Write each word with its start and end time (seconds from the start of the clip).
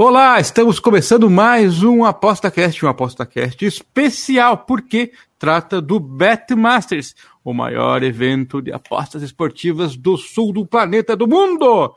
Olá, 0.00 0.38
estamos 0.38 0.78
começando 0.78 1.28
mais 1.28 1.82
um 1.82 2.04
ApostaCast, 2.04 2.86
um 2.86 2.88
ApostaCast 2.88 3.64
especial, 3.64 4.58
porque 4.58 5.10
trata 5.36 5.82
do 5.82 5.98
BetMasters, 5.98 7.16
o 7.42 7.52
maior 7.52 8.04
evento 8.04 8.62
de 8.62 8.72
apostas 8.72 9.22
esportivas 9.22 9.96
do 9.96 10.16
sul 10.16 10.52
do 10.52 10.64
planeta 10.64 11.16
do 11.16 11.26
mundo. 11.26 11.96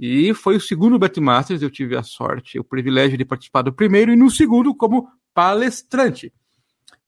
E 0.00 0.32
foi 0.32 0.56
o 0.56 0.60
segundo 0.62 0.98
BetMasters, 0.98 1.60
eu 1.60 1.68
tive 1.68 1.94
a 1.94 2.02
sorte, 2.02 2.58
o 2.58 2.64
privilégio 2.64 3.18
de 3.18 3.24
participar 3.26 3.60
do 3.60 3.70
primeiro 3.70 4.10
e 4.10 4.16
no 4.16 4.30
segundo 4.30 4.74
como 4.74 5.06
palestrante. 5.34 6.32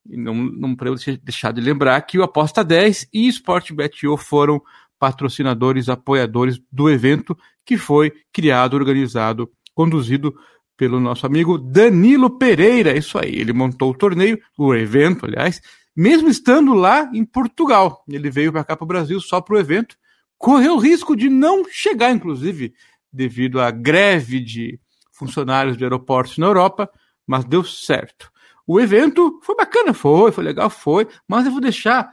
E 0.07 0.15
não, 0.15 0.35
não 0.35 0.75
podemos 0.75 1.03
deixar 1.23 1.53
de 1.53 1.59
lembrar 1.59 1.99
que 2.03 2.19
o 2.19 2.23
Aposta 2.23 2.63
10 2.63 3.09
e 3.11 3.27
Sportbet.io 3.29 4.15
foram 4.15 4.61
patrocinadores, 4.99 5.89
apoiadores 5.89 6.61
do 6.71 6.87
evento 6.87 7.35
que 7.65 7.77
foi 7.77 8.13
criado, 8.31 8.75
organizado, 8.75 9.51
conduzido 9.75 10.33
pelo 10.75 10.99
nosso 10.99 11.25
amigo 11.25 11.57
Danilo 11.57 12.37
Pereira. 12.37 12.97
Isso 12.97 13.19
aí, 13.19 13.35
ele 13.35 13.53
montou 13.53 13.91
o 13.91 13.97
torneio, 13.97 14.39
o 14.57 14.73
evento, 14.73 15.25
aliás, 15.25 15.61
mesmo 15.95 16.29
estando 16.29 16.73
lá 16.73 17.09
em 17.13 17.23
Portugal. 17.23 18.03
Ele 18.09 18.29
veio 18.31 18.51
para 18.51 18.63
cá 18.63 18.75
para 18.75 18.83
o 18.83 18.87
Brasil 18.87 19.19
só 19.19 19.39
para 19.39 19.55
o 19.55 19.59
evento, 19.59 19.95
correu 20.37 20.75
o 20.75 20.79
risco 20.79 21.15
de 21.15 21.29
não 21.29 21.65
chegar, 21.69 22.11
inclusive, 22.11 22.73
devido 23.11 23.61
à 23.61 23.69
greve 23.69 24.39
de 24.39 24.79
funcionários 25.11 25.77
de 25.77 25.83
aeroportos 25.83 26.37
na 26.37 26.47
Europa, 26.47 26.89
mas 27.27 27.45
deu 27.45 27.63
certo. 27.63 28.31
O 28.67 28.79
evento 28.79 29.39
foi 29.43 29.55
bacana, 29.55 29.93
foi, 29.93 30.31
foi 30.31 30.43
legal, 30.43 30.69
foi, 30.69 31.07
mas 31.27 31.45
eu 31.45 31.51
vou 31.51 31.61
deixar 31.61 32.11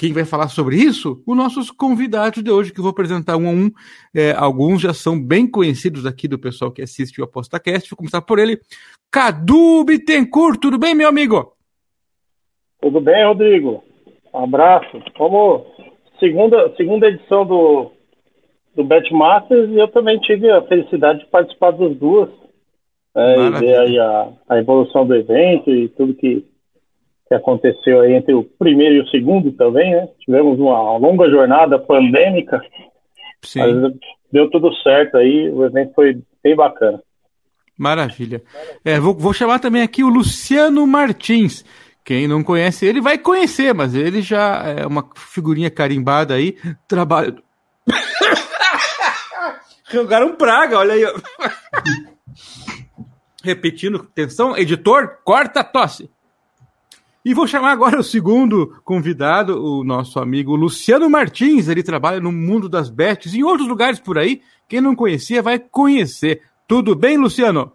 quem 0.00 0.14
vai 0.14 0.24
falar 0.24 0.48
sobre 0.48 0.76
isso? 0.76 1.22
Os 1.26 1.36
nossos 1.36 1.70
convidados 1.70 2.42
de 2.42 2.50
hoje, 2.50 2.72
que 2.72 2.80
eu 2.80 2.82
vou 2.82 2.90
apresentar 2.90 3.36
um 3.36 3.46
a 3.46 3.50
um. 3.50 3.70
É, 4.16 4.32
alguns 4.32 4.80
já 4.80 4.94
são 4.94 5.22
bem 5.22 5.46
conhecidos 5.46 6.06
aqui 6.06 6.26
do 6.26 6.38
pessoal 6.38 6.72
que 6.72 6.80
assiste 6.80 7.20
o 7.20 7.24
ApostaCast. 7.24 7.90
Vou 7.90 7.98
começar 7.98 8.22
por 8.22 8.38
ele. 8.38 8.58
Cadu 9.12 9.84
Bittencourt, 9.84 10.58
tudo 10.58 10.78
bem, 10.78 10.94
meu 10.94 11.06
amigo? 11.06 11.52
Tudo 12.80 12.98
bem, 12.98 13.26
Rodrigo? 13.26 13.84
Um 14.32 14.44
abraço. 14.44 15.02
Como 15.18 15.66
segunda, 16.18 16.74
segunda 16.78 17.06
edição 17.06 17.44
do, 17.44 17.92
do 18.74 18.82
Betmasters, 18.82 19.70
eu 19.70 19.88
também 19.88 20.18
tive 20.20 20.50
a 20.50 20.62
felicidade 20.62 21.18
de 21.18 21.26
participar 21.26 21.72
das 21.72 21.94
duas. 21.98 22.30
É, 23.14 23.36
e 23.36 23.50
ver 23.50 23.76
aí 23.76 23.98
a, 23.98 24.32
a 24.48 24.58
evolução 24.60 25.06
do 25.06 25.14
evento 25.14 25.70
e 25.70 25.90
tudo 25.90 26.14
que 26.14 26.42
que 27.30 27.34
aconteceu 27.34 28.00
aí 28.00 28.14
entre 28.14 28.34
o 28.34 28.42
primeiro 28.42 28.96
e 28.96 29.00
o 29.02 29.08
segundo 29.08 29.52
também, 29.52 29.92
né? 29.92 30.08
Tivemos 30.18 30.58
uma 30.58 30.98
longa 30.98 31.30
jornada 31.30 31.78
pandêmica, 31.78 32.60
Sim. 33.40 33.60
mas 33.60 33.92
deu 34.32 34.50
tudo 34.50 34.74
certo 34.82 35.16
aí, 35.16 35.48
o 35.48 35.64
evento 35.64 35.94
foi 35.94 36.20
bem 36.42 36.56
bacana. 36.56 37.00
Maravilha. 37.78 38.42
É, 38.84 38.98
vou, 38.98 39.14
vou 39.14 39.32
chamar 39.32 39.60
também 39.60 39.80
aqui 39.80 40.02
o 40.02 40.08
Luciano 40.08 40.84
Martins. 40.88 41.64
Quem 42.04 42.26
não 42.26 42.42
conhece 42.42 42.84
ele 42.84 43.00
vai 43.00 43.16
conhecer, 43.16 43.72
mas 43.72 43.94
ele 43.94 44.22
já 44.22 44.64
é 44.66 44.84
uma 44.84 45.08
figurinha 45.14 45.70
carimbada 45.70 46.34
aí, 46.34 46.56
trabalha. 46.88 47.36
Jogaram 49.88 50.34
praga, 50.34 50.78
olha 50.78 50.94
aí. 50.94 51.02
Repetindo, 53.44 54.08
atenção, 54.10 54.56
editor, 54.56 55.18
corta 55.24 55.60
a 55.60 55.64
tosse. 55.64 56.10
E 57.22 57.34
vou 57.34 57.46
chamar 57.46 57.72
agora 57.72 58.00
o 58.00 58.04
segundo 58.04 58.80
convidado, 58.82 59.62
o 59.62 59.84
nosso 59.84 60.18
amigo 60.18 60.56
Luciano 60.56 61.08
Martins. 61.10 61.68
Ele 61.68 61.82
trabalha 61.82 62.18
no 62.18 62.32
mundo 62.32 62.66
das 62.66 62.88
bets 62.88 63.34
em 63.34 63.42
outros 63.42 63.68
lugares 63.68 64.00
por 64.00 64.16
aí. 64.16 64.40
Quem 64.66 64.80
não 64.80 64.96
conhecia 64.96 65.42
vai 65.42 65.58
conhecer. 65.58 66.40
Tudo 66.66 66.96
bem, 66.96 67.18
Luciano? 67.18 67.72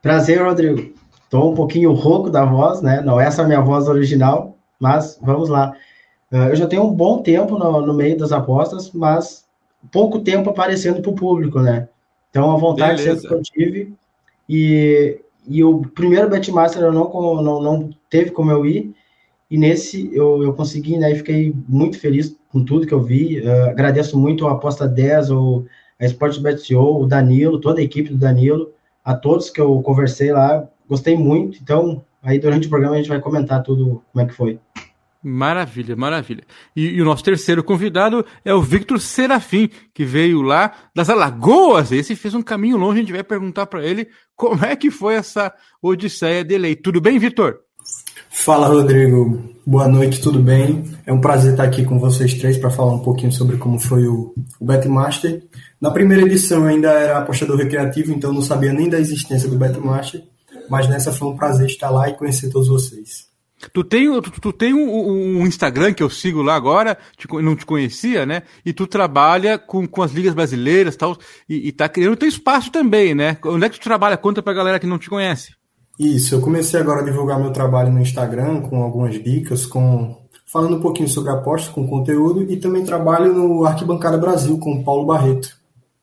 Prazer, 0.00 0.40
Rodrigo. 0.40 0.94
Estou 1.24 1.50
um 1.50 1.54
pouquinho 1.54 1.92
rouco 1.92 2.30
da 2.30 2.44
voz, 2.44 2.80
né? 2.80 3.00
Não 3.00 3.20
é 3.20 3.26
essa 3.26 3.42
a 3.42 3.46
minha 3.46 3.60
voz 3.60 3.88
original, 3.88 4.56
mas 4.78 5.18
vamos 5.20 5.48
lá. 5.48 5.72
Uh, 6.30 6.50
eu 6.50 6.56
já 6.56 6.68
tenho 6.68 6.84
um 6.84 6.92
bom 6.92 7.22
tempo 7.22 7.58
no, 7.58 7.84
no, 7.84 7.94
meio 7.94 8.16
das 8.16 8.30
apostas, 8.30 8.92
mas 8.92 9.44
pouco 9.90 10.20
tempo 10.20 10.50
aparecendo 10.50 11.02
para 11.02 11.10
o 11.10 11.14
público, 11.14 11.58
né? 11.60 11.88
Então, 12.30 12.52
a 12.52 12.56
vontade 12.56 13.02
Beleza. 13.02 13.22
sempre 13.22 13.28
que 13.28 13.34
eu 13.34 13.42
tive. 13.42 13.94
E 14.48 15.20
e 15.46 15.62
o 15.62 15.82
primeiro 15.82 16.28
Betmaster 16.28 16.82
eu 16.82 16.92
não, 16.92 17.42
não, 17.42 17.62
não 17.62 17.90
teve 18.08 18.30
como 18.30 18.50
eu 18.50 18.64
ir, 18.64 18.94
e 19.50 19.58
nesse 19.58 20.14
eu, 20.14 20.42
eu 20.42 20.52
consegui, 20.54 20.96
né, 20.96 21.12
e 21.12 21.16
fiquei 21.16 21.54
muito 21.68 21.98
feliz 21.98 22.36
com 22.50 22.64
tudo 22.64 22.86
que 22.86 22.94
eu 22.94 23.02
vi, 23.02 23.40
uh, 23.40 23.70
agradeço 23.70 24.18
muito 24.18 24.46
a 24.46 24.52
Aposta 24.52 24.88
10, 24.88 25.30
o, 25.30 25.64
a 26.00 26.04
Sportsbet.io, 26.06 26.80
o 26.80 27.06
Danilo, 27.06 27.60
toda 27.60 27.80
a 27.80 27.84
equipe 27.84 28.10
do 28.10 28.16
Danilo, 28.16 28.72
a 29.04 29.14
todos 29.14 29.50
que 29.50 29.60
eu 29.60 29.80
conversei 29.82 30.32
lá, 30.32 30.66
gostei 30.88 31.16
muito, 31.16 31.58
então 31.62 32.02
aí 32.22 32.38
durante 32.38 32.66
o 32.66 32.70
programa 32.70 32.94
a 32.94 32.98
gente 32.98 33.08
vai 33.08 33.20
comentar 33.20 33.62
tudo 33.62 34.02
como 34.12 34.24
é 34.24 34.26
que 34.26 34.34
foi. 34.34 34.58
Maravilha, 35.26 35.96
maravilha. 35.96 36.44
E, 36.76 36.86
e, 36.86 37.00
o 37.00 37.04
nosso 37.06 37.24
terceiro 37.24 37.64
convidado 37.64 38.26
é 38.44 38.52
o 38.52 38.60
Victor 38.60 39.00
Serafim, 39.00 39.70
que 39.94 40.04
veio 40.04 40.42
lá 40.42 40.70
das 40.94 41.08
Alagoas. 41.08 41.90
Esse 41.92 42.14
fez 42.14 42.34
um 42.34 42.42
caminho 42.42 42.76
longe, 42.76 42.98
a 42.98 43.00
gente 43.00 43.12
vai 43.12 43.24
perguntar 43.24 43.64
para 43.66 43.82
ele 43.82 44.06
como 44.36 44.62
é 44.66 44.76
que 44.76 44.90
foi 44.90 45.14
essa 45.14 45.50
odisseia 45.80 46.44
dele 46.44 46.66
aí. 46.66 46.76
Tudo 46.76 47.00
bem, 47.00 47.18
Victor? 47.18 47.60
Fala, 48.28 48.68
Rodrigo. 48.68 49.54
Boa 49.66 49.88
noite, 49.88 50.20
tudo 50.20 50.38
bem? 50.40 50.84
É 51.06 51.12
um 51.12 51.22
prazer 51.22 51.52
estar 51.52 51.64
aqui 51.64 51.86
com 51.86 51.98
vocês 51.98 52.34
três 52.34 52.58
para 52.58 52.68
falar 52.68 52.92
um 52.92 52.98
pouquinho 52.98 53.32
sobre 53.32 53.56
como 53.56 53.78
foi 53.78 54.06
o, 54.06 54.34
o 54.60 54.66
Betmaster. 54.66 55.42
Na 55.80 55.90
primeira 55.90 56.22
edição 56.22 56.64
eu 56.64 56.66
ainda 56.66 56.90
era 56.90 57.18
apostador 57.18 57.56
recreativo, 57.56 58.12
então 58.12 58.30
não 58.30 58.42
sabia 58.42 58.74
nem 58.74 58.90
da 58.90 59.00
existência 59.00 59.48
do 59.48 59.56
Betmaster, 59.56 60.22
mas 60.68 60.86
nessa 60.86 61.12
foi 61.12 61.28
um 61.28 61.36
prazer 61.36 61.66
estar 61.66 61.88
lá 61.88 62.10
e 62.10 62.16
conhecer 62.16 62.50
todos 62.50 62.68
vocês. 62.68 63.32
Tu 63.72 63.84
tem, 63.84 64.20
tu, 64.20 64.30
tu 64.40 64.52
tem 64.52 64.74
um, 64.74 65.40
um, 65.40 65.46
Instagram 65.46 65.92
que 65.92 66.02
eu 66.02 66.10
sigo 66.10 66.42
lá 66.42 66.54
agora, 66.54 66.96
te, 67.16 67.26
não 67.42 67.56
te 67.56 67.64
conhecia, 67.64 68.26
né? 68.26 68.42
E 68.64 68.72
tu 68.72 68.86
trabalha 68.86 69.58
com, 69.58 69.86
com 69.86 70.02
as 70.02 70.12
ligas 70.12 70.34
brasileiras 70.34 70.96
tal, 70.96 71.16
e, 71.48 71.68
e 71.68 71.72
tá 71.72 71.88
criando 71.88 72.16
teu 72.16 72.28
espaço 72.28 72.70
também, 72.70 73.14
né? 73.14 73.36
Onde 73.44 73.66
é 73.66 73.68
que 73.68 73.78
tu 73.78 73.84
trabalha? 73.84 74.16
Conta 74.16 74.42
pra 74.42 74.52
galera 74.52 74.78
que 74.78 74.86
não 74.86 74.98
te 74.98 75.08
conhece. 75.08 75.54
Isso, 75.98 76.34
eu 76.34 76.40
comecei 76.40 76.80
agora 76.80 77.02
a 77.02 77.04
divulgar 77.04 77.38
meu 77.38 77.52
trabalho 77.52 77.92
no 77.92 78.00
Instagram 78.00 78.62
com 78.62 78.82
algumas 78.82 79.14
dicas, 79.22 79.64
com 79.64 80.24
falando 80.46 80.76
um 80.76 80.80
pouquinho 80.80 81.08
sobre 81.08 81.30
apostas 81.30 81.72
com 81.72 81.86
conteúdo 81.86 82.42
e 82.50 82.56
também 82.56 82.84
trabalho 82.84 83.32
no 83.32 83.64
Arquibancada 83.64 84.18
Brasil 84.18 84.58
com 84.58 84.72
o 84.72 84.84
Paulo 84.84 85.06
Barreto. 85.06 85.56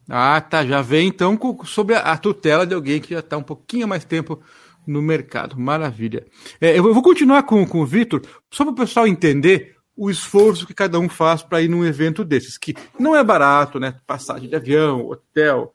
Ah, 0.10 0.42
tá. 0.42 0.66
Já 0.66 0.82
vem 0.82 1.08
então 1.08 1.38
com, 1.38 1.64
sobre 1.64 1.96
a, 1.96 2.00
a 2.00 2.18
tutela 2.18 2.68
de 2.68 2.74
alguém 2.74 3.00
que 3.00 3.14
já 3.14 3.20
está 3.20 3.38
um 3.38 3.44
pouquinho 3.44 3.88
mais 3.88 4.04
tempo 4.04 4.40
no 4.86 5.02
mercado. 5.02 5.60
Maravilha. 5.60 6.26
É, 6.60 6.78
eu 6.78 6.94
vou 6.94 7.04
continuar 7.04 7.44
com, 7.44 7.66
com 7.66 7.82
o 7.82 7.86
Vitor, 7.86 8.22
só 8.50 8.64
para 8.64 8.74
o 8.74 8.76
pessoal 8.76 9.08
entender 9.08 9.76
o 9.96 10.10
esforço 10.10 10.66
que 10.66 10.74
cada 10.74 11.00
um 11.00 11.10
faz 11.10 11.44
para 11.44 11.62
ir 11.62 11.68
num 11.68 11.86
evento 11.86 12.24
desses, 12.24 12.58
que 12.58 12.74
não 13.00 13.16
é 13.16 13.24
barato, 13.24 13.80
né? 13.80 13.96
Passagem 14.08 14.50
de 14.50 14.56
avião, 14.56 15.08
hotel, 15.08 15.74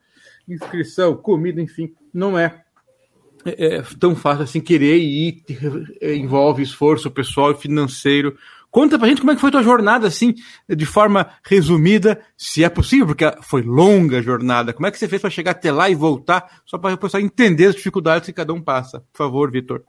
inscrição, 0.49 1.17
comida, 1.17 1.61
enfim, 1.61 1.93
não 2.13 2.39
é, 2.39 2.63
é, 3.45 3.77
é 3.77 3.83
tão 3.99 4.17
fácil 4.17 4.45
assim 4.45 4.61
querer 4.61 4.97
ir, 4.97 5.45
envolve 6.03 6.63
esforço 6.63 7.11
pessoal 7.11 7.53
e 7.53 7.57
financeiro 7.57 8.37
Conta 8.77 8.99
pra 8.99 9.09
gente 9.09 9.23
como 9.23 9.31
é 9.31 9.35
que 9.35 9.41
foi 9.41 9.51
tua 9.51 9.63
jornada, 9.63 10.07
assim, 10.07 10.35
de 10.69 10.85
forma 10.85 11.27
resumida, 11.43 12.21
se 12.37 12.63
é 12.63 12.69
possível, 12.69 13.07
porque 13.07 13.25
foi 13.41 13.63
longa 13.63 14.19
a 14.19 14.21
jornada. 14.21 14.75
Como 14.75 14.87
é 14.87 14.91
que 14.91 14.99
você 14.99 15.09
fez 15.09 15.19
para 15.19 15.31
chegar 15.31 15.53
até 15.53 15.73
lá 15.73 15.89
e 15.89 15.95
voltar, 15.95 16.61
só 16.67 16.77
para 16.77 16.93
o 16.93 16.99
pessoal 16.99 17.23
entender 17.23 17.69
as 17.69 17.75
dificuldades 17.75 18.27
que 18.27 18.35
cada 18.35 18.53
um 18.53 18.61
passa? 18.61 19.01
Por 19.15 19.17
favor, 19.17 19.51
Vitor. 19.51 19.83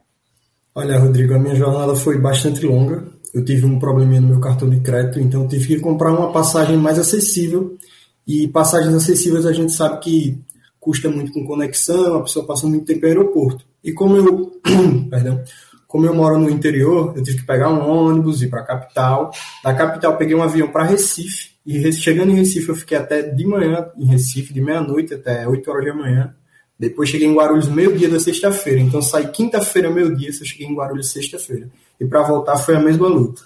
Olha, 0.74 0.98
Rodrigo, 1.00 1.34
a 1.34 1.38
minha 1.38 1.54
jornada 1.54 1.98
foi 1.98 2.18
bastante 2.18 2.66
longa. 2.66 3.04
Eu 3.34 3.44
tive 3.44 3.66
um 3.66 3.78
probleminha 3.78 4.22
no 4.22 4.30
meu 4.30 4.40
cartão 4.40 4.70
de 4.70 4.80
crédito, 4.80 5.20
então 5.20 5.42
eu 5.42 5.50
tive 5.50 5.68
que 5.68 5.80
comprar 5.82 6.14
uma 6.14 6.32
passagem 6.32 6.78
mais 6.78 6.98
acessível. 6.98 7.78
E 8.26 8.48
passagens 8.48 8.96
acessíveis 8.96 9.46
a 9.46 9.52
gente 9.52 9.74
sabe 9.74 10.00
que 10.00 10.40
custa 10.80 11.10
muito 11.10 11.34
com 11.34 11.46
conexão, 11.46 12.16
a 12.16 12.24
pessoa 12.24 12.46
passa 12.46 12.66
muito 12.66 12.86
tempo 12.86 13.02
no 13.02 13.08
aeroporto. 13.08 13.66
E 13.84 13.92
como 13.92 14.16
eu, 14.16 14.62
perdão, 15.12 15.44
como 15.88 16.06
eu 16.06 16.14
moro 16.14 16.38
no 16.38 16.50
interior, 16.50 17.14
eu 17.16 17.24
tive 17.24 17.40
que 17.40 17.46
pegar 17.46 17.70
um 17.70 17.90
ônibus, 17.90 18.42
ir 18.42 18.50
para 18.50 18.62
a 18.62 18.66
capital. 18.66 19.32
Da 19.64 19.74
capital, 19.74 20.18
peguei 20.18 20.36
um 20.36 20.44
avião 20.44 20.68
para 20.68 20.84
Recife. 20.84 21.52
E 21.66 21.92
chegando 21.94 22.32
em 22.32 22.36
Recife, 22.36 22.70
eu 22.70 22.76
fiquei 22.76 22.98
até 22.98 23.22
de 23.22 23.46
manhã 23.46 23.88
em 23.98 24.06
Recife, 24.06 24.54
de 24.54 24.62
meia-noite 24.62 25.14
até 25.14 25.48
8 25.48 25.72
horas 25.72 25.86
da 25.86 25.94
manhã. 25.94 26.36
Depois 26.78 27.10
cheguei 27.10 27.28
em 27.28 27.34
Guarulhos 27.34 27.70
meio-dia 27.70 28.10
da 28.10 28.20
sexta-feira. 28.20 28.82
Então 28.82 29.02
saí 29.02 29.28
quinta-feira, 29.30 29.90
meio-dia, 29.90 30.30
eu 30.30 30.46
cheguei 30.46 30.68
em 30.68 30.76
Guarulhos 30.76 31.10
sexta-feira. 31.10 31.70
E 32.00 32.06
para 32.06 32.22
voltar 32.22 32.58
foi 32.58 32.76
a 32.76 32.80
mesma 32.80 33.08
luta. 33.08 33.42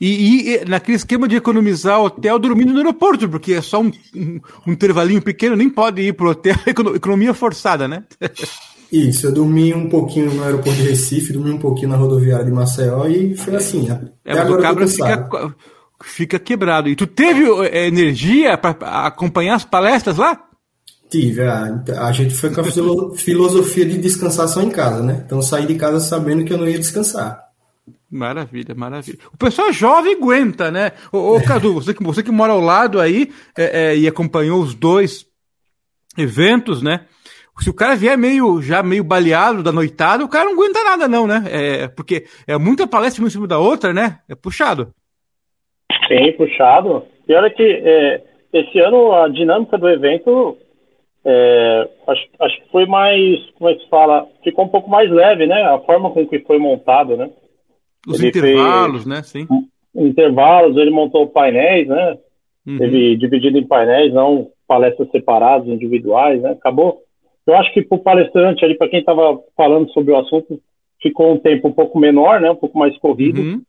E, 0.00 0.56
e, 0.56 0.64
naquele 0.66 0.96
esquema 0.96 1.26
de 1.26 1.36
economizar 1.36 2.00
hotel 2.00 2.38
dormindo 2.38 2.72
no 2.72 2.78
aeroporto, 2.78 3.28
porque 3.28 3.54
é 3.54 3.62
só 3.62 3.80
um, 3.80 3.90
um, 4.14 4.40
um 4.66 4.72
intervalinho 4.72 5.22
pequeno, 5.22 5.56
nem 5.56 5.70
pode 5.70 6.02
ir 6.02 6.12
pro 6.12 6.30
hotel, 6.30 6.54
economia 6.94 7.34
forçada, 7.34 7.88
né? 7.88 8.04
Isso, 8.90 9.26
eu 9.26 9.32
dormi 9.32 9.74
um 9.74 9.88
pouquinho 9.88 10.32
no 10.32 10.44
aeroporto 10.44 10.80
de 10.80 10.88
Recife, 10.88 11.32
dormi 11.32 11.50
um 11.50 11.58
pouquinho 11.58 11.88
na 11.88 11.96
rodoviária 11.96 12.44
de 12.44 12.52
Maceió 12.52 13.06
e 13.06 13.36
foi 13.36 13.56
assim. 13.56 13.88
É, 14.24 14.34
mas 14.34 14.50
o 14.50 14.58
cabra 14.58 14.86
fica, 14.86 15.54
fica 16.02 16.38
quebrado. 16.38 16.88
E 16.88 16.94
tu 16.94 17.06
teve 17.06 17.44
é, 17.66 17.86
energia 17.86 18.56
para 18.56 19.06
acompanhar 19.06 19.56
as 19.56 19.64
palestras 19.64 20.18
lá? 20.18 20.40
Tive, 21.10 21.42
a, 21.42 21.82
a 22.00 22.12
gente 22.12 22.34
foi 22.34 22.50
com 22.50 22.60
a 22.60 22.64
filosofia 23.16 23.86
de 23.86 23.98
descansar 23.98 24.48
só 24.48 24.62
em 24.62 24.70
casa, 24.70 25.02
né? 25.02 25.22
Então 25.24 25.42
saí 25.42 25.66
de 25.66 25.74
casa 25.74 26.00
sabendo 26.00 26.44
que 26.44 26.52
eu 26.52 26.58
não 26.58 26.68
ia 26.68 26.78
descansar. 26.78 27.44
Maravilha, 28.10 28.74
maravilha. 28.74 29.18
O 29.32 29.36
pessoal 29.36 29.72
jovem 29.72 30.14
aguenta, 30.14 30.70
né? 30.70 30.92
Ô, 31.10 31.36
ô 31.36 31.42
Cadu, 31.42 31.74
você 31.74 31.92
que, 31.92 32.02
você 32.02 32.22
que 32.22 32.30
mora 32.30 32.52
ao 32.52 32.60
lado 32.60 33.00
aí 33.00 33.32
é, 33.56 33.90
é, 33.90 33.98
e 33.98 34.06
acompanhou 34.06 34.62
os 34.62 34.74
dois 34.74 35.26
eventos, 36.16 36.82
né? 36.82 37.06
Se 37.58 37.70
o 37.70 37.74
cara 37.74 37.96
vier 37.96 38.16
meio, 38.18 38.60
já 38.60 38.82
meio 38.82 39.02
baleado 39.02 39.62
da 39.62 39.72
noitada, 39.72 40.24
o 40.24 40.28
cara 40.28 40.44
não 40.44 40.52
aguenta 40.52 40.84
nada, 40.84 41.08
não, 41.08 41.26
né? 41.26 41.44
É, 41.50 41.88
porque 41.88 42.24
é 42.46 42.58
muita 42.58 42.86
palestra 42.86 43.22
uma 43.22 43.28
em 43.28 43.30
cima 43.30 43.46
da 43.46 43.58
outra, 43.58 43.92
né? 43.92 44.18
É 44.28 44.34
puxado. 44.34 44.92
Sim, 46.06 46.32
puxado. 46.32 47.04
E 47.26 47.34
olha 47.34 47.50
que 47.50 47.62
é, 47.62 48.22
esse 48.52 48.78
ano 48.78 49.12
a 49.12 49.28
dinâmica 49.28 49.78
do 49.78 49.88
evento 49.88 50.56
é, 51.28 51.88
acho, 52.06 52.22
acho 52.38 52.62
que 52.62 52.70
foi 52.70 52.86
mais, 52.86 53.50
como 53.58 53.68
é 53.68 53.74
que 53.74 53.82
se 53.82 53.88
fala? 53.88 54.28
Ficou 54.44 54.64
um 54.64 54.68
pouco 54.68 54.88
mais 54.88 55.10
leve, 55.10 55.44
né? 55.44 55.60
A 55.62 55.80
forma 55.80 56.10
com 56.10 56.24
que 56.24 56.38
foi 56.40 56.56
montado, 56.56 57.16
né? 57.16 57.28
Os 58.06 58.20
ele 58.20 58.28
intervalos, 58.28 59.02
fez, 59.02 59.06
né? 59.06 59.22
Sim. 59.24 59.46
Intervalos, 59.92 60.76
ele 60.76 60.90
montou 60.90 61.26
painéis, 61.26 61.88
né? 61.88 62.16
Uhum. 62.64 62.78
Ele 62.80 63.16
dividido 63.16 63.58
em 63.58 63.66
painéis, 63.66 64.14
não 64.14 64.48
palestras 64.68 65.10
separadas, 65.10 65.66
individuais, 65.66 66.40
né? 66.40 66.50
Acabou. 66.52 67.02
Eu 67.46 67.56
acho 67.56 67.72
que 67.72 67.82
para 67.82 67.96
o 67.96 68.02
palestrante 68.02 68.64
ali, 68.64 68.76
para 68.76 68.88
quem 68.88 69.00
estava 69.00 69.40
falando 69.56 69.90
sobre 69.92 70.12
o 70.12 70.16
assunto, 70.16 70.60
ficou 71.00 71.32
um 71.32 71.38
tempo 71.38 71.68
um 71.68 71.72
pouco 71.72 71.98
menor, 71.98 72.40
né? 72.40 72.50
Um 72.50 72.56
pouco 72.56 72.78
mais 72.78 72.96
corrido. 72.98 73.40
Uhum. 73.40 73.62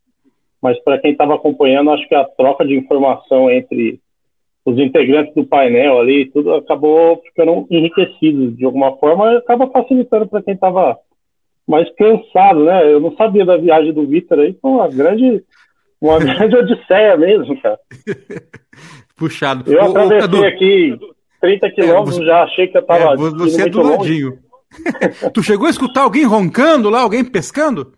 Mas 0.60 0.78
para 0.82 0.98
quem 0.98 1.12
estava 1.12 1.34
acompanhando, 1.34 1.90
acho 1.90 2.08
que 2.08 2.14
a 2.14 2.24
troca 2.24 2.64
de 2.64 2.76
informação 2.76 3.48
entre 3.50 4.00
os 4.64 4.78
integrantes 4.78 5.32
do 5.34 5.46
painel 5.46 5.98
ali, 5.98 6.26
tudo 6.30 6.54
acabou 6.54 7.22
ficando 7.22 7.66
enriquecido 7.70 8.50
de 8.50 8.64
alguma 8.64 8.96
forma 8.96 9.32
e 9.32 9.36
acaba 9.36 9.70
facilitando 9.70 10.26
para 10.26 10.42
quem 10.42 10.54
estava 10.54 10.98
mais 11.66 11.88
cansado, 11.94 12.64
né? 12.64 12.92
Eu 12.92 13.00
não 13.00 13.14
sabia 13.16 13.44
da 13.44 13.56
viagem 13.56 13.92
do 13.92 14.06
Vitor 14.06 14.40
aí, 14.40 14.56
foi 14.60 14.70
uma 14.70 14.88
grande, 14.88 15.42
uma 16.00 16.18
grande 16.24 16.56
odisseia 16.56 17.16
mesmo, 17.16 17.60
cara. 17.60 17.78
Puxado. 19.16 19.70
Eu 19.72 19.82
atravessei 19.82 20.46
aqui 20.46 20.98
30 21.40 21.70
quilômetros, 21.70 22.20
é, 22.20 22.24
já 22.24 22.42
achei 22.42 22.66
que 22.68 22.78
eu 22.78 22.82
tava. 22.82 23.14
É, 23.14 23.16
você 23.16 23.62
é 23.62 23.68
do 23.68 23.82
ladinho. 23.82 24.38
tu 25.32 25.42
chegou 25.42 25.66
a 25.66 25.70
escutar 25.70 26.02
alguém 26.02 26.24
roncando 26.24 26.90
lá, 26.90 27.00
alguém 27.00 27.24
pescando? 27.24 27.92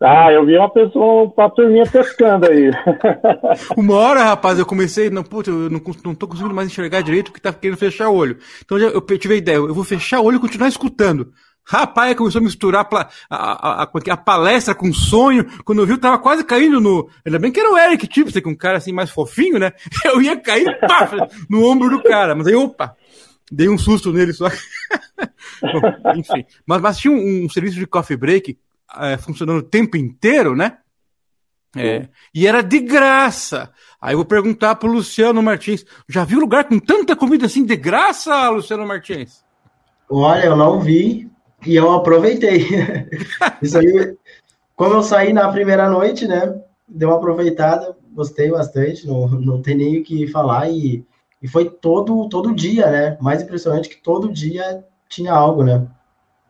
Ah, 0.00 0.32
eu 0.32 0.46
vi 0.46 0.56
uma 0.56 0.70
pessoa, 0.70 1.32
uma 1.36 1.50
turminha 1.50 1.84
pescando 1.84 2.46
aí. 2.46 2.70
uma 3.76 3.96
hora, 3.96 4.22
rapaz, 4.22 4.56
eu 4.56 4.64
comecei, 4.64 5.10
não, 5.10 5.24
putz, 5.24 5.48
eu 5.48 5.68
não, 5.68 5.80
não 6.04 6.14
tô 6.14 6.28
conseguindo 6.28 6.54
mais 6.54 6.68
enxergar 6.68 7.00
direito 7.00 7.32
porque 7.32 7.40
tá 7.40 7.52
querendo 7.52 7.78
fechar 7.78 8.08
o 8.08 8.14
olho. 8.14 8.38
Então 8.64 8.78
eu 8.78 9.00
tive 9.00 9.34
a 9.34 9.38
ideia, 9.38 9.56
eu 9.56 9.74
vou 9.74 9.82
fechar 9.82 10.20
o 10.20 10.24
olho 10.24 10.36
e 10.36 10.40
continuar 10.40 10.68
escutando. 10.68 11.32
Rapaz, 11.70 12.16
começou 12.16 12.38
a 12.40 12.44
misturar 12.44 12.88
a, 12.90 13.10
a, 13.28 13.82
a, 13.82 13.82
a, 13.82 14.16
palestra 14.16 14.74
com 14.74 14.90
sonho. 14.90 15.44
Quando 15.66 15.82
eu 15.82 15.86
vi, 15.86 15.92
eu 15.92 16.00
tava 16.00 16.18
quase 16.18 16.42
caindo 16.42 16.80
no. 16.80 17.10
Ainda 17.26 17.38
bem 17.38 17.52
que 17.52 17.60
era 17.60 17.70
o 17.70 17.76
Eric 17.76 18.06
Tipster, 18.06 18.42
que 18.42 18.48
é 18.48 18.50
um 18.50 18.56
cara 18.56 18.78
assim 18.78 18.90
mais 18.90 19.10
fofinho, 19.10 19.58
né? 19.58 19.72
Eu 20.02 20.22
ia 20.22 20.34
cair 20.40 20.80
pá, 20.80 21.10
no 21.46 21.70
ombro 21.70 21.90
do 21.90 22.02
cara. 22.02 22.34
Mas 22.34 22.46
aí, 22.46 22.54
opa, 22.54 22.96
dei 23.52 23.68
um 23.68 23.76
susto 23.76 24.10
nele 24.10 24.32
só. 24.32 24.48
Bom, 25.60 26.12
enfim. 26.16 26.46
Mas, 26.64 26.80
mas 26.80 26.98
tinha 26.98 27.12
um, 27.12 27.44
um, 27.44 27.50
serviço 27.50 27.78
de 27.78 27.86
coffee 27.86 28.16
break 28.16 28.58
é, 28.96 29.18
funcionando 29.18 29.58
o 29.58 29.62
tempo 29.62 29.98
inteiro, 29.98 30.56
né? 30.56 30.78
É, 31.76 32.08
e 32.34 32.46
era 32.46 32.62
de 32.62 32.78
graça. 32.78 33.70
Aí 34.00 34.14
eu 34.14 34.18
vou 34.18 34.24
perguntar 34.24 34.76
pro 34.76 34.90
Luciano 34.90 35.42
Martins: 35.42 35.84
já 36.08 36.24
viu 36.24 36.40
lugar 36.40 36.64
com 36.64 36.78
tanta 36.78 37.14
comida 37.14 37.44
assim 37.44 37.62
de 37.62 37.76
graça, 37.76 38.48
Luciano 38.48 38.86
Martins? 38.86 39.44
Olha, 40.10 40.46
eu 40.46 40.56
não 40.56 40.80
vi, 40.80 41.30
e 41.66 41.74
eu 41.74 41.90
aproveitei. 41.92 42.66
Isso 43.62 43.78
aí, 43.78 44.16
como 44.76 44.94
eu 44.94 45.02
saí 45.02 45.32
na 45.32 45.50
primeira 45.50 45.88
noite, 45.88 46.26
né? 46.26 46.60
Deu 46.86 47.08
uma 47.08 47.18
aproveitada, 47.18 47.96
gostei 48.12 48.50
bastante, 48.50 49.06
não, 49.06 49.28
não 49.28 49.62
tem 49.62 49.76
nem 49.76 49.98
o 49.98 50.04
que 50.04 50.26
falar. 50.28 50.70
E, 50.70 51.04
e 51.42 51.48
foi 51.48 51.68
todo, 51.68 52.28
todo 52.28 52.54
dia, 52.54 52.90
né? 52.90 53.18
Mais 53.20 53.42
impressionante 53.42 53.88
que 53.88 54.02
todo 54.02 54.32
dia 54.32 54.84
tinha 55.08 55.32
algo, 55.32 55.64
né? 55.64 55.86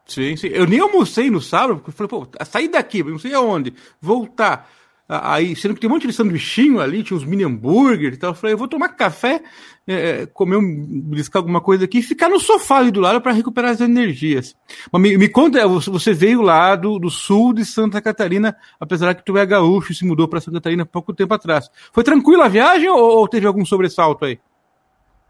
Sim, 0.06 0.36
sim. 0.36 0.48
Eu 0.48 0.66
nem 0.66 0.80
almocei 0.80 1.30
no 1.30 1.40
sábado, 1.40 1.80
porque 1.80 1.92
falei, 1.92 2.08
pô, 2.08 2.26
sair 2.44 2.68
daqui, 2.68 3.02
não 3.02 3.18
sei 3.18 3.34
aonde, 3.34 3.74
voltar. 4.00 4.70
Aí, 5.08 5.56
sendo 5.56 5.74
que 5.74 5.80
tem 5.80 5.88
um 5.88 5.94
monte 5.94 6.06
de 6.06 6.12
sanduichinho 6.12 6.80
ali, 6.80 7.02
tinha 7.02 7.16
uns 7.16 7.24
mini 7.24 7.42
hambúrguer 7.42 8.12
e 8.12 8.16
tal. 8.18 8.30
Eu 8.30 8.34
falei, 8.34 8.52
eu 8.52 8.58
vou 8.58 8.68
tomar 8.68 8.90
café, 8.90 9.40
é, 9.86 9.94
é 9.94 10.26
comer 10.26 10.56
um, 10.56 11.10
alguma 11.32 11.62
coisa 11.62 11.86
aqui 11.86 12.00
e 12.00 12.02
ficar 12.02 12.28
no 12.28 12.38
sofá 12.38 12.76
ali 12.76 12.90
do 12.90 13.00
lado 13.00 13.18
para 13.18 13.32
recuperar 13.32 13.70
as 13.70 13.80
energias. 13.80 14.54
Mas 14.92 15.00
me, 15.00 15.16
me 15.16 15.26
conta, 15.26 15.66
você 15.66 16.12
veio 16.12 16.42
lá 16.42 16.76
do, 16.76 16.98
do, 16.98 17.08
sul 17.08 17.54
de 17.54 17.64
Santa 17.64 18.02
Catarina, 18.02 18.54
apesar 18.78 19.14
que 19.14 19.24
tu 19.24 19.38
é 19.38 19.46
gaúcho 19.46 19.92
e 19.92 19.94
se 19.94 20.04
mudou 20.04 20.28
para 20.28 20.42
Santa 20.42 20.58
Catarina 20.58 20.84
pouco 20.84 21.14
tempo 21.14 21.32
atrás. 21.32 21.70
Foi 21.90 22.04
tranquila 22.04 22.44
a 22.44 22.48
viagem 22.48 22.90
ou, 22.90 22.98
ou 22.98 23.26
teve 23.26 23.46
algum 23.46 23.64
sobressalto 23.64 24.26
aí? 24.26 24.38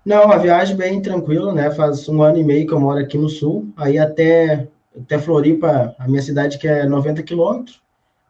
Não, 0.04 0.32
a 0.32 0.38
viagem 0.38 0.76
bem 0.76 1.00
tranquila, 1.00 1.52
né? 1.54 1.70
Faz 1.70 2.08
um 2.08 2.20
ano 2.20 2.38
e 2.38 2.42
meio 2.42 2.66
que 2.66 2.72
eu 2.72 2.80
moro 2.80 2.98
aqui 2.98 3.16
no 3.16 3.28
sul, 3.28 3.68
aí 3.76 3.96
até, 3.96 4.66
até 5.00 5.20
Floripa, 5.20 5.94
a 5.96 6.08
minha 6.08 6.22
cidade 6.22 6.58
que 6.58 6.66
é 6.66 6.84
90 6.84 7.22
quilômetros. 7.22 7.80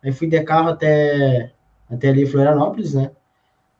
Aí 0.03 0.12
fui 0.12 0.29
de 0.29 0.41
carro 0.43 0.71
até, 0.71 1.50
até 1.91 2.09
ali 2.09 2.27
Florianópolis, 2.27 2.95
né? 2.95 3.11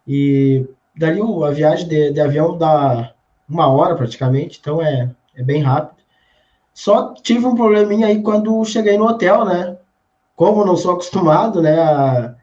E 0.07 0.67
dali 0.97 1.21
a 1.21 1.51
viagem 1.51 1.89
de, 1.89 2.13
de 2.13 2.21
avião 2.21 2.57
dá 2.59 3.13
uma 3.49 3.69
hora 3.69 3.95
praticamente, 3.95 4.59
então 4.61 4.83
é, 4.83 5.11
é 5.35 5.43
bem 5.43 5.63
rápido. 5.63 5.99
Só 6.75 7.15
tive 7.15 7.47
um 7.47 7.57
probleminha 7.57 8.07
aí 8.07 8.23
quando 8.23 8.65
cheguei 8.65 8.97
no 8.97 9.07
hotel, 9.07 9.45
né? 9.45 9.77
Como 10.37 10.65
não 10.65 10.77
sou 10.77 10.93
acostumado, 10.93 11.61
né? 11.61 11.79
A, 11.79 12.35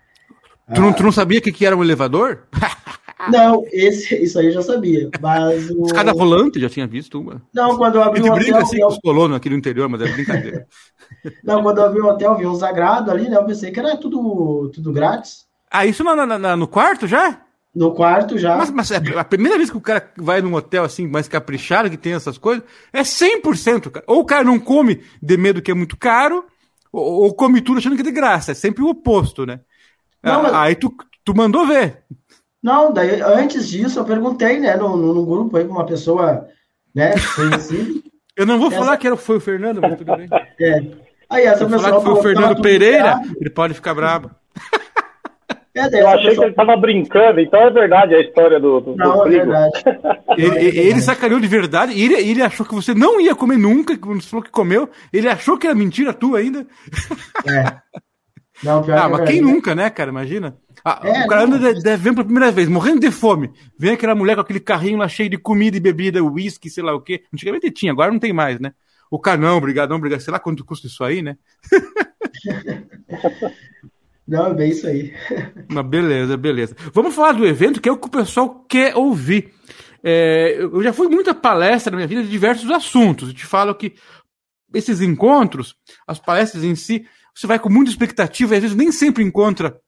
a... 0.68 0.74
Tu, 0.74 0.82
não, 0.82 0.94
tu 0.94 1.04
não 1.04 1.12
sabia 1.12 1.40
que, 1.40 1.52
que 1.52 1.66
era 1.66 1.76
um 1.76 1.84
elevador? 1.84 2.44
Não, 3.32 3.66
esse, 3.72 4.16
isso 4.16 4.40
aí 4.40 4.48
eu 4.48 4.52
já 4.52 4.62
sabia. 4.62 5.10
Mas 5.22 5.70
o... 5.72 5.86
Escada 5.86 6.12
rolante, 6.12 6.60
já 6.60 6.70
tinha 6.70 6.88
visto 6.88 7.20
uma. 7.20 7.42
Não, 7.54 7.78
quando 7.78 7.96
eu 7.96 8.04
abri 8.04 8.22
o 8.22 8.26
hotel... 8.26 8.36
brinca 8.36 8.58
assim 8.60 8.80
com 8.80 8.88
os 8.88 9.00
colonos 9.00 9.38
aqui 9.38 9.50
no 9.50 9.56
interior, 9.56 9.90
mas 9.90 10.02
é 10.02 10.08
brincadeira. 10.12 10.68
Não, 11.44 11.62
quando 11.62 11.78
eu 11.78 11.86
abri 11.86 12.02
o 12.02 12.08
hotel, 12.08 12.36
vi 12.36 12.46
um 12.46 12.56
sagrado 12.56 13.12
ali, 13.12 13.30
né? 13.30 13.38
Eu 13.38 13.46
pensei 13.46 13.72
que 13.72 13.80
era 13.80 13.96
tudo, 13.98 14.70
tudo 14.74 14.92
grátis. 14.92 15.46
Ah, 15.70 15.86
isso 15.86 16.04
na, 16.04 16.16
na, 16.16 16.38
na, 16.38 16.56
no 16.56 16.68
quarto 16.68 17.08
já? 17.08 17.42
No 17.76 17.94
quarto 17.94 18.38
já. 18.38 18.56
Mas, 18.56 18.72
mas, 18.72 18.92
é 18.92 18.98
a 19.18 19.26
primeira 19.26 19.58
vez 19.58 19.70
que 19.70 19.78
o 19.78 19.82
cara 19.82 20.10
vai 20.18 20.42
num 20.42 20.54
hotel 20.54 20.86
assim, 20.86 21.08
mais 21.08 21.28
caprichado, 21.28 21.90
que 21.90 21.98
tem 21.98 22.14
essas 22.14 22.38
coisas, 22.38 22.64
é 22.94 23.02
100%. 23.02 23.92
Cara. 23.92 24.06
Ou 24.08 24.22
o 24.22 24.26
cara 24.26 24.46
não 24.46 24.58
come 24.58 25.04
de 25.22 25.38
medo 25.38 25.62
que 25.62 25.70
é 25.70 25.74
muito 25.74 25.98
caro, 25.98 26.46
ou, 26.92 27.24
ou 27.24 27.34
come 27.34 27.60
tudo 27.60 27.80
achando 27.80 27.96
que 27.96 28.02
é 28.02 28.06
de 28.06 28.12
graça. 28.12 28.54
É 28.54 28.56
sempre 28.56 28.82
o 28.82 28.88
oposto, 28.88 29.46
né? 29.46 29.60
Não, 30.24 30.44
mas... 30.44 30.54
Aí 30.54 30.76
tu, 30.76 30.96
tu 31.26 31.36
mandou 31.36 31.68
ver. 31.68 32.04
Não, 32.66 32.92
daí 32.92 33.22
antes 33.22 33.70
disso 33.70 34.00
eu 34.00 34.04
perguntei, 34.04 34.60
né, 34.60 34.76
no, 34.76 34.98
no, 34.98 35.14
no 35.14 35.24
grupo 35.24 35.56
aí 35.56 35.66
com 35.66 35.74
uma 35.74 35.86
pessoa, 35.86 36.48
né, 36.96 37.14
conhecida. 37.36 38.02
eu 38.36 38.44
não 38.44 38.58
vou 38.58 38.70
essa... 38.70 38.80
falar 38.80 38.98
que 38.98 39.06
era, 39.06 39.16
foi 39.16 39.38
o 39.38 39.40
Fernando, 39.40 39.80
mas 39.80 39.96
tudo 39.96 40.18
bem. 40.18 40.28
É. 40.60 40.84
Aí 41.30 41.44
essa 41.44 41.60
Se 41.60 41.66
pessoa 41.66 41.80
falar 41.80 41.98
que 41.98 42.04
foi 42.06 42.14
o 42.14 42.24
Fernando 42.24 42.62
Pereira, 42.64 43.22
ele 43.40 43.52
pode 43.52 43.76
ficar 43.76 43.94
bravo. 43.94 44.32
É, 45.76 46.02
eu 46.02 46.08
achei 46.08 46.30
pessoa... 46.30 46.36
que 46.36 46.42
ele 46.42 46.50
estava 46.50 46.76
brincando, 46.76 47.40
então 47.40 47.62
é 47.62 47.70
verdade 47.70 48.16
a 48.16 48.22
história 48.22 48.60
do, 48.60 48.80
do 48.80 48.96
Não, 48.96 49.18
do 49.18 49.28
é 49.28 49.30
verdade. 49.30 49.84
ele, 50.36 50.80
ele 50.80 51.02
sacaneou 51.02 51.40
de 51.40 51.48
verdade 51.48 51.94
e 51.94 52.04
ele, 52.04 52.16
ele 52.16 52.42
achou 52.42 52.66
que 52.66 52.74
você 52.74 52.96
não 52.96 53.22
ia 53.22 53.36
comer 53.36 53.58
nunca, 53.58 53.96
quando 53.96 54.24
você 54.24 54.30
falou 54.30 54.44
que 54.44 54.50
comeu, 54.50 54.90
ele 55.14 55.30
achou 55.30 55.56
que 55.56 55.68
era 55.68 55.76
mentira 55.76 56.14
tua 56.14 56.40
ainda. 56.40 56.66
É. 57.46 58.00
Não, 58.64 58.82
pior 58.82 58.98
ah, 58.98 59.10
mas 59.10 59.30
quem 59.30 59.40
nunca, 59.40 59.76
né, 59.76 59.88
cara? 59.92 60.10
Imagina. 60.10 60.58
Ah, 60.88 61.02
é, 61.04 61.26
o 61.26 61.28
cara 61.28 61.44
anda 61.46 61.74
devendo 61.74 62.16
pela 62.16 62.26
primeira 62.26 62.52
vez, 62.52 62.70
morrendo 62.70 63.00
de 63.00 63.10
fome. 63.10 63.52
Vem 63.78 63.94
aquela 63.94 64.14
mulher 64.14 64.36
com 64.36 64.42
aquele 64.42 64.60
carrinho 64.60 65.00
lá 65.00 65.08
cheio 65.08 65.30
de 65.30 65.38
comida 65.38 65.76
e 65.76 65.80
bebida, 65.80 66.24
uísque, 66.24 66.70
sei 66.70 66.84
lá 66.84 66.94
o 66.94 67.02
quê. 67.02 67.24
Antigamente 67.34 67.72
tinha, 67.72 67.92
agora 67.92 68.12
não 68.12 68.20
tem 68.20 68.32
mais, 68.32 68.60
né? 68.60 68.72
o 69.10 69.20
canão, 69.20 69.62
brigadão, 69.62 69.98
obrigado, 69.98 70.20
sei 70.20 70.32
lá 70.32 70.40
quanto 70.40 70.66
custa 70.66 70.88
isso 70.88 71.04
aí, 71.04 71.22
né? 71.22 71.38
Não, 74.28 74.48
é 74.48 74.54
bem 74.56 74.72
isso 74.72 74.88
aí. 74.88 75.14
Mas 75.70 75.86
beleza, 75.86 76.36
beleza. 76.36 76.76
Vamos 76.92 77.14
falar 77.14 77.34
do 77.34 77.46
evento, 77.46 77.80
que 77.80 77.88
é 77.88 77.92
o 77.92 77.98
que 77.98 78.08
o 78.08 78.12
pessoal 78.12 78.66
quer 78.68 78.96
ouvir. 78.96 79.54
É, 80.04 80.58
eu 80.60 80.82
já 80.82 80.92
fui 80.92 81.08
muita 81.08 81.34
palestra 81.34 81.92
na 81.92 81.98
minha 81.98 82.08
vida 82.08 82.24
de 82.24 82.30
diversos 82.30 82.72
assuntos. 82.72 83.30
Eu 83.30 83.36
te 83.36 83.46
falo 83.46 83.76
que 83.76 83.94
esses 84.74 85.00
encontros, 85.00 85.76
as 86.08 86.18
palestras 86.18 86.64
em 86.64 86.74
si, 86.74 87.06
você 87.36 87.46
vai 87.46 87.60
com 87.60 87.70
muita 87.70 87.92
expectativa 87.92 88.56
e 88.56 88.58
às 88.58 88.64
vezes 88.64 88.76
nem 88.76 88.92
sempre 88.92 89.24
encontra 89.24 89.80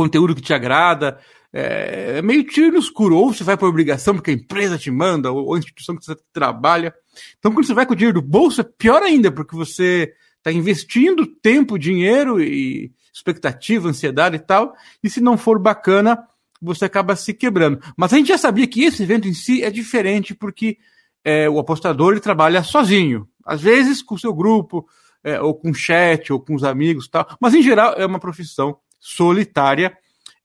conteúdo 0.00 0.34
que 0.34 0.40
te 0.40 0.54
agrada. 0.54 1.18
É, 1.52 2.18
é 2.18 2.22
meio 2.22 2.44
tiro 2.44 2.72
no 2.72 2.78
escuro. 2.78 3.16
Ou 3.16 3.34
você 3.34 3.44
vai 3.44 3.56
por 3.56 3.68
obrigação 3.68 4.14
porque 4.14 4.30
a 4.30 4.34
empresa 4.34 4.78
te 4.78 4.90
manda, 4.90 5.30
ou 5.30 5.54
a 5.54 5.58
instituição 5.58 5.96
que 5.96 6.04
você 6.04 6.16
trabalha. 6.32 6.94
Então, 7.38 7.52
quando 7.52 7.66
você 7.66 7.74
vai 7.74 7.84
com 7.84 7.92
o 7.92 7.96
dinheiro 7.96 8.20
do 8.20 8.26
bolso, 8.26 8.62
é 8.62 8.64
pior 8.64 9.02
ainda, 9.02 9.30
porque 9.30 9.54
você 9.54 10.12
está 10.38 10.50
investindo 10.50 11.26
tempo, 11.26 11.78
dinheiro 11.78 12.40
e 12.42 12.90
expectativa, 13.12 13.88
ansiedade 13.88 14.36
e 14.36 14.40
tal. 14.40 14.74
E 15.02 15.10
se 15.10 15.20
não 15.20 15.36
for 15.36 15.58
bacana, 15.58 16.18
você 16.62 16.86
acaba 16.86 17.14
se 17.14 17.34
quebrando. 17.34 17.78
Mas 17.96 18.12
a 18.12 18.16
gente 18.16 18.28
já 18.28 18.38
sabia 18.38 18.66
que 18.66 18.84
esse 18.84 19.02
evento 19.02 19.28
em 19.28 19.34
si 19.34 19.62
é 19.62 19.70
diferente 19.70 20.34
porque 20.34 20.78
é, 21.22 21.48
o 21.48 21.58
apostador 21.58 22.12
ele 22.12 22.20
trabalha 22.20 22.62
sozinho. 22.62 23.28
Às 23.44 23.60
vezes 23.60 24.02
com 24.02 24.14
o 24.14 24.18
seu 24.18 24.32
grupo, 24.32 24.86
é, 25.22 25.40
ou 25.40 25.54
com 25.54 25.74
chat, 25.74 26.32
ou 26.32 26.40
com 26.40 26.54
os 26.54 26.64
amigos 26.64 27.06
tal. 27.08 27.26
Mas 27.38 27.54
em 27.54 27.62
geral 27.62 27.94
é 27.94 28.06
uma 28.06 28.18
profissão 28.18 28.78
solitária. 29.00 29.96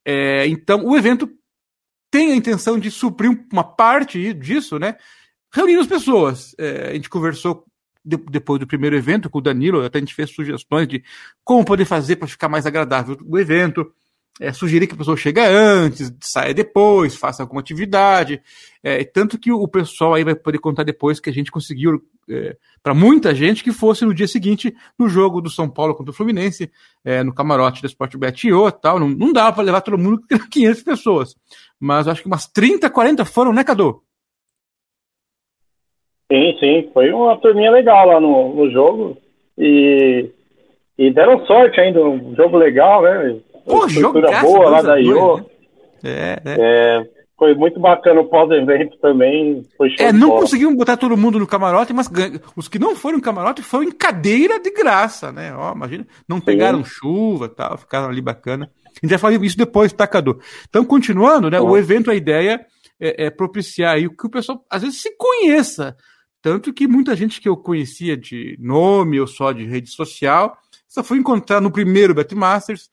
É, 0.03 0.47
então 0.47 0.85
o 0.85 0.95
evento 0.95 1.29
tem 2.09 2.31
a 2.31 2.35
intenção 2.35 2.79
de 2.79 2.89
suprir 2.89 3.29
uma 3.51 3.63
parte 3.63 4.33
disso, 4.33 4.79
né? 4.79 4.95
Reunindo 5.53 5.81
as 5.81 5.88
pessoas. 5.88 6.55
É, 6.57 6.89
a 6.89 6.93
gente 6.93 7.09
conversou 7.09 7.65
de, 8.03 8.17
depois 8.17 8.59
do 8.59 8.67
primeiro 8.67 8.95
evento 8.95 9.29
com 9.29 9.39
o 9.39 9.41
Danilo, 9.41 9.83
até 9.83 9.97
a 9.97 10.01
gente 10.01 10.13
fez 10.13 10.29
sugestões 10.29 10.88
de 10.88 11.03
como 11.43 11.65
poder 11.65 11.85
fazer 11.85 12.15
para 12.15 12.27
ficar 12.27 12.47
mais 12.47 12.65
agradável 12.65 13.17
o 13.25 13.38
evento. 13.38 13.91
É, 14.39 14.51
sugerir 14.51 14.85
que 14.85 14.93
a 14.93 14.97
pessoa 14.97 15.15
chegue 15.15 15.39
antes, 15.39 16.13
saia 16.19 16.53
depois, 16.53 17.15
faça 17.15 17.41
alguma 17.41 17.61
atividade. 17.61 18.41
É, 18.83 19.01
tanto 19.05 19.39
que 19.39 19.49
o 19.49 19.65
pessoal 19.65 20.13
aí 20.13 20.25
vai 20.25 20.35
poder 20.35 20.57
contar 20.57 20.83
depois 20.83 21.21
que 21.21 21.29
a 21.29 21.33
gente 21.33 21.49
conseguiu, 21.49 22.01
é, 22.29 22.57
para 22.83 22.93
muita 22.93 23.33
gente, 23.33 23.63
que 23.63 23.71
fosse 23.71 24.03
no 24.05 24.13
dia 24.13 24.27
seguinte 24.27 24.75
no 24.99 25.07
jogo 25.07 25.39
do 25.39 25.49
São 25.49 25.69
Paulo 25.69 25.95
contra 25.95 26.11
o 26.11 26.13
Fluminense, 26.13 26.69
é, 27.03 27.23
no 27.23 27.33
camarote 27.33 27.81
da 27.81 27.87
Sportbet 27.87 28.49
e 28.49 28.51
tal. 28.81 28.99
Não, 28.99 29.07
não 29.07 29.31
dava 29.31 29.53
para 29.53 29.63
levar 29.63 29.79
todo 29.79 29.97
mundo, 29.97 30.21
500 30.51 30.83
pessoas. 30.83 31.35
Mas 31.79 32.05
acho 32.05 32.21
que 32.21 32.27
umas 32.27 32.45
30, 32.45 32.89
40 32.89 33.23
foram, 33.23 33.53
né, 33.53 33.63
Cadu? 33.63 34.01
Sim, 36.31 36.57
sim. 36.59 36.89
Foi 36.93 37.11
uma 37.11 37.37
turminha 37.37 37.71
legal 37.71 38.07
lá 38.07 38.19
no, 38.19 38.53
no 38.53 38.69
jogo. 38.69 39.17
E, 39.57 40.29
e 40.97 41.11
deram 41.11 41.45
sorte 41.45 41.79
ainda, 41.79 42.01
um 42.01 42.35
jogo 42.35 42.57
legal, 42.57 43.01
né? 43.01 43.39
Pô, 43.65 43.88
jogaço, 43.89 44.45
boa 44.45 44.69
lá 44.69 44.81
da 44.81 45.00
IO. 45.00 45.38
Né? 45.38 45.45
É, 46.03 46.41
é. 46.45 46.55
é, 46.60 47.10
foi 47.38 47.55
muito 47.55 47.79
bacana 47.79 48.22
o 48.22 48.29
pós-evento 48.29 48.98
também. 49.00 49.63
Foi 49.75 49.93
é, 50.00 50.13
não 50.13 50.31
conseguimos 50.31 50.75
botar 50.75 50.98
todo 50.98 51.17
mundo 51.17 51.39
no 51.39 51.48
camarote, 51.48 51.91
mas 51.91 52.10
os 52.55 52.67
que 52.67 52.79
não 52.79 52.95
foram 52.95 53.17
no 53.17 53.24
camarote 53.24 53.62
foram 53.62 53.84
em 53.84 53.91
cadeira 53.91 54.60
de 54.60 54.72
graça, 54.72 55.31
né? 55.31 55.53
Ó, 55.55 55.74
imagina, 55.74 56.07
não 56.27 56.39
pegaram 56.39 56.84
Sim. 56.84 56.89
chuva 56.89 57.50
tal, 57.50 57.77
ficaram 57.77 58.07
ali 58.10 58.22
bacana. 58.22 58.69
A 58.86 59.00
gente 59.01 59.10
vai 59.10 59.19
falar 59.19 59.34
isso 59.43 59.57
depois, 59.57 59.91
tá, 59.91 60.07
Cadu? 60.07 60.39
Então, 60.69 60.86
continuando, 60.86 61.50
né? 61.50 61.60
O 61.60 61.75
evento, 61.75 62.10
a 62.10 62.15
ideia 62.15 62.65
é, 63.00 63.25
é 63.25 63.29
propiciar 63.29 63.95
aí 63.95 64.07
que 64.07 64.27
o 64.27 64.29
pessoal 64.29 64.63
às 64.69 64.84
vezes 64.84 65.01
se 65.01 65.12
conheça. 65.17 65.98
Tanto 66.41 66.72
que 66.72 66.88
muita 66.88 67.15
gente 67.15 67.41
que 67.41 67.50
eu 67.50 67.57
conhecia 67.57 68.15
de 68.15 68.55
nome 68.60 69.19
ou 69.19 69.27
só 69.27 69.51
de 69.51 69.65
rede 69.65 69.89
social, 69.89 70.55
só 70.88 71.03
foi 71.03 71.17
encontrar 71.17 71.60
no 71.60 71.72
primeiro 71.72 72.13
Betmasters. 72.13 72.89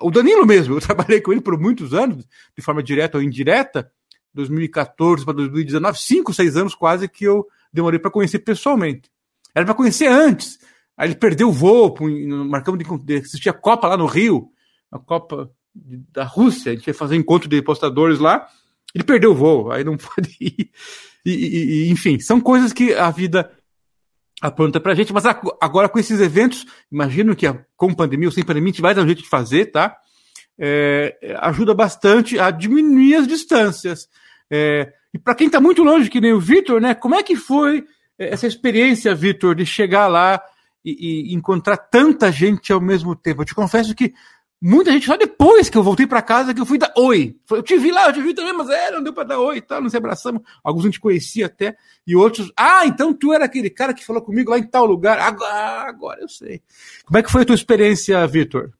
O 0.00 0.10
Danilo 0.10 0.46
mesmo, 0.46 0.74
eu 0.76 0.80
trabalhei 0.80 1.20
com 1.20 1.32
ele 1.32 1.40
por 1.40 1.58
muitos 1.58 1.94
anos, 1.94 2.26
de 2.56 2.62
forma 2.62 2.82
direta 2.82 3.18
ou 3.18 3.22
indireta, 3.22 3.90
2014 4.34 5.24
para 5.24 5.34
2019, 5.34 5.98
cinco, 5.98 6.32
seis 6.32 6.56
anos 6.56 6.74
quase 6.74 7.08
que 7.08 7.24
eu 7.24 7.46
demorei 7.72 7.98
para 7.98 8.10
conhecer 8.10 8.40
pessoalmente. 8.40 9.10
Era 9.54 9.64
para 9.64 9.74
conhecer 9.74 10.06
antes. 10.06 10.58
Aí 10.96 11.08
ele 11.08 11.14
perdeu 11.14 11.48
o 11.48 11.52
voo, 11.52 11.94
marcamos 12.46 12.84
de 13.04 13.16
assistir 13.16 13.48
a 13.48 13.52
Copa 13.52 13.88
lá 13.88 13.96
no 13.96 14.06
Rio, 14.06 14.50
a 14.90 14.98
Copa 14.98 15.50
da 15.74 16.24
Rússia, 16.24 16.72
a 16.72 16.74
gente 16.74 16.88
ia 16.88 16.94
fazer 16.94 17.16
encontro 17.16 17.48
de 17.48 17.62
postadores 17.62 18.18
lá, 18.18 18.46
ele 18.94 19.04
perdeu 19.04 19.30
o 19.30 19.34
voo, 19.34 19.70
aí 19.70 19.84
não 19.84 19.96
pode 19.98 20.36
ir. 20.40 20.70
E, 21.24 21.86
e, 21.86 21.90
enfim, 21.90 22.18
são 22.18 22.40
coisas 22.40 22.72
que 22.72 22.94
a 22.94 23.10
vida 23.10 23.50
apronta 24.40 24.80
pra 24.80 24.94
gente, 24.94 25.12
mas 25.12 25.24
agora 25.60 25.88
com 25.88 25.98
esses 25.98 26.20
eventos, 26.20 26.64
imagino 26.90 27.34
que 27.34 27.46
com 27.76 27.92
pandemia 27.92 28.28
ou 28.28 28.32
sem 28.32 28.44
pandemia, 28.44 28.68
a 28.68 28.72
gente 28.72 28.82
vai 28.82 28.94
dar 28.94 29.02
um 29.02 29.06
jeito 29.06 29.22
de 29.22 29.28
fazer, 29.28 29.66
tá? 29.66 29.96
É, 30.58 31.36
ajuda 31.40 31.74
bastante 31.74 32.38
a 32.38 32.50
diminuir 32.50 33.16
as 33.16 33.26
distâncias. 33.26 34.08
É, 34.50 34.92
e 35.12 35.18
para 35.18 35.34
quem 35.34 35.46
está 35.46 35.60
muito 35.60 35.82
longe, 35.82 36.10
que 36.10 36.20
nem 36.20 36.32
o 36.32 36.40
Vitor, 36.40 36.80
né? 36.80 36.94
Como 36.94 37.14
é 37.14 37.22
que 37.22 37.36
foi 37.36 37.84
essa 38.18 38.46
experiência, 38.46 39.14
Vitor, 39.14 39.54
de 39.54 39.64
chegar 39.64 40.06
lá 40.06 40.40
e, 40.84 41.30
e, 41.30 41.34
encontrar 41.34 41.76
tanta 41.76 42.30
gente 42.30 42.72
ao 42.72 42.80
mesmo 42.80 43.14
tempo? 43.14 43.42
Eu 43.42 43.46
te 43.46 43.54
confesso 43.54 43.94
que 43.94 44.12
Muita 44.60 44.90
gente 44.90 45.06
só 45.06 45.16
depois 45.16 45.70
que 45.70 45.78
eu 45.78 45.84
voltei 45.84 46.04
para 46.04 46.20
casa 46.20 46.52
que 46.52 46.60
eu 46.60 46.66
fui 46.66 46.78
dar 46.78 46.92
oi. 46.96 47.36
Eu 47.48 47.62
te 47.62 47.78
vi 47.78 47.92
lá, 47.92 48.08
eu 48.08 48.12
te 48.12 48.20
vi 48.20 48.34
também, 48.34 48.52
mas 48.52 48.68
é, 48.68 48.90
não 48.90 49.02
deu 49.02 49.12
para 49.12 49.22
dar 49.22 49.38
oi 49.38 49.62
não 49.70 49.88
se 49.88 49.96
abraçamos. 49.96 50.42
Alguns 50.64 50.82
a 50.82 50.86
gente 50.86 51.00
conhecia 51.00 51.46
até, 51.46 51.76
e 52.04 52.16
outros, 52.16 52.52
ah, 52.56 52.84
então 52.84 53.14
tu 53.14 53.32
era 53.32 53.44
aquele 53.44 53.70
cara 53.70 53.94
que 53.94 54.04
falou 54.04 54.20
comigo 54.20 54.50
lá 54.50 54.58
em 54.58 54.66
tal 54.66 54.84
lugar. 54.84 55.20
Agora, 55.20 55.88
agora 55.88 56.20
eu 56.20 56.28
sei. 56.28 56.60
Como 57.06 57.18
é 57.18 57.22
que 57.22 57.30
foi 57.30 57.42
a 57.42 57.44
tua 57.44 57.54
experiência, 57.54 58.26
Vitor? 58.26 58.72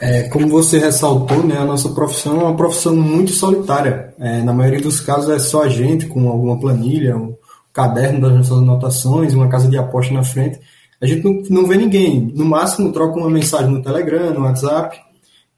É, 0.00 0.28
como 0.30 0.48
você 0.48 0.78
ressaltou, 0.78 1.44
né, 1.46 1.58
a 1.58 1.64
nossa 1.66 1.90
profissão 1.90 2.40
é 2.40 2.44
uma 2.44 2.56
profissão 2.56 2.96
muito 2.96 3.32
solitária. 3.32 4.14
É, 4.18 4.42
na 4.42 4.54
maioria 4.54 4.80
dos 4.80 5.00
casos 5.00 5.28
é 5.28 5.38
só 5.38 5.64
a 5.64 5.68
gente 5.68 6.06
com 6.06 6.30
alguma 6.30 6.58
planilha, 6.58 7.16
um 7.16 7.36
caderno 7.74 8.22
das 8.22 8.32
nossas 8.32 8.58
anotações, 8.58 9.34
uma 9.34 9.48
casa 9.50 9.68
de 9.68 9.76
aposta 9.76 10.14
na 10.14 10.24
frente 10.24 10.60
a 11.02 11.06
gente 11.06 11.24
não, 11.24 11.42
não 11.50 11.66
vê 11.66 11.76
ninguém. 11.76 12.32
No 12.32 12.44
máximo, 12.44 12.92
troca 12.92 13.18
uma 13.18 13.28
mensagem 13.28 13.72
no 13.72 13.82
Telegram, 13.82 14.32
no 14.32 14.42
WhatsApp. 14.42 15.00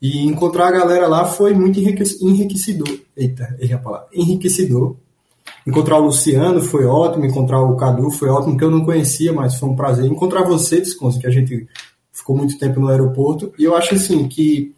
E 0.00 0.26
encontrar 0.26 0.68
a 0.68 0.72
galera 0.72 1.06
lá 1.06 1.26
foi 1.26 1.52
muito 1.52 1.78
enriquecedor. 1.78 2.88
Eita, 3.14 3.54
errei 3.60 3.74
a 3.74 3.78
palavra. 3.78 4.08
Enriquecedor. 4.14 4.96
Encontrar 5.66 5.98
o 5.98 6.06
Luciano 6.06 6.62
foi 6.62 6.86
ótimo, 6.86 7.26
encontrar 7.26 7.60
o 7.60 7.76
Cadu 7.76 8.10
foi 8.10 8.30
ótimo, 8.30 8.56
que 8.56 8.64
eu 8.64 8.70
não 8.70 8.84
conhecia, 8.84 9.32
mas 9.34 9.56
foi 9.56 9.68
um 9.68 9.76
prazer. 9.76 10.06
Encontrar 10.06 10.44
você, 10.44 10.80
Desconso, 10.80 11.20
que 11.20 11.26
a 11.26 11.30
gente 11.30 11.66
ficou 12.10 12.34
muito 12.36 12.58
tempo 12.58 12.80
no 12.80 12.88
aeroporto. 12.88 13.52
E 13.58 13.64
eu 13.64 13.76
acho 13.76 13.94
assim 13.94 14.26
que 14.26 14.74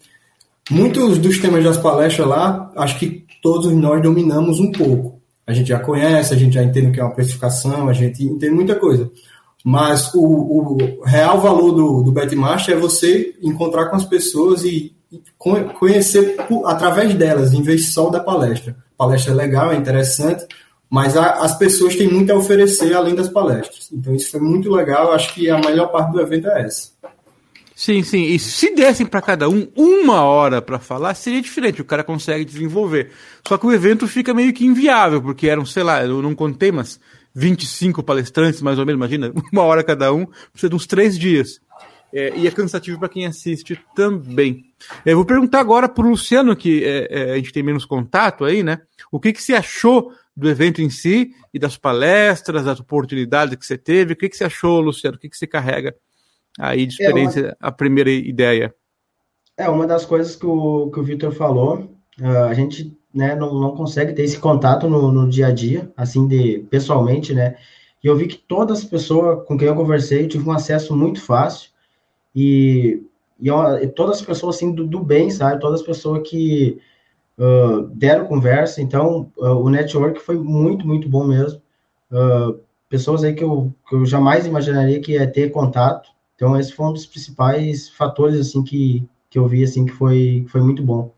muitos 0.69 1.19
dos 1.19 1.39
temas 1.39 1.63
das 1.63 1.77
palestras 1.77 2.27
lá, 2.27 2.73
acho 2.77 2.99
que 2.99 3.25
todos 3.41 3.73
nós 3.73 4.03
dominamos 4.03 4.59
um 4.59 4.73
pouco. 4.73 5.21
A 5.47 5.53
gente 5.53 5.69
já 5.69 5.79
conhece, 5.79 6.35
a 6.35 6.37
gente 6.37 6.55
já 6.55 6.63
entende 6.65 6.89
o 6.89 6.93
que 6.93 6.99
é 6.99 7.05
uma 7.05 7.15
precificação, 7.15 7.89
a 7.89 7.93
gente 7.93 8.25
entende 8.25 8.53
muita 8.53 8.75
coisa. 8.75 9.09
Mas 9.69 10.15
o, 10.15 10.21
o 10.23 11.03
real 11.05 11.41
valor 11.41 11.73
do, 11.73 12.03
do 12.05 12.13
Betmaster 12.13 12.77
é 12.77 12.79
você 12.79 13.35
encontrar 13.43 13.87
com 13.87 13.97
as 13.97 14.05
pessoas 14.05 14.63
e, 14.63 14.95
conhecer 15.77 16.37
através 16.67 17.13
delas, 17.15 17.53
em 17.53 17.63
vez 17.63 17.93
só 17.93 18.09
da 18.09 18.21
palestra. 18.21 18.77
A 18.95 18.97
palestra 18.97 19.33
é 19.33 19.35
legal, 19.35 19.73
é 19.73 19.75
interessante, 19.75 20.47
mas 20.89 21.17
a, 21.17 21.43
as 21.43 21.59
pessoas 21.59 21.97
têm 21.97 22.07
muito 22.07 22.33
a 22.33 22.37
oferecer 22.37 22.95
além 22.95 23.17
das 23.17 23.29
palestras. 23.29 23.89
Então 23.93 24.15
isso 24.15 24.31
foi 24.31 24.39
muito 24.39 24.71
legal, 24.71 25.11
acho 25.13 25.35
que 25.35 25.51
a 25.51 25.59
melhor 25.59 25.89
parte 25.89 26.13
do 26.13 26.21
evento 26.21 26.47
é 26.47 26.63
essa. 26.63 26.91
Sim, 27.75 28.05
sim. 28.05 28.23
E 28.23 28.39
se 28.39 28.73
dessem 28.73 29.05
para 29.05 29.21
cada 29.21 29.49
um 29.49 29.67
uma 29.75 30.23
hora 30.23 30.63
para 30.63 30.79
falar, 30.79 31.13
seria 31.15 31.43
diferente. 31.43 31.83
O 31.83 31.85
cara 31.85 32.05
consegue 32.05 32.45
desenvolver. 32.45 33.11
Só 33.47 33.59
que 33.59 33.67
o 33.67 33.73
evento 33.73 34.07
fica 34.07 34.33
meio 34.33 34.53
que 34.53 34.65
inviável, 34.65 35.21
porque 35.21 35.49
eram, 35.49 35.67
sei 35.67 35.83
lá, 35.83 36.05
eu 36.05 36.23
não 36.23 36.37
contei, 36.37 36.71
mas 36.71 37.01
25 37.37 38.03
palestrantes, 38.03 38.63
mais 38.63 38.79
ou 38.79 38.87
menos, 38.87 38.99
imagina, 38.99 39.31
uma 39.53 39.63
hora 39.63 39.85
cada 39.85 40.11
um, 40.13 40.25
precisa 40.51 40.71
de 40.71 40.75
uns 40.75 40.87
três 40.87 41.19
dias. 41.19 41.61
É, 42.13 42.35
e 42.35 42.47
é 42.47 42.51
cansativo 42.51 42.99
para 42.99 43.11
quem 43.11 43.27
assiste 43.27 43.79
também. 43.95 44.65
É, 45.05 45.13
eu 45.13 45.17
vou 45.17 45.25
perguntar 45.27 45.61
agora 45.61 45.87
para 45.87 46.07
o 46.07 46.09
Luciano, 46.09 46.57
que 46.57 46.83
é, 46.83 47.09
é, 47.11 47.33
a 47.33 47.37
gente 47.37 47.53
tem 47.53 47.63
menos 47.63 47.85
contato 47.85 48.45
aí, 48.45 48.63
né? 48.63 48.81
O 49.13 49.21
que, 49.21 49.35
que 49.35 49.43
você 49.43 49.55
achou 49.55 50.13
do 50.35 50.49
evento 50.49 50.81
em 50.81 50.89
si 50.89 51.33
e 51.53 51.59
das 51.59 51.77
palestras, 51.77 52.65
das 52.65 52.81
oportunidades 52.81 53.57
que 53.57 53.67
você 53.67 53.77
teve? 53.77 54.15
O 54.15 54.17
que, 54.17 54.31
que 54.31 54.37
você 54.37 54.45
achou, 54.45 54.81
Luciano? 54.81 55.17
O 55.17 55.21
que, 55.21 55.29
que 55.29 55.37
você 55.37 55.47
carrega 55.47 55.95
aí 56.59 56.87
de 56.87 56.95
experiência, 56.95 57.43
uma... 57.43 57.57
a 57.61 57.73
primeira 57.73 58.11
ideia? 58.11 58.75
É, 59.57 59.69
uma 59.69 59.87
das 59.87 60.07
coisas 60.07 60.37
que 60.37 60.47
o, 60.47 60.91
que 60.91 61.01
o 61.01 61.03
Vitor 61.03 61.33
falou, 61.33 61.99
uh, 62.21 62.45
a 62.49 62.55
gente 62.55 62.97
né, 63.17 63.35
não, 63.35 63.55
não 63.59 63.75
consegue 63.75 64.13
ter 64.13 64.23
esse 64.23 64.39
contato 64.39 64.89
no, 64.89 65.11
no 65.11 65.29
dia 65.29 65.47
a 65.47 65.51
dia, 65.53 65.91
assim, 65.97 66.29
de 66.29 66.61
pessoalmente, 66.71 67.33
né? 67.33 67.57
E 68.05 68.07
eu 68.07 68.17
vi 68.17 68.27
que 68.27 68.37
todas 68.37 68.81
as 68.81 68.85
pessoas 68.85 69.47
com 69.47 69.57
quem 69.57 69.69
eu 69.69 69.75
conversei 69.75 70.29
tive 70.29 70.49
um 70.49 70.53
acesso 70.53 70.95
muito 70.95 71.21
fácil 71.21 71.71
e, 72.35 73.03
e, 73.41 73.49
e 73.49 73.89
todas 73.89 74.19
as 74.19 74.23
pessoas, 74.23 74.57
assim, 74.57 74.73
do, 74.73 74.87
do, 74.87 75.03
bem, 75.03 75.31
sabe? 75.31 75.61
Todas 75.61 75.81
as 75.81 75.87
pessoas 75.87 76.29
que 76.29 76.79
uh, 77.39 77.83
deram 77.95 78.27
conversa, 78.27 78.83
então 78.83 79.33
uh, 79.39 79.57
o 79.57 79.71
network 79.71 80.21
foi 80.21 80.37
muito, 80.39 80.87
muito 80.87 81.09
bom 81.09 81.27
mesmo. 81.27 81.61
Uh, 82.13 82.61
pessoas 82.89 83.25
aí 83.25 83.35
que 83.35 83.43
eu, 83.43 83.73
que 83.89 83.95
eu 83.95 84.05
jamais 84.05 84.47
imaginaria 84.47 85.01
que 85.01 85.13
ia 85.13 85.27
ter 85.27 85.51
contato. 85.51 86.11
Então, 86.35 86.59
esse 86.59 86.73
foi 86.73 86.87
um 86.87 86.93
dos 86.93 87.07
principais 87.07 87.89
fatores, 87.89 88.39
assim, 88.39 88.63
que, 88.63 89.09
que 89.31 89.39
eu 89.39 89.49
vi, 89.49 89.65
assim, 89.65 89.87
que 89.87 89.93
foi, 89.93 90.45
foi 90.49 90.61
muito 90.61 90.83
bom. 90.83 91.16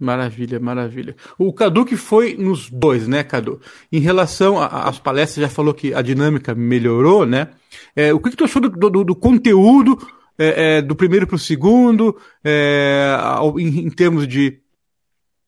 Maravilha, 0.00 0.60
maravilha. 0.60 1.16
O 1.36 1.52
Cadu 1.52 1.84
que 1.84 1.96
foi 1.96 2.36
nos 2.36 2.70
dois, 2.70 3.08
né, 3.08 3.24
Cadu? 3.24 3.60
Em 3.90 3.98
relação 3.98 4.60
às 4.60 4.98
palestras, 4.98 5.42
já 5.42 5.48
falou 5.48 5.74
que 5.74 5.92
a 5.92 6.00
dinâmica 6.00 6.54
melhorou, 6.54 7.26
né? 7.26 7.48
É, 7.96 8.14
o 8.14 8.20
que, 8.20 8.30
que 8.30 8.36
tu 8.36 8.44
achou 8.44 8.62
do, 8.62 8.68
do, 8.68 9.04
do 9.04 9.16
conteúdo 9.16 9.98
é, 10.38 10.76
é, 10.76 10.82
do 10.82 10.94
primeiro 10.94 11.26
para 11.26 11.34
o 11.34 11.38
segundo, 11.38 12.16
é, 12.44 13.12
em, 13.58 13.86
em, 13.86 13.90
termos 13.90 14.28
de 14.28 14.60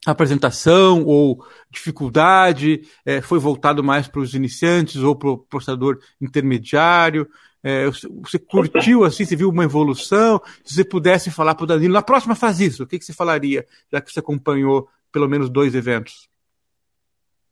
apresentação 0.05 1.05
ou 1.05 1.45
dificuldade? 1.71 2.83
É, 3.07 3.21
foi 3.21 3.39
voltado 3.39 3.85
mais 3.85 4.09
para 4.09 4.21
os 4.21 4.35
iniciantes 4.35 4.97
ou 4.97 5.15
para 5.15 5.31
o 5.31 5.39
processador 5.39 6.01
intermediário? 6.21 7.29
É, 7.63 7.87
você 7.87 8.39
curtiu 8.39 9.05
assim, 9.05 9.25
você 9.25 9.37
viu 9.37 9.51
uma 9.51 9.65
evolução? 9.65 10.41
Se 10.65 10.75
você 10.75 10.85
pudesse 10.85 11.31
falar 11.31 11.55
para 11.55 11.65
o 11.65 11.67
Danilo, 11.67 11.93
na 11.93 12.03
próxima 12.03 12.35
faz 12.35 12.61
isso, 12.61 12.85
o 12.85 12.87
que, 12.87 12.99
que 12.99 13.05
você 13.05 13.13
falaria, 13.13 13.67
já 13.93 14.01
que 14.01 14.11
você 14.11 14.21
acompanhou 14.21 14.89
pelo 15.13 15.29
menos 15.29 15.51
dois 15.51 15.75
eventos? 15.75 16.29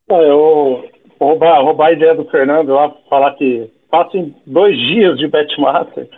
Eu 0.09 0.39
vou 0.39 0.91
roubar, 1.21 1.63
roubar 1.63 1.89
a 1.89 1.93
ideia 1.93 2.15
do 2.15 2.25
Fernando 2.31 2.73
lá, 2.73 2.91
falar 3.11 3.35
que 3.35 3.71
passem 3.91 4.35
dois 4.47 4.77
dias 4.79 5.19
de 5.19 5.29
Betmaster. 5.29 6.09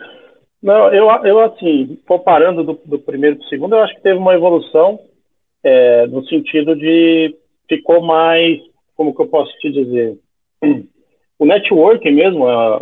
Não, 0.61 0.93
eu, 0.93 1.09
eu 1.25 1.39
assim, 1.41 1.99
comparando 2.07 2.63
do, 2.63 2.79
do 2.85 2.99
primeiro 2.99 3.37
para 3.37 3.45
o 3.45 3.49
segundo, 3.49 3.75
eu 3.75 3.83
acho 3.83 3.95
que 3.95 4.03
teve 4.03 4.17
uma 4.17 4.35
evolução 4.35 4.99
é, 5.63 6.07
no 6.07 6.25
sentido 6.27 6.75
de 6.75 7.35
ficou 7.67 8.01
mais, 8.01 8.59
como 8.95 9.13
que 9.13 9.21
eu 9.21 9.27
posso 9.27 9.51
te 9.59 9.71
dizer, 9.71 10.17
o 11.39 11.45
networking 11.45 12.11
mesmo, 12.11 12.47
a, 12.47 12.79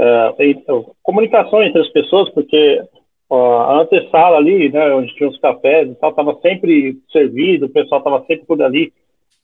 uh, 0.00 0.94
comunicação 1.02 1.62
entre 1.62 1.80
as 1.80 1.88
pessoas, 1.90 2.28
porque 2.30 2.82
uh, 3.30 3.34
a 3.34 3.80
antessala 3.82 4.36
ali, 4.36 4.70
né, 4.70 4.92
onde 4.94 5.14
tinha 5.14 5.28
os 5.28 5.38
cafés 5.38 5.88
e 5.90 5.94
tal, 5.96 6.10
estava 6.10 6.38
sempre 6.40 6.98
servido, 7.10 7.66
o 7.66 7.70
pessoal 7.70 7.98
estava 8.00 8.24
sempre 8.26 8.46
por 8.46 8.60
ali, 8.62 8.92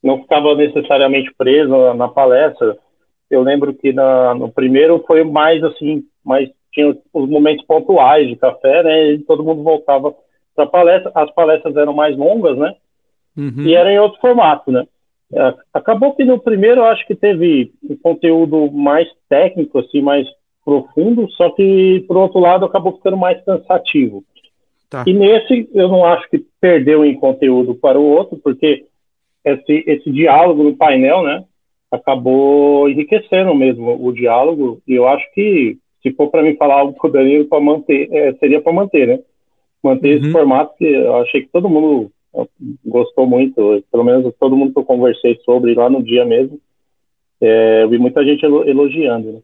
não 0.02 0.22
ficava 0.22 0.54
necessariamente 0.54 1.32
preso 1.36 1.70
na, 1.70 1.94
na 1.94 2.08
palestra. 2.08 2.76
Eu 3.30 3.42
lembro 3.42 3.72
que 3.74 3.92
na, 3.92 4.34
no 4.34 4.50
primeiro 4.50 5.04
foi 5.06 5.22
mais 5.24 5.62
assim, 5.62 6.04
mais 6.24 6.48
tinha 6.72 6.96
os 7.12 7.28
momentos 7.28 7.64
pontuais 7.66 8.28
de 8.28 8.36
café, 8.36 8.82
né, 8.82 9.12
e 9.12 9.18
todo 9.18 9.44
mundo 9.44 9.62
voltava 9.62 10.14
para 10.54 10.64
a 10.64 10.68
palestra. 10.68 11.12
As 11.14 11.30
palestras 11.32 11.76
eram 11.76 11.92
mais 11.92 12.16
longas, 12.16 12.56
né, 12.56 12.74
uhum. 13.36 13.62
e 13.62 13.74
era 13.74 13.92
em 13.92 13.98
outro 13.98 14.20
formato, 14.20 14.70
né. 14.70 14.84
É, 15.32 15.54
acabou 15.72 16.14
que 16.14 16.24
no 16.24 16.40
primeiro 16.40 16.80
eu 16.80 16.86
acho 16.86 17.06
que 17.06 17.14
teve 17.14 17.72
um 17.88 17.96
conteúdo 17.96 18.70
mais 18.72 19.08
técnico, 19.28 19.78
assim, 19.78 20.02
mais 20.02 20.26
profundo, 20.64 21.28
só 21.32 21.50
que, 21.50 22.04
por 22.06 22.16
outro 22.16 22.40
lado, 22.40 22.64
acabou 22.64 22.96
ficando 22.96 23.16
mais 23.16 23.42
cansativo. 23.44 24.24
Tá. 24.88 25.04
E 25.06 25.12
nesse, 25.12 25.68
eu 25.72 25.88
não 25.88 26.04
acho 26.04 26.28
que 26.28 26.44
perdeu 26.60 27.04
em 27.04 27.14
conteúdo 27.14 27.74
para 27.74 27.98
o 27.98 28.04
outro, 28.04 28.38
porque 28.42 28.84
esse, 29.44 29.84
esse 29.86 30.10
diálogo 30.10 30.62
no 30.62 30.76
painel, 30.76 31.22
né, 31.22 31.44
acabou 31.90 32.88
enriquecendo 32.88 33.54
mesmo 33.54 34.04
o 34.04 34.12
diálogo, 34.12 34.80
e 34.86 34.94
eu 34.94 35.08
acho 35.08 35.24
que, 35.32 35.78
se 36.02 36.12
for 36.12 36.28
para 36.28 36.42
mim 36.42 36.56
falar 36.56 36.80
algo 36.80 36.94
com 36.94 37.08
o 37.08 37.10
Danilo, 37.10 37.46
para 37.46 37.60
manter, 37.60 38.08
é, 38.12 38.32
seria 38.34 38.60
para 38.60 38.72
manter, 38.72 39.06
né? 39.06 39.20
Manter 39.82 40.16
uhum. 40.16 40.22
esse 40.22 40.32
formato 40.32 40.76
que 40.76 40.84
eu 40.84 41.16
achei 41.16 41.42
que 41.42 41.48
todo 41.48 41.68
mundo 41.68 42.10
gostou 42.84 43.26
muito, 43.26 43.82
pelo 43.90 44.04
menos 44.04 44.32
todo 44.38 44.56
mundo 44.56 44.72
que 44.72 44.78
eu 44.78 44.84
conversei 44.84 45.38
sobre 45.44 45.74
lá 45.74 45.90
no 45.90 46.02
dia 46.02 46.24
mesmo, 46.24 46.60
é, 47.40 47.82
eu 47.82 47.88
vi 47.88 47.98
muita 47.98 48.24
gente 48.24 48.44
elogiando, 48.44 49.32
né? 49.32 49.40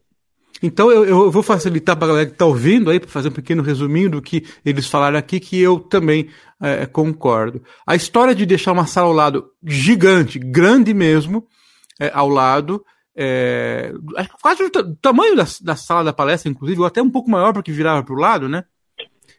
Então 0.61 0.91
eu, 0.91 1.05
eu 1.05 1.31
vou 1.31 1.43
facilitar 1.43 1.95
para 1.95 2.05
a 2.05 2.07
galera 2.09 2.25
que 2.25 2.33
está 2.33 2.45
ouvindo 2.45 2.89
aí, 2.89 2.99
para 2.99 3.09
fazer 3.09 3.29
um 3.29 3.33
pequeno 3.33 3.61
resuminho 3.61 4.09
do 4.09 4.21
que 4.21 4.45
eles 4.65 4.87
falaram 4.87 5.17
aqui, 5.17 5.39
que 5.39 5.59
eu 5.59 5.79
também 5.79 6.29
é, 6.61 6.85
concordo. 6.85 7.61
A 7.85 7.95
história 7.95 8.33
de 8.33 8.45
deixar 8.45 8.71
uma 8.71 8.87
sala 8.87 9.07
ao 9.07 9.13
lado 9.13 9.51
gigante, 9.63 10.39
grande 10.39 10.93
mesmo, 10.93 11.45
é, 11.99 12.11
ao 12.13 12.27
lado, 12.27 12.83
é, 13.15 13.91
quase 14.41 14.63
o 14.63 14.69
tamanho 14.95 15.35
da, 15.35 15.45
da, 15.61 15.75
sala 15.75 16.03
da 16.03 16.13
palestra, 16.13 16.49
inclusive, 16.51 16.79
ou 16.79 16.85
até 16.85 17.01
um 17.01 17.09
pouco 17.09 17.29
maior 17.29 17.53
porque 17.53 17.71
virava 17.71 18.03
para 18.03 18.15
o 18.15 18.19
lado, 18.19 18.47
né? 18.47 18.63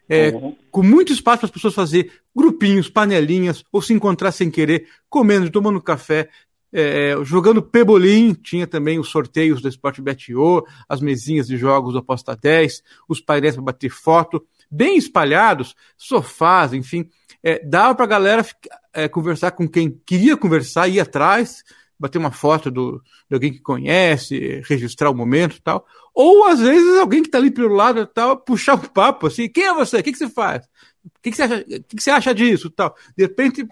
É, 0.07 0.29
uhum. 0.29 0.55
Com 0.71 0.81
muito 0.81 1.13
espaço 1.13 1.39
para 1.39 1.45
as 1.45 1.51
pessoas 1.51 1.75
fazer 1.75 2.11
grupinhos, 2.35 2.89
panelinhas, 2.89 3.63
ou 3.71 3.81
se 3.81 3.93
encontrar 3.93 4.31
sem 4.31 4.49
querer, 4.49 4.87
comendo, 5.07 5.51
tomando 5.51 5.79
café, 5.81 6.29
é, 6.71 7.15
jogando 7.23 7.61
Pebolim, 7.61 8.33
tinha 8.33 8.67
também 8.67 8.99
os 8.99 9.09
sorteios 9.09 9.61
do 9.61 9.67
Sportbet.io, 9.67 10.63
as 10.87 11.01
mesinhas 11.01 11.47
de 11.47 11.57
jogos 11.57 11.93
do 11.93 11.99
Aposta 11.99 12.35
10, 12.35 12.83
os 13.07 13.19
painéis 13.19 13.55
para 13.55 13.63
bater 13.63 13.89
foto, 13.89 14.45
bem 14.69 14.97
espalhados, 14.97 15.75
sofás, 15.97 16.73
enfim. 16.73 17.09
É, 17.41 17.63
dava 17.65 17.95
para 17.95 18.05
a 18.05 18.09
galera 18.09 18.45
é, 18.93 19.07
conversar 19.07 19.51
com 19.51 19.67
quem 19.67 19.89
queria 20.05 20.37
conversar, 20.37 20.87
ir 20.87 20.99
atrás, 20.99 21.63
bater 21.99 22.17
uma 22.17 22.31
foto 22.31 22.69
do, 22.69 23.01
de 23.27 23.33
alguém 23.33 23.51
que 23.51 23.59
conhece, 23.59 24.61
registrar 24.65 25.09
o 25.09 25.15
momento 25.15 25.57
e 25.57 25.61
tal. 25.61 25.85
Ou, 26.13 26.45
às 26.45 26.59
vezes, 26.59 26.97
alguém 26.97 27.21
que 27.21 27.27
está 27.27 27.37
ali 27.37 27.49
pelo 27.49 27.73
lado 27.73 28.05
tal, 28.05 28.37
puxar 28.37 28.75
um 28.75 28.79
papo 28.79 29.27
assim, 29.27 29.49
quem 29.49 29.65
é 29.65 29.73
você? 29.73 29.97
O 29.97 30.03
que, 30.03 30.11
que 30.11 30.17
você 30.17 30.29
faz? 30.29 30.65
O 31.03 31.21
que, 31.21 31.31
que, 31.31 31.37
você 31.37 31.43
acha, 31.43 31.63
que, 31.63 31.95
que 31.95 32.03
você 32.03 32.11
acha 32.11 32.35
disso? 32.35 32.69
Tal. 32.69 32.95
De 33.17 33.23
repente, 33.23 33.67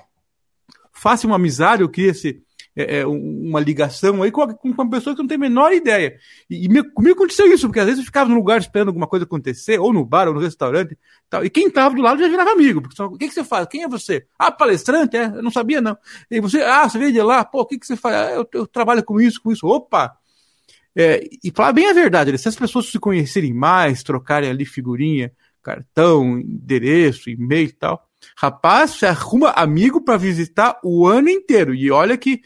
faça 0.92 1.28
uma 1.28 1.36
amizade, 1.36 1.82
eu 1.82 1.90
queria 1.90 2.12
esse 2.12 2.42
é, 2.78 3.00
é 3.00 3.06
uma 3.08 3.60
ligação 3.60 4.22
aí 4.22 4.32
com, 4.32 4.48
com 4.54 4.70
uma 4.70 4.90
pessoa 4.90 5.16
que 5.16 5.22
não 5.22 5.28
tem 5.28 5.36
a 5.36 5.40
menor 5.40 5.74
ideia. 5.74 6.16
E, 6.50 6.66
e 6.66 6.70
me, 6.70 6.84
comigo 6.84 7.16
aconteceu 7.16 7.52
isso, 7.52 7.68
porque 7.68 7.80
às 7.80 7.88
vezes 7.88 8.00
eu 8.00 8.06
ficava 8.06 8.30
no 8.30 8.36
lugar 8.36 8.60
esperando 8.60 8.90
alguma 8.90 9.08
coisa 9.08 9.26
acontecer, 9.26 9.80
ou 9.80 9.92
no 9.92 10.06
bar, 10.06 10.28
ou 10.28 10.36
no 10.36 10.40
restaurante, 10.40 10.98
tal, 11.28 11.44
e 11.44 11.50
quem 11.50 11.68
estava 11.68 11.96
do 11.96 12.02
lado 12.02 12.22
já 12.22 12.28
virava 12.28 12.52
amigo. 12.52 12.82
Porque, 12.82 13.02
o 13.02 13.18
que, 13.18 13.28
que 13.28 13.34
você 13.34 13.44
faz? 13.44 13.68
Quem 13.68 13.84
é 13.84 13.88
você? 13.88 14.26
Ah, 14.38 14.52
palestrante? 14.52 15.18
É? 15.18 15.26
Eu 15.26 15.42
não 15.42 15.52
sabia, 15.52 15.82
não. 15.82 15.98
E 16.30 16.40
você, 16.40 16.62
ah, 16.62 16.88
você 16.88 17.00
veio 17.00 17.12
de 17.12 17.22
lá? 17.22 17.44
Pô, 17.44 17.62
o 17.62 17.66
que, 17.66 17.80
que 17.80 17.88
você 17.88 17.96
faz? 17.96 18.16
Ah, 18.16 18.32
eu, 18.34 18.48
eu 18.54 18.68
trabalho 18.68 19.04
com 19.04 19.20
isso, 19.20 19.42
com 19.42 19.52
isso. 19.52 19.66
Opa! 19.66 20.16
É, 20.96 21.22
e 21.44 21.52
falar 21.52 21.74
bem 21.74 21.88
a 21.90 21.94
verdade, 21.94 22.36
se 22.40 22.48
as 22.48 22.56
pessoas 22.56 22.90
se 22.90 22.98
conhecerem 22.98 23.54
mais, 23.54 24.02
trocarem 24.02 24.50
ali 24.50 24.66
figurinha, 24.66 25.32
cartão, 25.62 26.40
endereço, 26.40 27.30
e-mail 27.30 27.68
e 27.68 27.72
tal, 27.72 28.07
Rapaz, 28.36 28.92
você 28.92 29.06
arruma 29.06 29.52
amigo 29.52 30.02
para 30.02 30.18
visitar 30.18 30.80
o 30.84 31.08
ano 31.08 31.30
inteiro. 31.30 31.74
E 31.74 31.92
olha 31.92 32.18
que 32.18 32.42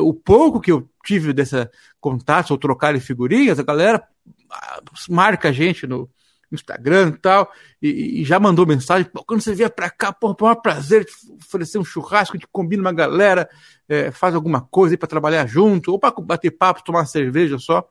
o 0.00 0.14
pouco 0.14 0.60
que 0.60 0.70
eu 0.70 0.88
tive 1.04 1.32
dessa 1.32 1.70
contato 2.00 2.50
ou 2.50 2.58
trocar 2.58 2.98
figurinhas, 3.00 3.58
a 3.58 3.62
galera 3.62 4.02
ah, 4.50 4.82
marca 5.08 5.48
a 5.48 5.52
gente 5.52 5.86
no 5.86 6.08
Instagram 6.52 7.08
e 7.08 7.18
tal, 7.18 7.50
e, 7.82 8.20
e 8.20 8.24
já 8.24 8.38
mandou 8.38 8.66
mensagem, 8.66 9.10
quando 9.26 9.40
você 9.40 9.54
vier 9.54 9.70
para 9.70 9.90
cá, 9.90 10.12
pô, 10.12 10.28
é 10.28 10.52
um 10.52 10.54
prazer 10.54 11.04
te 11.04 11.12
oferecer 11.44 11.78
um 11.78 11.84
churrasco, 11.84 12.38
te 12.38 12.46
combina 12.46 12.82
uma 12.82 12.92
galera, 12.92 13.48
é, 13.88 14.10
faz 14.10 14.34
alguma 14.34 14.60
coisa 14.60 14.94
aí 14.94 14.98
para 14.98 15.08
trabalhar 15.08 15.46
junto, 15.46 15.90
ou 15.90 15.98
para 15.98 16.14
bater 16.20 16.52
papo, 16.52 16.84
tomar 16.84 17.06
cerveja 17.06 17.58
só. 17.58 17.88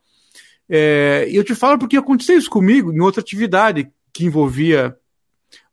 É, 0.69 1.28
e 1.30 1.36
eu 1.36 1.43
te 1.43 1.54
falo 1.54 1.78
porque 1.78 1.98
aconteceu 1.98 2.38
isso 2.38 2.50
comigo 2.50 2.91
em 2.91 3.00
outra 3.00 3.21
atividade 3.21 3.91
que 4.12 4.26
envolvia 4.26 4.98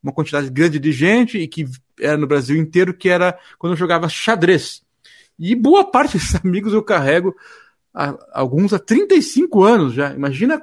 uma 0.03 0.13
quantidade 0.13 0.51
grande 0.51 0.79
de 0.79 0.93
gente 0.93 1.39
e 1.39 1.47
que 1.47 1.67
era 2.01 2.17
no 2.17 2.27
Brasil 2.27 2.57
inteiro, 2.57 2.93
que 2.93 3.09
era 3.09 3.39
quando 3.59 3.75
eu 3.75 3.79
jogava 3.79 4.09
xadrez. 4.09 4.83
E 5.39 5.55
boa 5.55 5.85
parte 5.85 6.15
desses 6.19 6.35
amigos 6.45 6.73
eu 6.73 6.83
carrego, 6.83 7.35
há, 7.95 8.17
alguns 8.33 8.73
há 8.73 8.79
35 8.79 9.63
anos 9.63 9.95
já. 9.95 10.13
Imagina 10.13 10.63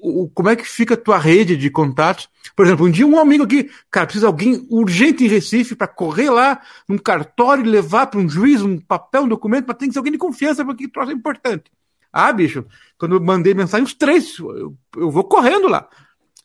o, 0.00 0.28
como 0.30 0.48
é 0.48 0.56
que 0.56 0.66
fica 0.66 0.94
a 0.94 0.96
tua 0.96 1.18
rede 1.18 1.56
de 1.56 1.70
contatos. 1.70 2.28
Por 2.56 2.64
exemplo, 2.64 2.86
um 2.86 2.90
dia 2.90 3.06
um 3.06 3.18
amigo 3.18 3.44
aqui, 3.44 3.70
cara, 3.90 4.06
precisa 4.06 4.26
de 4.26 4.32
alguém 4.32 4.66
urgente 4.70 5.24
em 5.24 5.28
Recife 5.28 5.74
para 5.74 5.86
correr 5.86 6.30
lá 6.30 6.60
num 6.88 6.98
cartório 6.98 7.64
e 7.64 7.68
levar 7.68 8.06
para 8.06 8.20
um 8.20 8.28
juiz 8.28 8.62
um 8.62 8.78
papel, 8.78 9.22
um 9.22 9.28
documento, 9.28 9.66
mas 9.68 9.76
tem 9.76 9.88
que 9.88 9.92
ser 9.92 9.98
alguém 9.98 10.12
de 10.12 10.18
confiança, 10.18 10.64
porque 10.64 10.88
troço 10.88 11.10
é 11.10 11.14
importante. 11.14 11.70
Ah, 12.12 12.32
bicho, 12.32 12.64
quando 12.98 13.16
eu 13.16 13.20
mandei 13.20 13.54
mensagem, 13.54 13.84
os 13.84 13.94
três, 13.94 14.38
eu, 14.38 14.76
eu 14.96 15.10
vou 15.10 15.24
correndo 15.24 15.68
lá. 15.68 15.88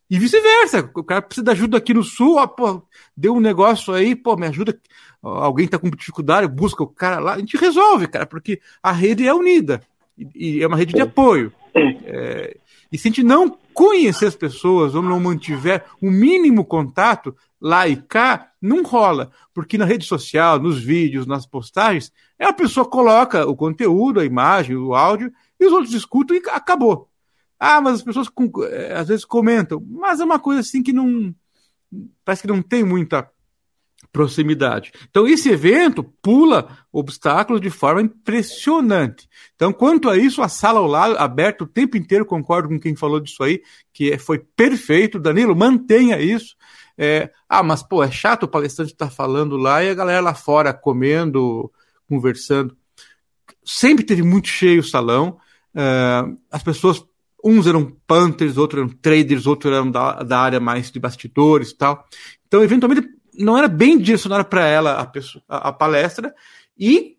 E 0.10 0.20
vice-versa. 0.20 0.90
O 0.96 1.04
cara 1.04 1.22
precisa 1.22 1.44
de 1.44 1.52
ajuda 1.52 1.78
aqui 1.78 1.94
no 1.94 2.04
sul, 2.04 2.38
ó, 2.38 2.48
pô, 2.48 2.84
deu 3.16 3.36
um 3.36 3.40
negócio 3.40 3.94
aí, 3.94 4.16
pô, 4.16 4.36
me 4.36 4.48
ajuda. 4.48 4.80
Alguém 5.22 5.68
tá 5.68 5.80
com 5.80 5.90
dificuldade, 5.90 6.48
busca 6.48 6.84
o 6.84 6.88
cara 6.88 7.20
lá, 7.20 7.34
a 7.34 7.40
gente 7.40 7.58
resolve, 7.58 8.08
cara, 8.08 8.26
porque 8.26 8.62
a 8.82 8.92
rede 8.92 9.28
é 9.28 9.34
unida. 9.34 9.82
E, 10.18 10.58
e 10.60 10.64
é 10.64 10.68
uma 10.68 10.78
rede 10.78 10.94
de 10.94 11.02
apoio. 11.02 11.52
É, 11.76 12.58
e 12.92 12.98
se 12.98 13.08
a 13.08 13.10
gente 13.10 13.24
não 13.24 13.58
conhecer 13.74 14.28
as 14.28 14.36
pessoas 14.36 14.96
ou 14.96 15.02
não 15.02 15.20
mantiver 15.20 15.84
o 16.00 16.08
um 16.08 16.12
mínimo 16.12 16.64
contato 16.64 17.36
lá 17.60 17.88
e 17.88 17.98
cá, 17.98 18.52
não 18.62 18.84
rola. 18.84 19.32
Porque 19.54 19.78
na 19.78 19.86
rede 19.86 20.06
social, 20.06 20.60
nos 20.60 20.82
vídeos, 20.82 21.26
nas 21.26 21.46
postagens, 21.46 22.12
a 22.40 22.54
pessoa 22.54 22.88
coloca 22.88 23.46
o 23.46 23.56
conteúdo, 23.56 24.20
a 24.20 24.26
imagem, 24.26 24.76
o 24.76 24.94
áudio, 24.94 25.34
e 25.60 25.66
os 25.66 25.74
outros 25.74 25.94
escutam 25.94 26.38
e 26.38 26.42
acabou. 26.50 27.10
Ah, 27.60 27.82
mas 27.82 27.96
as 27.96 28.02
pessoas 28.04 28.28
eh, 28.72 28.94
às 28.94 29.08
vezes 29.08 29.26
comentam, 29.26 29.84
mas 29.88 30.20
é 30.20 30.24
uma 30.26 30.40
coisa 30.40 30.62
assim 30.62 30.84
que 30.84 30.94
não. 30.94 31.34
Parece 32.24 32.42
que 32.42 32.48
não 32.48 32.62
tem 32.62 32.84
muita 32.84 33.30
proximidade. 34.12 34.94
Então, 35.10 35.28
esse 35.28 35.50
evento 35.50 36.04
pula 36.22 36.78
obstáculos 36.92 37.62
de 37.62 37.70
forma 37.70 38.02
impressionante. 38.02 39.28
Então, 39.56 39.74
quanto 39.74 40.10
a 40.10 40.18
isso, 40.18 40.42
a 40.42 40.48
sala 40.48 40.80
ao 40.80 40.88
lado, 40.88 41.18
aberta 41.18 41.64
o 41.64 41.68
tempo 41.68 41.98
inteiro, 41.98 42.26
concordo 42.26 42.70
com 42.70 42.80
quem 42.80 42.96
falou 42.96 43.20
disso 43.20 43.44
aí, 43.44 43.62
que 43.92 44.12
é, 44.12 44.18
foi 44.18 44.40
perfeito. 44.40 45.20
Danilo, 45.20 45.56
mantenha 45.56 46.20
isso. 46.22 46.56
É, 46.98 47.30
ah, 47.50 47.62
mas 47.62 47.84
pô, 47.84 48.04
é 48.04 48.10
chato 48.10 48.44
o 48.44 48.48
palestrante 48.48 48.94
estar 48.94 49.08
tá 49.08 49.12
falando 49.12 49.58
lá 49.58 49.84
e 49.84 49.90
a 49.90 49.94
galera 49.94 50.22
lá 50.22 50.34
fora 50.34 50.74
comendo, 50.74 51.72
conversando. 52.08 52.76
Sempre 53.66 54.06
teve 54.06 54.24
muito 54.24 54.48
cheio 54.48 54.80
o 54.80 54.84
salão. 54.84 55.38
Uh, 55.74 56.40
as 56.50 56.64
pessoas, 56.64 57.04
uns 57.46 57.68
eram 57.68 57.96
punters, 58.08 58.58
outros 58.58 58.82
eram 58.82 58.90
traders, 58.90 59.46
outros 59.46 59.72
eram 59.72 59.92
da, 59.92 60.24
da 60.24 60.40
área 60.40 60.60
mais 60.60 60.90
de 60.90 61.00
bastidores 61.00 61.70
e 61.70 61.78
tal. 61.78 62.04
Então, 62.48 62.64
eventualmente, 62.64 63.08
não 63.38 63.56
era 63.56 63.68
bem 63.68 64.00
direcionada 64.00 64.44
para 64.44 64.66
ela 64.66 64.94
a, 64.94 65.06
pessoa, 65.06 65.44
a, 65.48 65.70
a, 65.70 65.72
palestra. 65.72 66.34
E, 66.76 67.18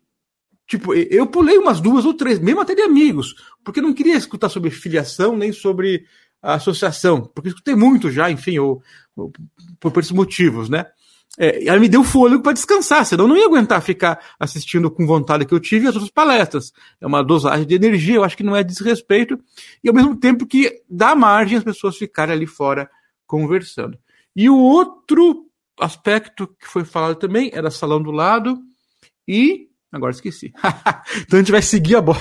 tipo, 0.67 0.93
eu 0.93 1.25
pulei 1.27 1.57
umas 1.57 1.79
duas 1.79 2.03
ou 2.03 2.13
três, 2.13 2.39
mesmo 2.39 2.59
até 2.59 2.75
de 2.75 2.81
amigos, 2.81 3.35
porque 3.63 3.79
não 3.79 3.93
queria 3.93 4.17
escutar 4.17 4.49
sobre 4.49 4.69
filiação 4.69 5.37
nem 5.37 5.53
sobre 5.53 6.05
associação, 6.41 7.21
porque 7.33 7.49
escutei 7.49 7.75
muito 7.75 8.11
já, 8.11 8.29
enfim, 8.29 8.59
ou, 8.59 8.81
ou 9.15 9.31
por, 9.79 9.91
por 9.91 9.99
esses 10.01 10.11
motivos, 10.11 10.67
né? 10.69 10.85
É, 11.37 11.67
ela 11.67 11.79
me 11.79 11.87
deu 11.87 12.03
fôlego 12.03 12.41
para 12.41 12.53
descansar, 12.53 13.05
senão 13.05 13.25
eu 13.25 13.27
não 13.27 13.37
ia 13.37 13.45
aguentar 13.45 13.79
ficar 13.81 14.19
assistindo 14.39 14.89
com 14.89 15.05
vontade 15.05 15.45
que 15.45 15.53
eu 15.53 15.59
tive 15.59 15.87
as 15.87 15.95
outras 15.95 16.11
palestras. 16.11 16.73
É 16.99 17.05
uma 17.05 17.23
dosagem 17.23 17.67
de 17.67 17.75
energia, 17.75 18.15
eu 18.15 18.23
acho 18.23 18.35
que 18.35 18.43
não 18.43 18.55
é 18.55 18.63
desrespeito, 18.63 19.39
e 19.83 19.87
ao 19.87 19.93
mesmo 19.93 20.19
tempo 20.19 20.47
que 20.47 20.81
dá 20.89 21.15
margem 21.15 21.59
às 21.59 21.63
pessoas 21.63 21.95
ficarem 21.95 22.33
ali 22.33 22.47
fora 22.47 22.89
conversando. 23.27 23.99
E 24.35 24.49
o 24.49 24.57
outro 24.57 25.45
aspecto 25.79 26.47
que 26.59 26.67
foi 26.67 26.83
falado 26.83 27.15
também 27.15 27.51
era 27.53 27.69
salão 27.69 28.01
do 28.01 28.11
lado 28.11 28.57
e. 29.27 29.67
Agora 29.91 30.11
esqueci. 30.11 30.51
então 31.21 31.37
a 31.37 31.41
gente 31.41 31.51
vai 31.51 31.61
seguir 31.61 31.95
a 31.95 32.01
bola. 32.01 32.17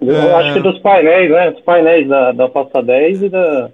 Eu 0.00 0.12
é... 0.12 0.34
acho 0.34 0.54
que 0.54 0.60
dos 0.60 0.78
painéis, 0.80 1.30
né? 1.30 1.50
Os 1.50 1.60
painéis 1.60 2.08
da, 2.08 2.32
da 2.32 2.48
Pasta 2.48 2.82
10 2.82 3.22
e 3.22 3.28
da, 3.28 3.70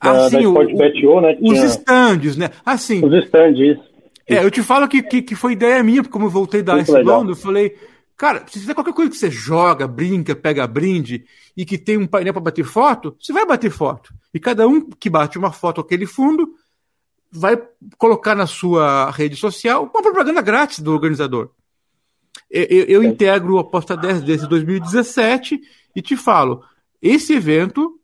assim, 0.00 0.36
da 0.36 0.42
Sportbet.io, 0.42 1.20
né? 1.20 1.36
Os 1.40 1.58
estandes, 1.62 2.36
né? 2.36 2.50
Assim. 2.64 3.04
Os 3.04 3.12
estandes. 3.12 3.78
É, 4.26 4.44
eu 4.44 4.50
te 4.50 4.62
falo 4.62 4.88
que, 4.88 5.02
que, 5.02 5.22
que 5.22 5.34
foi 5.34 5.52
ideia 5.52 5.82
minha, 5.82 6.02
porque 6.02 6.12
como 6.12 6.26
eu 6.26 6.30
voltei 6.30 6.62
da 6.62 6.78
esse 6.78 6.92
eu 6.92 7.36
falei, 7.36 7.76
cara, 8.16 8.44
se 8.46 8.60
fizer 8.60 8.74
qualquer 8.74 8.94
coisa 8.94 9.10
que 9.10 9.16
você 9.16 9.30
joga, 9.30 9.88
brinca, 9.88 10.36
pega 10.36 10.66
brinde 10.66 11.24
e 11.56 11.64
que 11.64 11.76
tem 11.76 11.98
um 11.98 12.06
painel 12.06 12.32
para 12.32 12.42
bater 12.42 12.64
foto, 12.64 13.16
você 13.20 13.32
vai 13.32 13.44
bater 13.44 13.70
foto. 13.70 14.14
E 14.32 14.38
cada 14.38 14.66
um 14.68 14.88
que 14.88 15.10
bate 15.10 15.36
uma 15.36 15.50
foto 15.50 15.80
aquele 15.80 16.06
fundo 16.06 16.48
vai 17.32 17.60
colocar 17.98 18.34
na 18.34 18.46
sua 18.46 19.10
rede 19.10 19.36
social 19.36 19.90
uma 19.92 20.02
propaganda 20.02 20.40
grátis 20.40 20.80
do 20.80 20.92
organizador. 20.92 21.50
Eu, 22.50 22.66
eu, 22.70 22.84
eu 22.84 23.04
integro 23.04 23.54
o 23.54 23.58
Aposta 23.58 23.96
10 23.96 24.22
desde 24.22 24.48
2017 24.48 25.60
e 25.94 26.02
te 26.02 26.16
falo, 26.16 26.62
esse 27.02 27.34
evento 27.34 27.99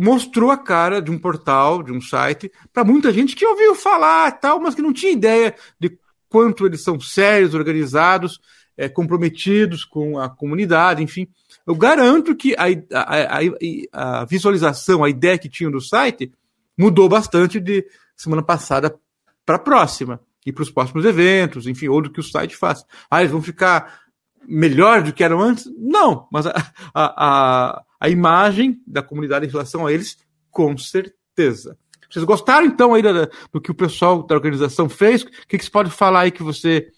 mostrou 0.00 0.52
a 0.52 0.56
cara 0.56 1.02
de 1.02 1.10
um 1.10 1.18
portal, 1.18 1.82
de 1.82 1.90
um 1.90 2.00
site, 2.00 2.52
para 2.72 2.84
muita 2.84 3.12
gente 3.12 3.34
que 3.34 3.44
ouviu 3.44 3.74
falar 3.74 4.30
tal, 4.38 4.60
mas 4.60 4.72
que 4.72 4.80
não 4.80 4.92
tinha 4.92 5.10
ideia 5.10 5.56
de 5.80 5.98
quanto 6.28 6.64
eles 6.64 6.84
são 6.84 7.00
sérios, 7.00 7.52
organizados, 7.52 8.40
é, 8.76 8.88
comprometidos 8.88 9.84
com 9.84 10.16
a 10.16 10.28
comunidade, 10.28 11.02
enfim. 11.02 11.26
Eu 11.66 11.74
garanto 11.74 12.36
que 12.36 12.54
a, 12.54 12.66
a, 12.94 13.38
a, 13.38 14.20
a 14.20 14.24
visualização, 14.24 15.02
a 15.02 15.10
ideia 15.10 15.36
que 15.36 15.48
tinham 15.48 15.72
do 15.72 15.80
site 15.80 16.32
mudou 16.78 17.08
bastante 17.08 17.58
de 17.58 17.84
semana 18.16 18.42
passada 18.42 18.96
para 19.44 19.56
a 19.56 19.60
próxima 19.60 20.20
e 20.46 20.52
para 20.52 20.62
os 20.62 20.70
próximos 20.70 21.04
eventos, 21.04 21.66
enfim, 21.66 21.88
ou 21.88 22.00
do 22.00 22.10
que 22.10 22.20
o 22.20 22.22
site 22.22 22.56
faz. 22.56 22.84
Ah, 23.10 23.20
eles 23.20 23.32
vão 23.32 23.42
ficar 23.42 24.00
melhor 24.46 25.02
do 25.02 25.12
que 25.12 25.24
eram 25.24 25.40
antes? 25.40 25.68
Não, 25.76 26.28
mas 26.30 26.46
a, 26.94 27.82
a, 28.00 28.08
imagem 28.08 28.80
da 28.86 29.02
comunidade 29.02 29.46
em 29.46 29.50
relação 29.50 29.86
a 29.86 29.92
eles, 29.92 30.16
com 30.50 30.76
certeza. 30.76 31.76
Vocês 32.10 32.24
gostaram 32.24 32.66
então 32.66 32.94
aí 32.94 33.02
do, 33.02 33.30
do 33.52 33.60
que 33.60 33.70
o 33.70 33.74
pessoal 33.74 34.22
da 34.22 34.34
organização 34.34 34.88
fez? 34.88 35.22
O 35.22 35.26
que, 35.46 35.58
que 35.58 35.64
você 35.64 35.70
pode 35.70 35.90
falar 35.90 36.20
aí 36.20 36.30
que 36.30 36.42
você 36.42 36.88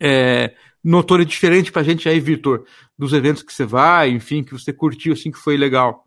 é, 0.00 0.52
notou 0.82 1.18
de 1.18 1.24
diferente 1.24 1.70
para 1.70 1.82
a 1.82 1.84
gente 1.84 2.08
aí, 2.08 2.18
Vitor, 2.18 2.64
dos 2.98 3.12
eventos 3.12 3.42
que 3.42 3.52
você 3.52 3.64
vai, 3.64 4.10
enfim, 4.10 4.42
que 4.42 4.52
você 4.52 4.72
curtiu, 4.72 5.12
assim, 5.12 5.30
que 5.30 5.38
foi 5.38 5.56
legal? 5.56 6.06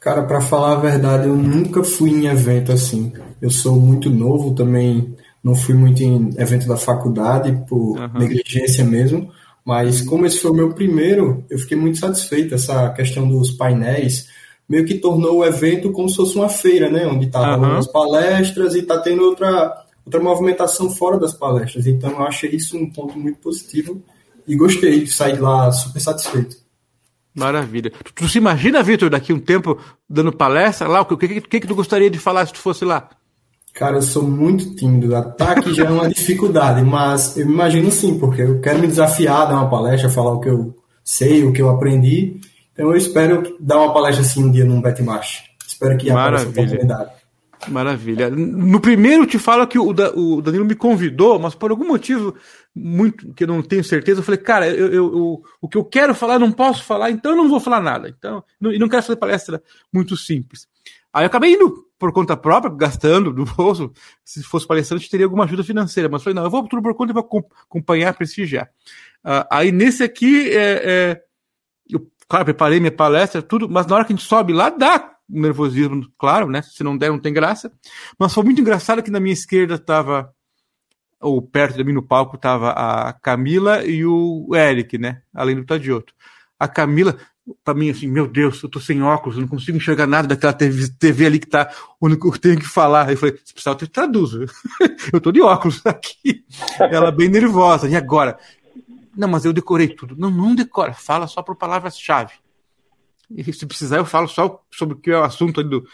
Cara, 0.00 0.22
para 0.22 0.40
falar 0.40 0.72
a 0.72 0.80
verdade, 0.80 1.26
eu 1.26 1.34
nunca 1.34 1.82
fui 1.82 2.10
em 2.10 2.26
evento 2.26 2.70
assim. 2.70 3.12
Eu 3.42 3.50
sou 3.50 3.80
muito 3.80 4.08
novo 4.08 4.54
também, 4.54 5.16
não 5.42 5.56
fui 5.56 5.74
muito 5.74 6.00
em 6.00 6.30
evento 6.38 6.68
da 6.68 6.76
faculdade 6.76 7.64
por 7.68 7.98
uhum. 7.98 8.18
negligência 8.18 8.84
mesmo. 8.84 9.32
Mas 9.66 10.00
como 10.00 10.24
esse 10.24 10.38
foi 10.38 10.52
o 10.52 10.54
meu 10.54 10.72
primeiro, 10.72 11.44
eu 11.50 11.58
fiquei 11.58 11.76
muito 11.76 11.98
satisfeito. 11.98 12.54
Essa 12.54 12.88
questão 12.90 13.28
dos 13.28 13.50
painéis 13.50 14.28
meio 14.68 14.86
que 14.86 14.94
tornou 14.94 15.38
o 15.38 15.44
evento 15.44 15.90
como 15.90 16.08
se 16.08 16.14
fosse 16.14 16.36
uma 16.36 16.48
feira, 16.48 16.88
né? 16.88 17.04
Onde 17.04 17.26
tá 17.26 17.58
uhum. 17.58 17.76
as 17.76 17.90
palestras 17.90 18.76
e 18.76 18.82
tá 18.82 18.98
tendo 18.98 19.24
outra, 19.24 19.84
outra 20.04 20.20
movimentação 20.20 20.88
fora 20.88 21.18
das 21.18 21.32
palestras. 21.32 21.84
Então 21.84 22.10
eu 22.10 22.22
achei 22.22 22.50
isso 22.50 22.78
um 22.78 22.88
ponto 22.88 23.18
muito 23.18 23.40
positivo 23.40 24.00
e 24.46 24.54
gostei 24.54 25.00
de 25.02 25.10
sair 25.10 25.40
lá 25.40 25.72
super 25.72 26.00
satisfeito. 26.00 26.58
Maravilha. 27.34 27.90
Tu, 27.90 28.14
tu 28.14 28.28
se 28.28 28.38
imagina, 28.38 28.84
Vitor, 28.84 29.10
daqui 29.10 29.32
um 29.32 29.40
tempo 29.40 29.76
dando 30.08 30.32
palestra 30.32 30.86
lá? 30.86 31.00
O 31.00 31.06
que, 31.06 31.26
que, 31.26 31.40
que, 31.40 31.60
que 31.60 31.66
tu 31.66 31.74
gostaria 31.74 32.08
de 32.08 32.20
falar 32.20 32.46
se 32.46 32.52
tu 32.52 32.60
fosse 32.60 32.84
lá? 32.84 33.10
Cara, 33.76 33.96
eu 33.96 34.02
sou 34.02 34.22
muito 34.22 34.74
tímido. 34.74 35.14
Ataque 35.14 35.74
já 35.74 35.84
é 35.84 35.90
uma 35.90 36.08
dificuldade, 36.10 36.82
mas 36.82 37.36
eu 37.36 37.46
imagino 37.46 37.90
sim, 37.92 38.18
porque 38.18 38.40
eu 38.40 38.58
quero 38.58 38.78
me 38.78 38.86
desafiar, 38.86 39.46
dar 39.46 39.56
uma 39.56 39.68
palestra, 39.68 40.08
falar 40.08 40.32
o 40.32 40.40
que 40.40 40.48
eu 40.48 40.74
sei, 41.04 41.44
o 41.44 41.52
que 41.52 41.60
eu 41.60 41.68
aprendi. 41.68 42.40
Então 42.72 42.90
eu 42.90 42.96
espero 42.96 43.54
dar 43.60 43.78
uma 43.78 43.92
palestra 43.92 44.24
assim 44.24 44.42
um 44.42 44.50
dia 44.50 44.64
num 44.64 44.80
Betmarch. 44.80 45.44
Espero 45.66 45.94
que 45.98 46.10
apareça 46.10 46.46
a 46.46 46.48
oportunidade. 46.48 47.10
Maravilha. 47.68 48.30
No 48.30 48.80
primeiro 48.80 49.26
te 49.26 49.38
falo 49.38 49.66
que 49.66 49.78
o, 49.78 49.90
o 49.90 50.40
Danilo 50.40 50.64
me 50.64 50.74
convidou, 50.74 51.38
mas 51.38 51.54
por 51.54 51.70
algum 51.70 51.86
motivo 51.86 52.34
muito 52.74 53.34
que 53.34 53.44
eu 53.44 53.48
não 53.48 53.60
tenho 53.60 53.84
certeza, 53.84 54.20
eu 54.20 54.24
falei, 54.24 54.40
cara, 54.40 54.68
eu, 54.68 54.86
eu, 54.86 54.92
eu, 54.92 55.42
o 55.60 55.68
que 55.68 55.76
eu 55.76 55.84
quero 55.84 56.14
falar 56.14 56.34
eu 56.34 56.40
não 56.40 56.52
posso 56.52 56.82
falar, 56.82 57.10
então 57.10 57.32
eu 57.32 57.36
não 57.36 57.48
vou 57.48 57.60
falar 57.60 57.82
nada. 57.82 58.08
Então, 58.08 58.42
e 58.72 58.78
não 58.78 58.88
quero 58.88 59.02
fazer 59.02 59.16
palestra 59.16 59.62
muito 59.92 60.16
simples. 60.16 60.66
Aí 61.12 61.24
eu 61.24 61.26
acabei 61.26 61.52
indo 61.52 61.85
por 61.98 62.12
conta 62.12 62.36
própria, 62.36 62.72
gastando 62.74 63.32
do 63.32 63.44
bolso. 63.44 63.92
Se 64.24 64.42
fosse 64.42 64.66
palestrante, 64.66 65.10
teria 65.10 65.26
alguma 65.26 65.44
ajuda 65.44 65.64
financeira. 65.64 66.08
Mas 66.08 66.22
falei, 66.22 66.34
não, 66.34 66.44
eu 66.44 66.50
vou 66.50 66.66
tudo 66.68 66.82
por 66.82 66.94
conta 66.94 67.12
e 67.12 67.14
vou 67.14 67.46
acompanhar, 67.68 68.14
prestigiar. 68.14 68.68
Uh, 69.24 69.46
aí 69.50 69.72
nesse 69.72 70.02
aqui, 70.02 70.50
é, 70.50 70.82
é, 70.84 71.22
eu, 71.88 72.06
claro, 72.28 72.44
preparei 72.44 72.80
minha 72.80 72.92
palestra, 72.92 73.42
tudo, 73.42 73.68
mas 73.68 73.86
na 73.86 73.96
hora 73.96 74.04
que 74.04 74.12
a 74.12 74.16
gente 74.16 74.26
sobe 74.26 74.52
lá, 74.52 74.70
dá 74.70 75.16
nervosismo, 75.28 76.06
claro, 76.18 76.48
né? 76.48 76.62
Se 76.62 76.84
não 76.84 76.96
der, 76.96 77.10
não 77.10 77.18
tem 77.18 77.32
graça. 77.32 77.72
Mas 78.18 78.32
foi 78.32 78.44
muito 78.44 78.60
engraçado 78.60 79.02
que 79.02 79.10
na 79.10 79.20
minha 79.20 79.32
esquerda 79.32 79.74
estava, 79.74 80.32
ou 81.20 81.42
perto 81.42 81.76
de 81.76 81.84
mim 81.84 81.92
no 81.92 82.02
palco, 82.02 82.36
estava 82.36 82.70
a 82.70 83.12
Camila 83.12 83.84
e 83.84 84.04
o 84.04 84.54
Eric, 84.54 84.98
né? 84.98 85.22
Além 85.34 85.56
do 85.56 85.64
Tadioto. 85.64 86.14
A 86.58 86.68
Camila, 86.68 87.16
para 87.64 87.74
mim, 87.74 87.90
assim, 87.90 88.08
meu 88.08 88.26
Deus, 88.26 88.62
eu 88.62 88.68
tô 88.68 88.80
sem 88.80 89.02
óculos, 89.02 89.38
não 89.38 89.46
consigo 89.46 89.76
enxergar 89.76 90.06
nada 90.06 90.28
daquela 90.28 90.52
TV, 90.52 90.88
TV 90.98 91.26
ali 91.26 91.38
que 91.38 91.46
tá 91.46 91.72
onde 92.00 92.16
eu 92.16 92.38
tenho 92.38 92.58
que 92.58 92.66
falar. 92.66 93.10
Eu 93.10 93.16
falei, 93.16 93.38
se 93.44 93.52
precisar, 93.52 93.72
eu 93.72 93.76
te 93.76 93.86
traduzo. 93.86 94.46
eu 95.12 95.20
tô 95.20 95.30
de 95.30 95.40
óculos 95.40 95.80
aqui. 95.86 96.44
Ela 96.78 97.12
bem 97.12 97.28
nervosa. 97.28 97.88
E 97.88 97.94
agora? 97.94 98.38
Não, 99.16 99.28
mas 99.28 99.44
eu 99.44 99.52
decorei 99.52 99.88
tudo. 99.88 100.16
Não, 100.16 100.30
não 100.30 100.54
decora, 100.54 100.92
fala 100.92 101.26
só 101.26 101.42
por 101.42 101.56
palavras-chave. 101.56 102.34
E 103.30 103.52
se 103.52 103.66
precisar, 103.66 103.96
eu 103.96 104.04
falo 104.04 104.28
só 104.28 104.62
sobre 104.70 104.96
o 104.96 104.98
que 104.98 105.10
é 105.10 105.18
o 105.18 105.24
assunto 105.24 105.60
ali 105.60 105.68
do. 105.68 105.86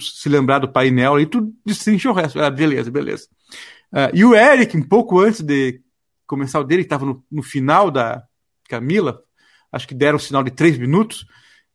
Se 0.00 0.28
lembrar 0.28 0.60
do 0.60 0.68
painel 0.68 1.18
e 1.18 1.26
tu 1.26 1.52
destrincha 1.66 2.08
o 2.08 2.14
resto. 2.14 2.40
Ah, 2.40 2.50
beleza, 2.50 2.90
beleza. 2.90 3.26
Uh, 3.92 4.10
e 4.14 4.24
o 4.24 4.34
Eric, 4.34 4.76
um 4.76 4.82
pouco 4.82 5.18
antes 5.18 5.40
de 5.40 5.80
começar 6.26 6.60
o 6.60 6.64
dele, 6.64 6.82
estava 6.82 7.04
no, 7.04 7.24
no, 7.30 7.42
final 7.42 7.90
da 7.90 8.22
Camila, 8.68 9.22
acho 9.74 9.88
que 9.88 9.94
deram 9.94 10.16
um 10.16 10.20
sinal 10.20 10.42
de 10.42 10.50
três 10.50 10.78
minutos, 10.78 11.26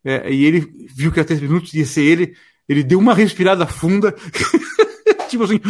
é, 0.04 0.32
e 0.32 0.44
ele 0.44 0.60
viu 0.94 1.12
que 1.12 1.20
era 1.20 1.26
três 1.26 1.40
minutos, 1.40 1.74
ia 1.74 1.84
ser 1.84 2.02
ele, 2.02 2.34
ele 2.68 2.82
deu 2.82 2.98
uma 2.98 3.14
respirada 3.14 3.66
funda, 3.66 4.14
tipo 5.28 5.44
assim, 5.44 5.60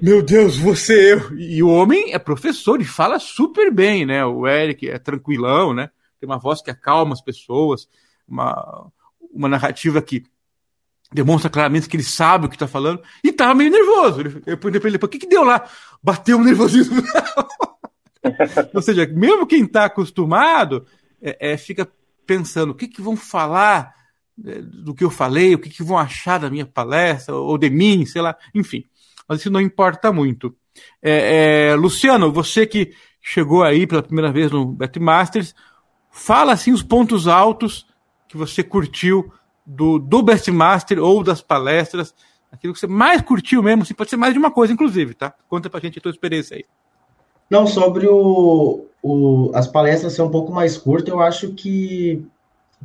meu 0.00 0.22
Deus, 0.22 0.56
você 0.56 1.14
eu. 1.14 1.38
E 1.38 1.62
o 1.62 1.68
homem 1.68 2.12
é 2.12 2.18
professor 2.18 2.80
e 2.80 2.84
fala 2.84 3.18
super 3.18 3.72
bem, 3.72 4.06
né? 4.06 4.24
O 4.24 4.46
Eric 4.46 4.88
é 4.88 4.98
tranquilão, 4.98 5.74
né? 5.74 5.90
Tem 6.20 6.28
uma 6.28 6.38
voz 6.38 6.62
que 6.62 6.70
acalma 6.70 7.12
as 7.12 7.20
pessoas 7.20 7.88
uma, 8.28 8.90
uma 9.32 9.48
narrativa 9.48 10.02
que 10.02 10.24
demonstra 11.12 11.48
claramente 11.48 11.88
que 11.88 11.96
ele 11.96 12.04
sabe 12.04 12.46
o 12.46 12.48
que 12.48 12.56
está 12.56 12.68
falando, 12.68 13.02
e 13.24 13.30
estava 13.30 13.54
meio 13.54 13.70
nervoso. 13.70 14.20
Eu 14.44 14.58
perguntei 14.58 14.80
para 14.80 14.90
ele, 14.90 14.98
o 15.00 15.08
que, 15.08 15.18
que 15.18 15.26
deu 15.26 15.42
lá? 15.42 15.64
Bateu 16.02 16.36
um 16.36 16.44
nervosismo. 16.44 17.02
Ou 18.74 18.82
seja, 18.82 19.06
mesmo 19.06 19.46
quem 19.46 19.64
está 19.64 19.86
acostumado 19.86 20.86
é, 21.20 21.52
é, 21.52 21.56
fica 21.56 21.90
pensando 22.26 22.70
o 22.70 22.74
que, 22.74 22.88
que 22.88 23.00
vão 23.00 23.16
falar 23.16 23.94
é, 24.44 24.60
do 24.60 24.94
que 24.94 25.04
eu 25.04 25.10
falei, 25.10 25.54
o 25.54 25.58
que, 25.58 25.70
que 25.70 25.82
vão 25.82 25.98
achar 25.98 26.38
da 26.38 26.50
minha 26.50 26.66
palestra, 26.66 27.34
ou 27.34 27.56
de 27.58 27.70
mim, 27.70 28.04
sei 28.06 28.22
lá, 28.22 28.36
enfim. 28.54 28.84
mas 29.26 29.40
isso 29.40 29.50
não 29.50 29.60
importa 29.60 30.12
muito. 30.12 30.54
É, 31.02 31.70
é, 31.70 31.74
Luciano, 31.74 32.32
você 32.32 32.66
que 32.66 32.92
chegou 33.20 33.62
aí 33.62 33.86
pela 33.86 34.02
primeira 34.02 34.32
vez 34.32 34.50
no 34.50 34.66
Betmasters, 34.66 35.54
fala 36.10 36.52
assim 36.52 36.72
os 36.72 36.82
pontos 36.82 37.26
altos 37.26 37.86
que 38.28 38.36
você 38.36 38.62
curtiu 38.62 39.32
do, 39.66 39.98
do 39.98 40.22
Bestmaster 40.22 40.98
ou 40.98 41.22
das 41.22 41.42
palestras, 41.42 42.14
aquilo 42.50 42.72
que 42.72 42.80
você 42.80 42.86
mais 42.86 43.20
curtiu 43.20 43.62
mesmo, 43.62 43.82
assim, 43.82 43.94
pode 43.94 44.10
ser 44.10 44.16
mais 44.16 44.32
de 44.32 44.38
uma 44.38 44.50
coisa, 44.50 44.72
inclusive, 44.72 45.14
tá? 45.14 45.34
Conta 45.48 45.68
pra 45.68 45.80
gente 45.80 45.98
a 45.98 46.02
tua 46.02 46.10
experiência 46.10 46.56
aí. 46.56 46.64
Não, 47.50 47.66
sobre 47.66 48.06
o, 48.06 48.86
o, 49.02 49.50
as 49.54 49.66
palestras 49.66 50.12
ser 50.12 50.22
um 50.22 50.30
pouco 50.30 50.52
mais 50.52 50.76
curtas, 50.76 51.08
eu 51.08 51.20
acho 51.20 51.52
que, 51.52 52.24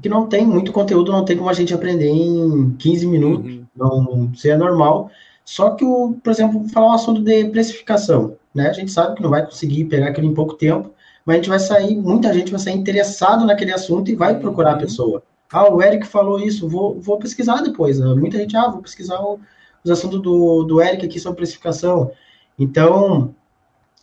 que 0.01 0.07
não 0.07 0.27
tem 0.27 0.45
muito 0.45 0.71
conteúdo, 0.71 1.11
não 1.11 1.25
tem 1.25 1.37
como 1.37 1.49
a 1.49 1.53
gente 1.53 1.73
aprender 1.73 2.09
em 2.09 2.71
15 2.77 3.07
minutos, 3.07 3.51
uhum. 3.51 3.65
não 3.75 4.35
seria 4.35 4.57
normal. 4.57 5.09
Só 5.43 5.71
que, 5.71 5.83
o, 5.83 6.13
por 6.23 6.31
exemplo, 6.31 6.67
falar 6.69 6.87
um 6.87 6.93
assunto 6.93 7.21
de 7.21 7.45
precificação, 7.49 8.37
né? 8.55 8.69
A 8.69 8.73
gente 8.73 8.91
sabe 8.91 9.15
que 9.15 9.23
não 9.23 9.29
vai 9.29 9.45
conseguir 9.45 9.85
pegar 9.85 10.07
aquilo 10.07 10.27
em 10.27 10.33
pouco 10.33 10.53
tempo, 10.53 10.91
mas 11.25 11.33
a 11.33 11.37
gente 11.37 11.49
vai 11.49 11.59
sair, 11.59 11.95
muita 11.95 12.33
gente 12.33 12.51
vai 12.51 12.59
sair 12.59 12.75
interessado 12.75 13.45
naquele 13.45 13.73
assunto 13.73 14.09
e 14.09 14.15
vai 14.15 14.39
procurar 14.39 14.71
a 14.71 14.73
uhum. 14.73 14.79
pessoa. 14.79 15.23
Ah, 15.51 15.71
o 15.71 15.81
Eric 15.83 16.07
falou 16.07 16.39
isso, 16.39 16.67
vou, 16.67 16.99
vou 16.99 17.19
pesquisar 17.19 17.61
depois. 17.61 17.99
Muita 17.99 18.37
gente, 18.39 18.57
ah, 18.57 18.69
vou 18.69 18.81
pesquisar 18.81 19.19
o, 19.21 19.39
os 19.83 19.91
assuntos 19.91 20.21
do, 20.21 20.63
do 20.63 20.81
Eric 20.81 21.05
aqui 21.05 21.19
sobre 21.19 21.37
precificação. 21.37 22.11
Então, 22.57 23.35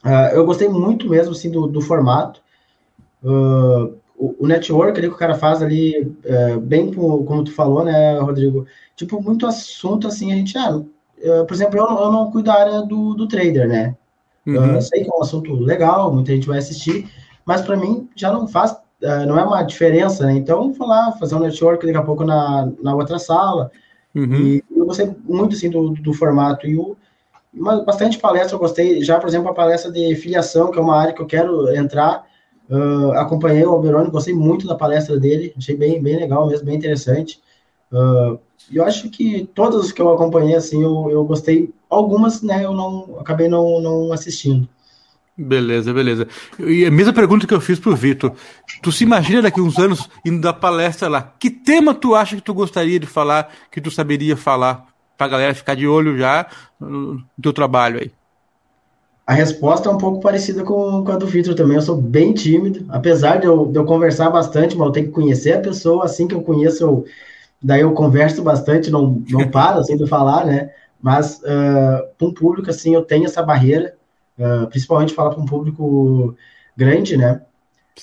uh, 0.04 0.34
eu 0.34 0.44
gostei 0.44 0.68
muito 0.68 1.08
mesmo, 1.08 1.32
assim, 1.32 1.50
do, 1.50 1.66
do 1.66 1.80
formato. 1.80 2.40
Uh, 3.22 3.94
o, 4.16 4.36
o, 4.40 4.46
network 4.46 4.98
ali 4.98 5.08
que 5.08 5.14
o 5.14 5.18
cara 5.18 5.34
faz 5.34 5.62
ali, 5.62 6.00
uh, 6.00 6.60
bem 6.60 6.92
como, 6.92 7.24
como 7.24 7.44
tu 7.44 7.52
falou, 7.52 7.84
né, 7.84 8.18
Rodrigo? 8.18 8.66
Tipo, 8.96 9.22
muito 9.22 9.46
assunto, 9.46 10.06
assim, 10.06 10.32
a 10.32 10.36
gente, 10.36 10.56
ah, 10.58 10.82
por 11.46 11.54
exemplo, 11.54 11.78
eu, 11.78 11.86
eu 11.86 12.12
não 12.12 12.30
cuido 12.30 12.46
da 12.46 12.54
área 12.54 12.82
do, 12.82 13.14
do 13.14 13.26
trader, 13.26 13.68
né? 13.68 13.96
Uhum. 14.46 14.74
Eu 14.74 14.82
sei 14.82 15.04
que 15.04 15.10
é 15.10 15.14
um 15.14 15.22
assunto 15.22 15.54
legal, 15.54 16.12
muita 16.12 16.32
gente 16.32 16.46
vai 16.46 16.58
assistir, 16.58 17.10
mas 17.44 17.62
para 17.62 17.76
mim 17.76 18.08
já 18.14 18.32
não 18.32 18.46
faz, 18.46 18.76
não 19.26 19.38
é 19.38 19.44
uma 19.44 19.62
diferença, 19.62 20.26
né? 20.26 20.34
Então, 20.34 20.72
vou 20.72 20.86
lá, 20.86 21.12
fazer 21.12 21.34
um 21.34 21.40
network 21.40 21.86
daqui 21.86 21.98
a 21.98 22.02
pouco 22.02 22.24
na, 22.24 22.70
na 22.82 22.94
outra 22.94 23.18
sala, 23.18 23.70
Uhum. 24.14 24.34
E 24.34 24.64
eu 24.70 24.86
gostei 24.86 25.10
muito 25.24 25.54
assim, 25.54 25.70
do, 25.70 25.90
do 25.90 26.12
formato. 26.12 26.66
E 26.66 26.76
o, 26.76 26.96
uma, 27.52 27.82
bastante 27.84 28.18
palestra 28.18 28.54
eu 28.54 28.60
gostei. 28.60 29.02
Já, 29.02 29.18
por 29.18 29.28
exemplo, 29.28 29.48
a 29.48 29.54
palestra 29.54 29.90
de 29.90 30.14
filiação, 30.16 30.70
que 30.70 30.78
é 30.78 30.82
uma 30.82 30.96
área 30.96 31.12
que 31.12 31.20
eu 31.20 31.26
quero 31.26 31.74
entrar. 31.74 32.24
Uh, 32.68 33.12
acompanhei 33.12 33.64
o 33.64 33.70
Alberoni, 33.70 34.10
gostei 34.10 34.34
muito 34.34 34.66
da 34.66 34.74
palestra 34.74 35.18
dele. 35.18 35.52
Achei 35.56 35.76
bem, 35.76 36.00
bem 36.02 36.16
legal 36.16 36.46
mesmo, 36.46 36.66
bem 36.66 36.76
interessante. 36.76 37.40
Uh, 37.92 38.38
eu 38.72 38.84
acho 38.84 39.10
que 39.10 39.48
todas 39.54 39.90
que 39.90 40.00
eu 40.00 40.12
acompanhei, 40.12 40.54
assim, 40.54 40.82
eu, 40.82 41.08
eu 41.10 41.24
gostei. 41.24 41.72
Algumas, 41.88 42.40
né, 42.42 42.64
eu 42.64 42.72
não 42.72 43.18
acabei 43.18 43.48
não, 43.48 43.80
não 43.80 44.12
assistindo. 44.12 44.68
Beleza, 45.36 45.92
beleza. 45.92 46.28
E 46.58 46.84
a 46.84 46.90
mesma 46.90 47.12
pergunta 47.12 47.46
que 47.46 47.54
eu 47.54 47.60
fiz 47.60 47.78
pro 47.78 47.96
Vitor. 47.96 48.32
Tu 48.82 48.92
se 48.92 49.04
imagina 49.04 49.40
daqui 49.40 49.60
uns 49.60 49.78
anos 49.78 50.08
indo 50.24 50.40
da 50.40 50.52
palestra 50.52 51.08
lá? 51.08 51.34
Que 51.38 51.48
tema 51.48 51.94
tu 51.94 52.14
acha 52.14 52.36
que 52.36 52.42
tu 52.42 52.52
gostaria 52.52 53.00
de 53.00 53.06
falar, 53.06 53.50
que 53.70 53.80
tu 53.80 53.90
saberia 53.90 54.36
falar, 54.36 54.86
pra 55.20 55.28
galera 55.28 55.54
ficar 55.54 55.76
de 55.76 55.86
olho 55.86 56.16
já 56.16 56.46
no 56.80 57.22
teu 57.42 57.52
trabalho 57.52 58.00
aí? 58.00 58.10
A 59.26 59.34
resposta 59.34 59.86
é 59.86 59.92
um 59.92 59.98
pouco 59.98 60.18
parecida 60.18 60.64
com, 60.64 61.04
com 61.04 61.12
a 61.12 61.16
do 61.16 61.26
Vitor 61.26 61.54
também. 61.54 61.76
Eu 61.76 61.82
sou 61.82 62.00
bem 62.00 62.32
tímido, 62.32 62.86
apesar 62.88 63.36
de 63.36 63.46
eu, 63.46 63.66
de 63.66 63.78
eu 63.78 63.84
conversar 63.84 64.30
bastante, 64.30 64.74
mas 64.74 64.86
eu 64.86 64.92
tenho 64.92 65.06
que 65.08 65.12
conhecer 65.12 65.52
a 65.52 65.60
pessoa. 65.60 66.06
Assim 66.06 66.26
que 66.26 66.34
eu 66.34 66.40
conheço, 66.40 66.82
eu, 66.82 67.04
daí 67.62 67.82
eu 67.82 67.92
converso 67.92 68.42
bastante, 68.42 68.90
não, 68.90 69.22
não 69.28 69.46
paro 69.52 69.80
assim 69.80 69.94
de 69.94 70.06
falar, 70.06 70.46
né? 70.46 70.70
Mas 71.02 71.36
uh, 71.40 72.08
para 72.16 72.26
um 72.26 72.32
público 72.32 72.70
assim, 72.70 72.94
eu 72.94 73.02
tenho 73.02 73.26
essa 73.26 73.42
barreira 73.42 73.94
uh, 74.38 74.66
principalmente 74.68 75.12
falar 75.12 75.30
para 75.30 75.42
um 75.42 75.46
público 75.46 76.34
grande, 76.74 77.14
né? 77.14 77.42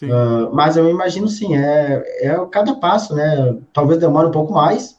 Uh, 0.03 0.53
mas 0.53 0.77
eu 0.77 0.87
imagino 0.87 1.27
sim, 1.27 1.57
é, 1.57 2.03
é 2.21 2.45
cada 2.51 2.75
passo, 2.75 3.15
né? 3.15 3.57
Talvez 3.73 3.99
demore 3.99 4.27
um 4.27 4.31
pouco 4.31 4.53
mais, 4.53 4.96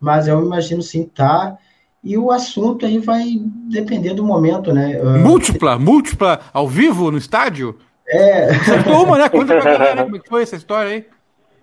mas 0.00 0.28
eu 0.28 0.42
imagino 0.42 0.82
sim, 0.82 1.04
tá. 1.04 1.56
E 2.02 2.16
o 2.16 2.30
assunto 2.30 2.86
aí 2.86 2.98
vai 2.98 3.24
depender 3.68 4.14
do 4.14 4.24
momento, 4.24 4.72
né? 4.72 5.00
Uh, 5.00 5.18
múltipla, 5.18 5.78
múltipla, 5.78 6.40
ao 6.52 6.68
vivo, 6.68 7.10
no 7.10 7.18
estádio? 7.18 7.76
É. 8.08 8.50
Acertou 8.50 9.04
uma, 9.04 9.18
né? 9.18 9.28
Conta 9.28 9.60
pra 9.60 9.64
galera 9.78 10.04
como 10.04 10.16
é 10.16 10.20
foi 10.26 10.42
essa 10.42 10.56
história 10.56 10.90
aí. 10.92 11.06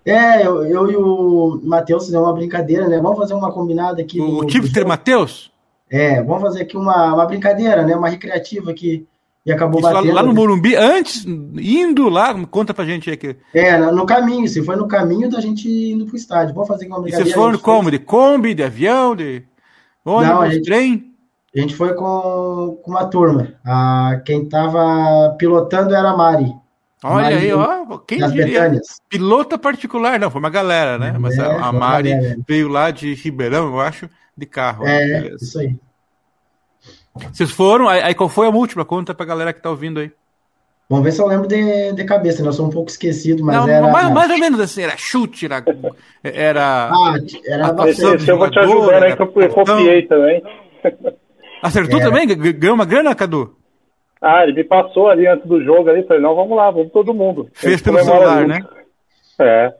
É, 0.04 0.46
eu, 0.46 0.62
eu 0.66 0.90
e 0.90 0.96
o 0.96 1.60
Matheus 1.64 2.04
fizemos 2.04 2.26
uma 2.26 2.34
brincadeira, 2.34 2.86
né? 2.88 3.00
Vamos 3.00 3.18
fazer 3.18 3.32
uma 3.32 3.50
combinada 3.50 4.02
aqui. 4.02 4.20
O 4.20 4.44
Tipster 4.44 4.86
Matheus? 4.86 5.50
É, 5.90 6.22
vamos 6.22 6.42
fazer 6.42 6.62
aqui 6.62 6.76
uma, 6.76 7.14
uma 7.14 7.24
brincadeira, 7.24 7.82
né? 7.82 7.96
Uma 7.96 8.10
recreativa 8.10 8.70
aqui 8.70 9.06
e 9.46 9.52
acabou 9.52 9.80
Isso 9.80 9.92
batendo. 9.92 10.14
Lá, 10.14 10.22
no 10.22 10.32
Morumbi, 10.32 10.74
antes, 10.74 11.24
indo 11.26 12.08
lá, 12.08 12.34
conta 12.46 12.72
pra 12.72 12.86
gente 12.86 13.10
aqui. 13.10 13.36
É, 13.52 13.76
no 13.76 14.06
caminho, 14.06 14.48
se 14.48 14.64
foi 14.64 14.74
no 14.74 14.88
caminho 14.88 15.28
da 15.28 15.40
gente 15.40 15.68
indo 15.68 16.06
pro 16.06 16.16
estádio. 16.16 16.54
Vamos 16.54 16.68
fazer 16.68 16.86
uma 16.86 17.06
E 17.06 17.12
vocês 17.12 17.32
foram 17.32 17.58
como? 17.58 17.90
De 17.90 17.98
Kombi, 17.98 18.54
de 18.54 18.62
avião, 18.62 19.14
de 19.14 19.42
ônibus, 20.04 20.34
Não, 20.34 20.50
gente, 20.50 20.64
trem? 20.64 21.14
A 21.54 21.60
gente 21.60 21.76
foi 21.76 21.94
com, 21.94 22.80
com 22.82 22.90
uma 22.90 23.04
turma. 23.04 23.54
A, 23.64 24.22
quem 24.24 24.48
tava 24.48 25.36
pilotando 25.38 25.94
era 25.94 26.10
a 26.10 26.16
Mari. 26.16 26.52
Olha 27.04 27.22
Mari, 27.22 27.34
aí, 27.34 27.52
ó, 27.52 27.98
quem 27.98 28.18
diria? 28.28 28.46
Betânias. 28.46 29.00
Pilota 29.10 29.58
particular, 29.58 30.18
não, 30.18 30.30
foi 30.30 30.40
uma 30.40 30.48
galera, 30.48 30.98
né? 30.98 31.14
Mas 31.20 31.36
é, 31.36 31.42
a, 31.42 31.66
a 31.66 31.72
Mari 31.72 32.12
veio 32.48 32.66
lá 32.66 32.90
de 32.90 33.12
Ribeirão, 33.12 33.66
eu 33.66 33.80
acho, 33.80 34.08
de 34.34 34.46
carro. 34.46 34.86
É, 34.86 35.34
isso 35.34 35.58
aí. 35.60 35.76
Vocês 37.32 37.50
foram, 37.50 37.88
aí, 37.88 38.02
aí, 38.02 38.14
qual 38.14 38.28
foi 38.28 38.46
a 38.46 38.50
múltipla? 38.50 38.84
Conta 38.84 39.14
pra 39.14 39.26
galera 39.26 39.52
que 39.52 39.62
tá 39.62 39.70
ouvindo 39.70 40.00
aí. 40.00 40.10
Vamos 40.88 41.04
ver 41.04 41.12
se 41.12 41.22
eu 41.22 41.26
lembro 41.26 41.48
de, 41.48 41.92
de 41.92 42.04
cabeça, 42.04 42.42
né? 42.42 42.48
Eu 42.48 42.52
sou 42.52 42.66
um 42.66 42.70
pouco 42.70 42.90
esquecido, 42.90 43.42
mas 43.42 43.56
Não, 43.56 43.68
era. 43.68 43.88
Mais, 43.88 44.12
mais, 44.12 44.30
ou 44.30 44.38
menos 44.38 44.60
assim, 44.60 44.82
era 44.82 44.96
chute, 44.96 45.46
era. 45.46 45.64
Era. 46.22 46.90
Ah, 46.90 47.14
era 47.46 47.72
bastante. 47.72 48.28
Eu 48.28 48.36
vou 48.36 48.50
te 48.50 48.58
ajudar 48.58 49.02
aí 49.02 49.16
que 49.16 49.22
eu 49.22 49.48
copiei 49.48 50.06
também. 50.06 50.42
Acertou 51.62 52.00
era. 52.00 52.10
também? 52.10 52.26
Ganhou 52.28 52.74
uma 52.74 52.84
grana, 52.84 53.14
Cadu? 53.14 53.56
Ah, 54.20 54.42
ele 54.42 54.52
me 54.52 54.64
passou 54.64 55.08
ali 55.08 55.26
antes 55.26 55.46
do 55.46 55.62
jogo 55.62 55.88
ali, 55.88 56.02
falei, 56.06 56.22
não, 56.22 56.34
vamos 56.34 56.56
lá, 56.56 56.70
vamos 56.70 56.92
todo 56.92 57.14
mundo. 57.14 57.48
Fez 57.52 57.80
pelo 57.80 58.02
celular, 58.02 58.46
né? 58.46 58.64
É. 59.38 59.74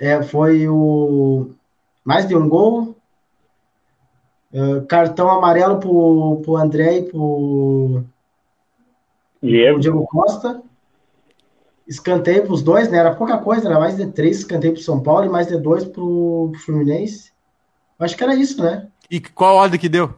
É, 0.00 0.22
foi 0.22 0.66
o. 0.68 1.50
Mais 2.04 2.26
de 2.26 2.34
um 2.34 2.48
gol, 2.48 2.96
Uh, 4.52 4.84
cartão 4.86 5.30
amarelo 5.30 5.78
pro, 5.78 6.40
pro 6.42 6.56
André 6.56 6.98
e 6.98 7.02
pro, 7.02 8.04
Diego. 9.42 9.74
pro 9.74 9.80
Diego 9.80 10.06
Costa. 10.06 10.62
Escanteio 11.86 12.44
pros 12.44 12.62
dois, 12.62 12.88
né? 12.88 12.98
Era 12.98 13.14
pouca 13.14 13.38
coisa, 13.38 13.68
era 13.68 13.78
mais 13.78 13.96
de 13.96 14.06
três 14.06 14.38
escanteio 14.38 14.74
pro 14.74 14.82
São 14.82 15.02
Paulo 15.02 15.26
e 15.26 15.28
mais 15.28 15.48
de 15.48 15.56
dois 15.56 15.84
pro, 15.84 16.50
pro 16.52 16.60
Fluminense. 16.60 17.32
Acho 17.98 18.16
que 18.16 18.24
era 18.24 18.34
isso, 18.34 18.62
né? 18.62 18.88
E 19.10 19.20
qual 19.20 19.56
ordem 19.56 19.78
que 19.78 19.88
deu? 19.88 20.14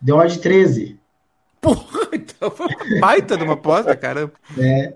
Deu 0.00 0.16
ordem 0.16 0.38
13. 0.38 0.98
Porra, 1.60 2.08
então 2.12 2.50
foi 2.50 2.66
uma 2.66 3.00
baita 3.00 3.36
de 3.36 3.44
uma 3.44 3.52
aposta, 3.52 3.94
caramba. 3.94 4.32
É. 4.58 4.94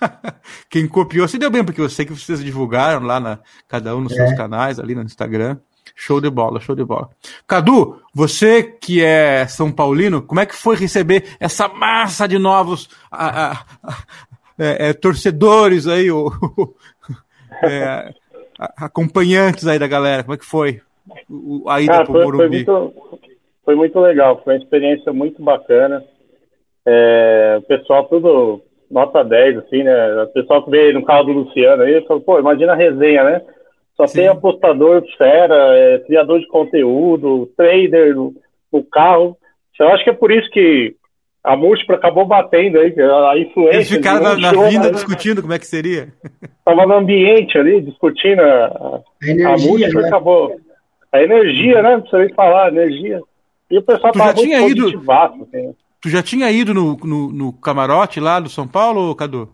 Quem 0.68 0.86
copiou 0.86 1.26
se 1.26 1.38
deu 1.38 1.50
bem, 1.50 1.64
porque 1.64 1.80
eu 1.80 1.88
sei 1.88 2.04
que 2.04 2.12
vocês 2.12 2.44
divulgaram 2.44 3.06
lá 3.06 3.18
na 3.18 3.38
cada 3.66 3.96
um 3.96 4.00
nos 4.02 4.12
é. 4.12 4.16
seus 4.16 4.36
canais, 4.36 4.78
ali 4.78 4.94
no 4.94 5.02
Instagram. 5.02 5.58
Show 5.94 6.20
de 6.20 6.30
bola, 6.30 6.60
show 6.60 6.74
de 6.74 6.84
bola. 6.84 7.10
Cadu, 7.46 8.00
você 8.14 8.62
que 8.62 9.04
é 9.04 9.46
São 9.46 9.70
Paulino, 9.70 10.22
como 10.22 10.40
é 10.40 10.46
que 10.46 10.54
foi 10.54 10.76
receber 10.76 11.24
essa 11.38 11.68
massa 11.68 12.26
de 12.26 12.38
novos 12.38 12.88
a, 13.10 13.50
a, 13.50 13.52
a, 13.52 13.96
é, 14.58 14.88
é, 14.88 14.92
torcedores 14.92 15.86
aí, 15.86 16.08
é, 17.62 18.12
acompanhantes 18.76 19.66
aí 19.66 19.78
da 19.78 19.86
galera? 19.86 20.22
Como 20.22 20.34
é 20.34 20.38
que 20.38 20.44
foi 20.44 20.80
a 21.68 21.80
ida 21.80 22.04
para 22.04 22.10
o 22.10 22.22
Morumbi? 22.22 22.64
Foi 22.64 22.74
muito, 22.74 22.94
foi 23.64 23.74
muito 23.74 24.00
legal, 24.00 24.40
foi 24.42 24.54
uma 24.54 24.62
experiência 24.62 25.12
muito 25.12 25.42
bacana. 25.42 26.02
É, 26.84 27.56
o 27.58 27.62
pessoal 27.62 28.04
tudo 28.06 28.60
nota 28.90 29.24
10, 29.24 29.58
assim, 29.58 29.82
né? 29.82 30.22
O 30.22 30.26
pessoal 30.28 30.62
que 30.64 30.70
veio 30.70 30.92
no 30.94 31.04
carro 31.04 31.24
do 31.24 31.32
Luciano 31.32 31.82
aí 31.82 32.04
falou, 32.06 32.22
pô, 32.22 32.38
imagina 32.38 32.72
a 32.72 32.76
resenha, 32.76 33.24
né? 33.24 33.42
Só 34.02 34.06
Sim. 34.08 34.18
tem 34.18 34.28
apostador 34.28 35.04
fera, 35.16 35.54
é, 35.76 35.98
criador 36.00 36.40
de 36.40 36.48
conteúdo, 36.48 37.48
trader 37.56 38.16
no, 38.16 38.34
no, 38.72 38.82
carro. 38.82 39.36
Eu 39.78 39.88
acho 39.90 40.02
que 40.02 40.10
é 40.10 40.12
por 40.12 40.32
isso 40.32 40.50
que 40.50 40.96
a 41.44 41.56
múltipla 41.56 41.96
acabou 41.96 42.26
batendo 42.26 42.80
aí, 42.80 42.92
a 42.98 43.38
influência. 43.38 43.76
Eles 43.76 43.88
ficaram 43.88 44.20
na, 44.20 44.36
na 44.36 44.68
vinda 44.68 44.86
né? 44.86 44.90
discutindo 44.90 45.40
como 45.40 45.52
é 45.52 45.58
que 45.58 45.66
seria. 45.66 46.08
Tava 46.64 46.84
no 46.84 46.94
ambiente 46.94 47.56
ali, 47.56 47.80
discutindo 47.80 48.40
a, 48.40 48.64
a, 48.64 49.48
a, 49.48 49.54
a 49.54 49.58
múltipla 49.58 50.02
né? 50.02 50.08
acabou. 50.08 50.56
A 51.12 51.22
energia, 51.22 51.82
né? 51.82 51.92
Não 51.92 52.00
precisa 52.00 52.24
nem 52.24 52.34
falar, 52.34 52.72
energia. 52.72 53.20
E 53.70 53.78
o 53.78 53.82
pessoal 53.82 54.12
tu 54.12 54.18
tava 54.18 54.30
já 54.30 54.42
tinha 54.42 54.66
ido, 54.66 54.88
assim. 54.88 55.74
Tu 56.00 56.08
já 56.08 56.22
tinha 56.22 56.50
ido 56.50 56.74
no, 56.74 56.96
no, 57.04 57.32
no, 57.32 57.52
camarote 57.52 58.18
lá 58.18 58.40
do 58.40 58.48
São 58.48 58.66
Paulo, 58.66 59.14
Cadu? 59.14 59.48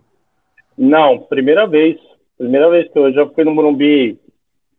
Não, 0.75 1.19
primeira 1.19 1.67
vez. 1.67 1.97
Primeira 2.35 2.69
vez 2.69 2.91
que 2.91 2.97
eu 2.97 3.13
já 3.13 3.27
fui 3.27 3.43
no 3.43 3.53
Morumbi 3.53 4.17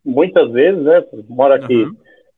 muitas 0.03 0.51
vezes, 0.51 0.81
né? 0.83 1.03
Moro 1.29 1.53
aqui 1.53 1.83
uhum. 1.83 1.91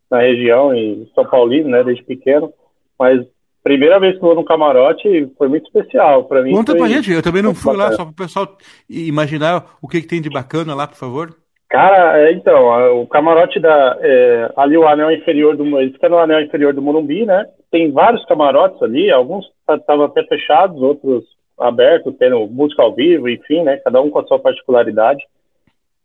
na 0.10 0.20
região, 0.20 0.74
em 0.74 1.10
São 1.16 1.26
Paulino, 1.26 1.70
né? 1.70 1.84
Desde 1.84 2.04
pequeno. 2.04 2.54
Mas 2.98 3.26
primeira 3.64 4.00
vez 4.00 4.18
que 4.18 4.24
eu 4.24 4.28
vou 4.28 4.36
no 4.36 4.46
camarote 4.46 5.32
foi 5.38 5.48
muito 5.48 5.66
especial 5.66 6.26
para 6.26 6.42
mim. 6.42 6.52
Conta 6.52 6.74
foi... 6.74 6.80
pra 6.80 6.90
gente, 6.90 7.12
eu 7.12 7.24
também 7.24 7.42
não 7.42 7.56
fui 7.56 7.76
lá, 7.76 7.92
só 7.92 8.04
para 8.04 8.12
o 8.12 8.16
pessoal 8.16 8.58
imaginar 8.90 9.78
o 9.82 9.88
que, 9.88 10.02
que, 10.02 10.08
tem 10.08 10.22
de 10.22 10.30
bacana 10.30 10.76
lá, 10.76 10.88
por 10.88 10.98
favor. 10.98 11.36
Cara, 11.70 12.20
é, 12.20 12.34
então, 12.34 13.02
o 13.02 13.08
camarote 13.08 13.60
da. 13.60 13.98
É, 14.00 14.52
ali 14.58 14.78
o 14.78 14.88
anel 14.88 15.12
inferior 15.12 15.58
do. 15.58 15.66
Ele 15.80 15.92
fica 15.92 16.08
no 16.08 16.20
anel 16.20 16.42
inferior 16.42 16.74
do 16.74 16.82
Morumbi, 16.82 17.26
né? 17.26 17.48
Tem 17.72 17.92
vários 17.92 18.24
camarotes 18.26 18.80
ali, 18.84 19.10
alguns 19.10 19.46
estavam 19.68 20.06
até 20.06 20.24
fechados, 20.26 20.80
outros 20.80 21.24
abertos, 21.60 22.14
tendo 22.20 22.46
música 22.48 22.84
ao 22.84 22.94
vivo, 22.94 23.28
enfim, 23.28 23.64
né? 23.64 23.78
Cada 23.78 24.02
um 24.02 24.12
com 24.12 24.20
a 24.20 24.26
sua 24.28 24.38
particularidade. 24.38 25.24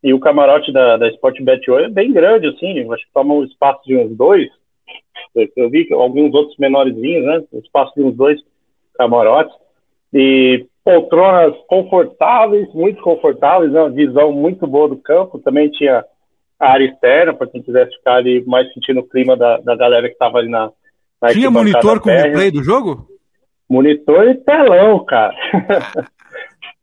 E 0.03 0.15
o 0.15 0.21
camarote 0.21 0.73
da, 0.73 0.97
da 0.97 1.09
Sportbet 1.09 1.71
hoje 1.71 1.87
é 1.87 1.91
bem 1.91 2.13
grande, 2.13 2.47
assim, 2.49 2.91
acho 2.93 3.05
que 3.05 3.13
toma 3.13 3.35
um 3.35 3.45
espaço 3.45 3.81
de 3.85 3.97
uns 3.97 4.17
dois. 4.17 4.49
Eu 5.57 5.69
vi 5.69 5.89
alguns 5.93 6.33
outros 6.35 6.57
menorzinhos, 6.59 7.25
né? 7.25 7.43
Espaço 7.55 7.93
de 7.97 8.03
uns 8.03 8.17
dois 8.17 8.41
camarotes. 8.97 9.55
E 10.13 10.67
poltronas 10.85 11.55
confortáveis, 11.69 12.73
muito 12.73 13.03
confortáveis, 13.03 13.73
né? 13.73 13.81
uma 13.81 13.91
visão 13.91 14.33
muito 14.33 14.67
boa 14.67 14.89
do 14.89 14.97
campo. 14.97 15.39
Também 15.39 15.69
tinha 15.71 16.05
a 16.59 16.73
área 16.73 16.87
externa, 16.87 17.35
para 17.35 17.47
quem 17.47 17.63
quisesse 17.63 17.97
ficar 17.97 18.15
ali 18.15 18.45
mais 18.47 18.73
sentindo 18.73 19.01
o 19.01 19.09
clima 19.09 19.37
da, 19.37 19.59
da 19.59 19.77
galera 19.77 20.09
que 20.09 20.15
estava 20.15 20.39
ali 20.39 20.49
na, 20.49 20.71
na 21.21 21.29
Tinha 21.29 21.51
monitor 21.51 22.01
com 22.01 22.09
replay 22.09 22.51
do 22.51 22.63
jogo? 22.63 23.07
Monitor 23.69 24.29
e 24.29 24.35
telão, 24.37 25.05
cara. 25.05 25.35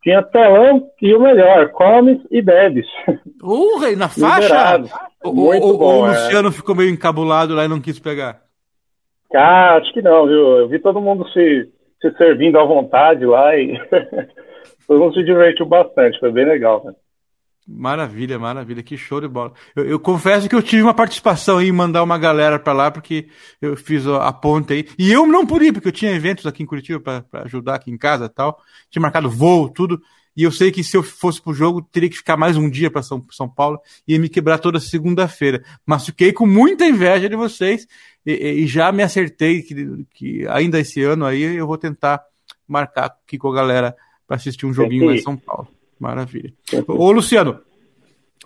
Tinha 0.06 0.22
telão 0.22 0.88
e 1.02 1.12
o 1.16 1.20
melhor, 1.20 1.68
comes 1.70 2.20
e 2.30 2.40
bebes. 2.40 2.86
Urra, 3.42 3.90
e 3.90 3.96
na 3.96 4.08
faixa? 4.08 4.78
Muito 5.24 5.66
o, 5.66 5.76
bom, 5.76 6.02
o 6.02 6.06
é. 6.06 6.10
Luciano 6.10 6.48
é. 6.50 6.52
ficou 6.52 6.76
meio 6.76 6.90
encabulado 6.90 7.56
lá 7.56 7.64
e 7.64 7.68
não 7.68 7.80
quis 7.80 7.98
pegar. 7.98 8.40
Cara, 9.32 9.78
acho 9.78 9.92
que 9.92 10.00
não, 10.00 10.28
viu? 10.28 10.58
Eu 10.58 10.68
vi 10.68 10.78
todo 10.78 11.00
mundo 11.00 11.28
se, 11.30 11.68
se 12.00 12.16
servindo 12.18 12.56
à 12.56 12.62
vontade 12.62 13.26
lá 13.26 13.56
e 13.56 13.76
todo 14.86 15.00
mundo 15.00 15.14
se 15.14 15.24
divertiu 15.24 15.66
bastante, 15.66 16.20
foi 16.20 16.30
bem 16.30 16.44
legal, 16.44 16.84
né? 16.84 16.94
Maravilha, 17.68 18.38
maravilha, 18.38 18.80
que 18.80 18.96
show 18.96 19.20
de 19.20 19.26
bola. 19.26 19.52
Eu, 19.74 19.84
eu, 19.84 19.98
confesso 19.98 20.48
que 20.48 20.54
eu 20.54 20.62
tive 20.62 20.82
uma 20.82 20.94
participação 20.94 21.60
em 21.60 21.72
mandar 21.72 22.02
uma 22.04 22.16
galera 22.16 22.60
para 22.60 22.72
lá, 22.72 22.90
porque 22.92 23.28
eu 23.60 23.76
fiz 23.76 24.06
a, 24.06 24.32
ponte 24.32 24.72
aí. 24.72 24.88
E 24.96 25.10
eu 25.10 25.26
não 25.26 25.44
pude, 25.44 25.72
porque 25.72 25.88
eu 25.88 25.92
tinha 25.92 26.12
eventos 26.12 26.46
aqui 26.46 26.62
em 26.62 26.66
Curitiba 26.66 27.00
para 27.00 27.42
ajudar 27.42 27.74
aqui 27.74 27.90
em 27.90 27.98
casa 27.98 28.28
tal. 28.28 28.62
Tinha 28.88 29.02
marcado 29.02 29.28
voo, 29.28 29.68
tudo. 29.68 30.00
E 30.36 30.44
eu 30.44 30.52
sei 30.52 30.70
que 30.70 30.84
se 30.84 30.96
eu 30.96 31.02
fosse 31.02 31.42
pro 31.42 31.52
jogo, 31.52 31.82
teria 31.82 32.08
que 32.08 32.16
ficar 32.16 32.36
mais 32.36 32.56
um 32.56 32.70
dia 32.70 32.90
para 32.90 33.02
São, 33.02 33.24
São 33.30 33.48
Paulo 33.48 33.80
e 34.06 34.12
ia 34.12 34.18
me 34.20 34.28
quebrar 34.28 34.58
toda 34.58 34.78
segunda-feira. 34.78 35.64
Mas 35.84 36.06
fiquei 36.06 36.32
com 36.32 36.46
muita 36.46 36.84
inveja 36.84 37.28
de 37.28 37.34
vocês 37.34 37.86
e, 38.24 38.32
e 38.32 38.66
já 38.66 38.92
me 38.92 39.02
acertei 39.02 39.62
que, 39.62 40.06
que, 40.14 40.46
ainda 40.48 40.78
esse 40.78 41.02
ano 41.02 41.24
aí 41.24 41.42
eu 41.42 41.66
vou 41.66 41.78
tentar 41.78 42.22
marcar 42.68 43.06
aqui 43.06 43.38
com 43.38 43.48
a 43.48 43.54
galera 43.54 43.96
para 44.24 44.36
assistir 44.36 44.66
um 44.66 44.72
joguinho 44.72 45.06
lá 45.06 45.14
em 45.14 45.22
São 45.22 45.36
Paulo. 45.36 45.68
Maravilha. 45.98 46.52
Ô, 46.86 47.10
Luciano, 47.10 47.60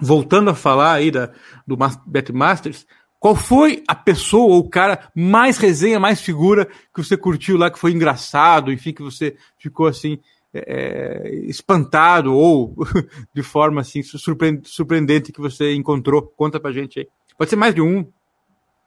voltando 0.01 0.51
a 0.51 0.55
falar 0.55 0.95
aí 0.95 1.11
da, 1.11 1.31
do 1.67 1.77
Betmasters, 2.07 2.87
qual 3.19 3.37
foi 3.37 3.83
a 3.87 3.95
pessoa 3.95 4.55
ou 4.55 4.61
o 4.61 4.69
cara 4.69 5.11
mais 5.15 5.59
resenha, 5.59 6.01
mais 6.01 6.21
figura 6.21 6.67
que 6.95 7.03
você 7.05 7.17
curtiu 7.17 7.59
lá, 7.59 7.71
que 7.71 7.79
foi 7.79 7.93
engraçado, 7.93 8.73
enfim, 8.73 8.93
que 8.93 9.03
você 9.03 9.37
ficou 9.59 9.87
assim 9.87 10.19
é, 10.53 10.65
é 10.67 11.35
espantado 11.45 12.35
ou 12.35 12.75
de 13.35 13.43
forma 13.43 13.83
assim 13.83 14.01
surpreendente 14.03 15.33
que 15.33 15.41
você 15.41 15.75
encontrou? 15.75 16.23
Conta 16.37 16.59
pra 16.59 16.73
gente 16.73 17.01
aí. 17.01 17.09
Pode 17.37 17.51
ser 17.51 17.57
mais 17.57 17.75
de 17.75 17.83
um. 17.83 18.07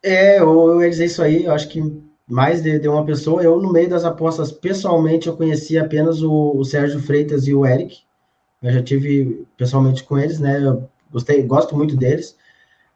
É, 0.03 0.39
eu 0.39 0.81
ia 0.81 0.89
dizer 0.89 1.05
isso 1.05 1.21
aí, 1.21 1.45
eu 1.45 1.53
acho 1.53 1.69
que 1.69 1.81
mais 2.27 2.61
de, 2.61 2.79
de, 2.79 2.87
uma 2.87 3.05
pessoa. 3.05 3.41
Eu, 3.41 3.61
no 3.61 3.71
meio 3.71 3.89
das 3.89 4.03
apostas, 4.03 4.51
pessoalmente, 4.51 5.27
eu 5.27 5.37
conheci 5.37 5.77
apenas 5.77 6.21
o, 6.21 6.53
o 6.55 6.63
Sérgio 6.65 6.99
Freitas 6.99 7.47
e 7.47 7.53
o 7.53 7.65
Eric. 7.65 7.99
Eu 8.63 8.71
já 8.71 8.81
tive 8.81 9.45
pessoalmente 9.57 10.03
com 10.05 10.17
eles, 10.17 10.39
né? 10.39 10.65
Eu 10.65 10.89
gostei, 11.11 11.43
gosto 11.43 11.75
muito 11.75 11.97
deles. 11.97 12.37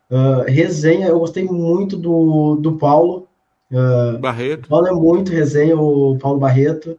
Uh, 0.09 0.49
resenha, 0.49 1.07
eu 1.07 1.19
gostei 1.19 1.43
muito 1.43 1.97
do, 1.97 2.55
do 2.55 2.77
Paulo. 2.77 3.27
Uh, 3.69 4.17
Barreto. 4.17 4.65
O 4.65 4.69
Paulo 4.69 4.87
é 4.87 4.93
muito 4.93 5.31
resenha, 5.31 5.77
o 5.77 6.17
Paulo 6.17 6.39
Barreto. 6.39 6.97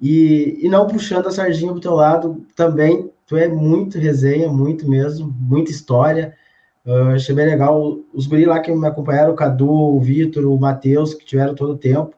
E, 0.00 0.58
e 0.62 0.68
não 0.68 0.86
puxando 0.86 1.26
a 1.26 1.30
sardinha 1.30 1.70
pro 1.70 1.80
teu 1.80 1.94
lado, 1.94 2.46
também 2.56 3.10
tu 3.26 3.36
é 3.36 3.46
muito 3.46 3.98
resenha, 3.98 4.48
muito 4.48 4.88
mesmo, 4.88 5.34
muita 5.38 5.70
história. 5.70 6.34
Uh, 6.86 7.14
achei 7.14 7.34
bem 7.34 7.44
legal. 7.44 7.98
Os 8.14 8.26
guri 8.26 8.46
lá 8.46 8.58
que 8.60 8.74
me 8.74 8.86
acompanharam, 8.86 9.32
o 9.32 9.36
Cadu, 9.36 9.70
o 9.70 10.00
Vitor, 10.00 10.46
o 10.46 10.58
Matheus, 10.58 11.12
que 11.12 11.26
tiveram 11.26 11.54
todo 11.54 11.74
o 11.74 11.78
tempo. 11.78 12.16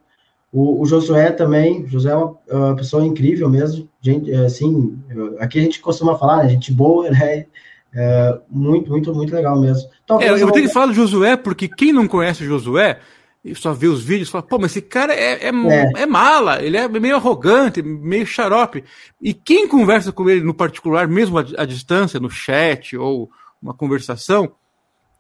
O, 0.52 0.82
o 0.82 0.86
Josué 0.86 1.30
também, 1.30 1.82
o 1.82 1.86
Josué 1.86 2.12
é 2.12 2.16
uma, 2.16 2.36
é 2.48 2.54
uma, 2.56 2.76
pessoa 2.76 3.04
incrível 3.04 3.48
mesmo, 3.48 3.88
gente, 4.00 4.32
é, 4.32 4.46
assim, 4.46 4.98
aqui 5.38 5.60
a 5.60 5.62
gente 5.62 5.80
costuma 5.80 6.18
falar, 6.18 6.42
né, 6.42 6.50
gente 6.50 6.72
boa, 6.72 7.08
né, 7.08 7.46
é, 7.94 8.38
muito, 8.48 8.90
muito, 8.90 9.14
muito 9.14 9.34
legal 9.34 9.60
mesmo. 9.60 9.88
Talvez 10.06 10.30
é, 10.30 10.34
eu 10.34 10.46
vou 10.46 10.52
ter 10.52 10.62
que 10.62 10.68
falar 10.68 10.86
do 10.86 10.94
Josué, 10.94 11.36
porque 11.36 11.68
quem 11.68 11.92
não 11.92 12.08
conhece 12.08 12.42
o 12.42 12.46
Josué, 12.46 12.98
e 13.44 13.54
só 13.54 13.72
vê 13.72 13.86
os 13.86 14.02
vídeos, 14.02 14.28
fala, 14.28 14.42
pô, 14.42 14.58
mas 14.58 14.72
esse 14.72 14.82
cara 14.82 15.14
é, 15.14 15.46
é, 15.46 15.48
é. 15.48 16.02
é 16.02 16.06
mala, 16.06 16.62
ele 16.62 16.76
é 16.76 16.86
meio 16.88 17.16
arrogante, 17.16 17.82
meio 17.82 18.26
xarope. 18.26 18.84
E 19.20 19.32
quem 19.32 19.66
conversa 19.66 20.12
com 20.12 20.28
ele 20.28 20.42
no 20.42 20.52
particular, 20.52 21.08
mesmo 21.08 21.38
à, 21.38 21.44
à 21.56 21.64
distância, 21.64 22.20
no 22.20 22.28
chat 22.28 22.96
ou 22.96 23.30
uma 23.62 23.72
conversação, 23.72 24.52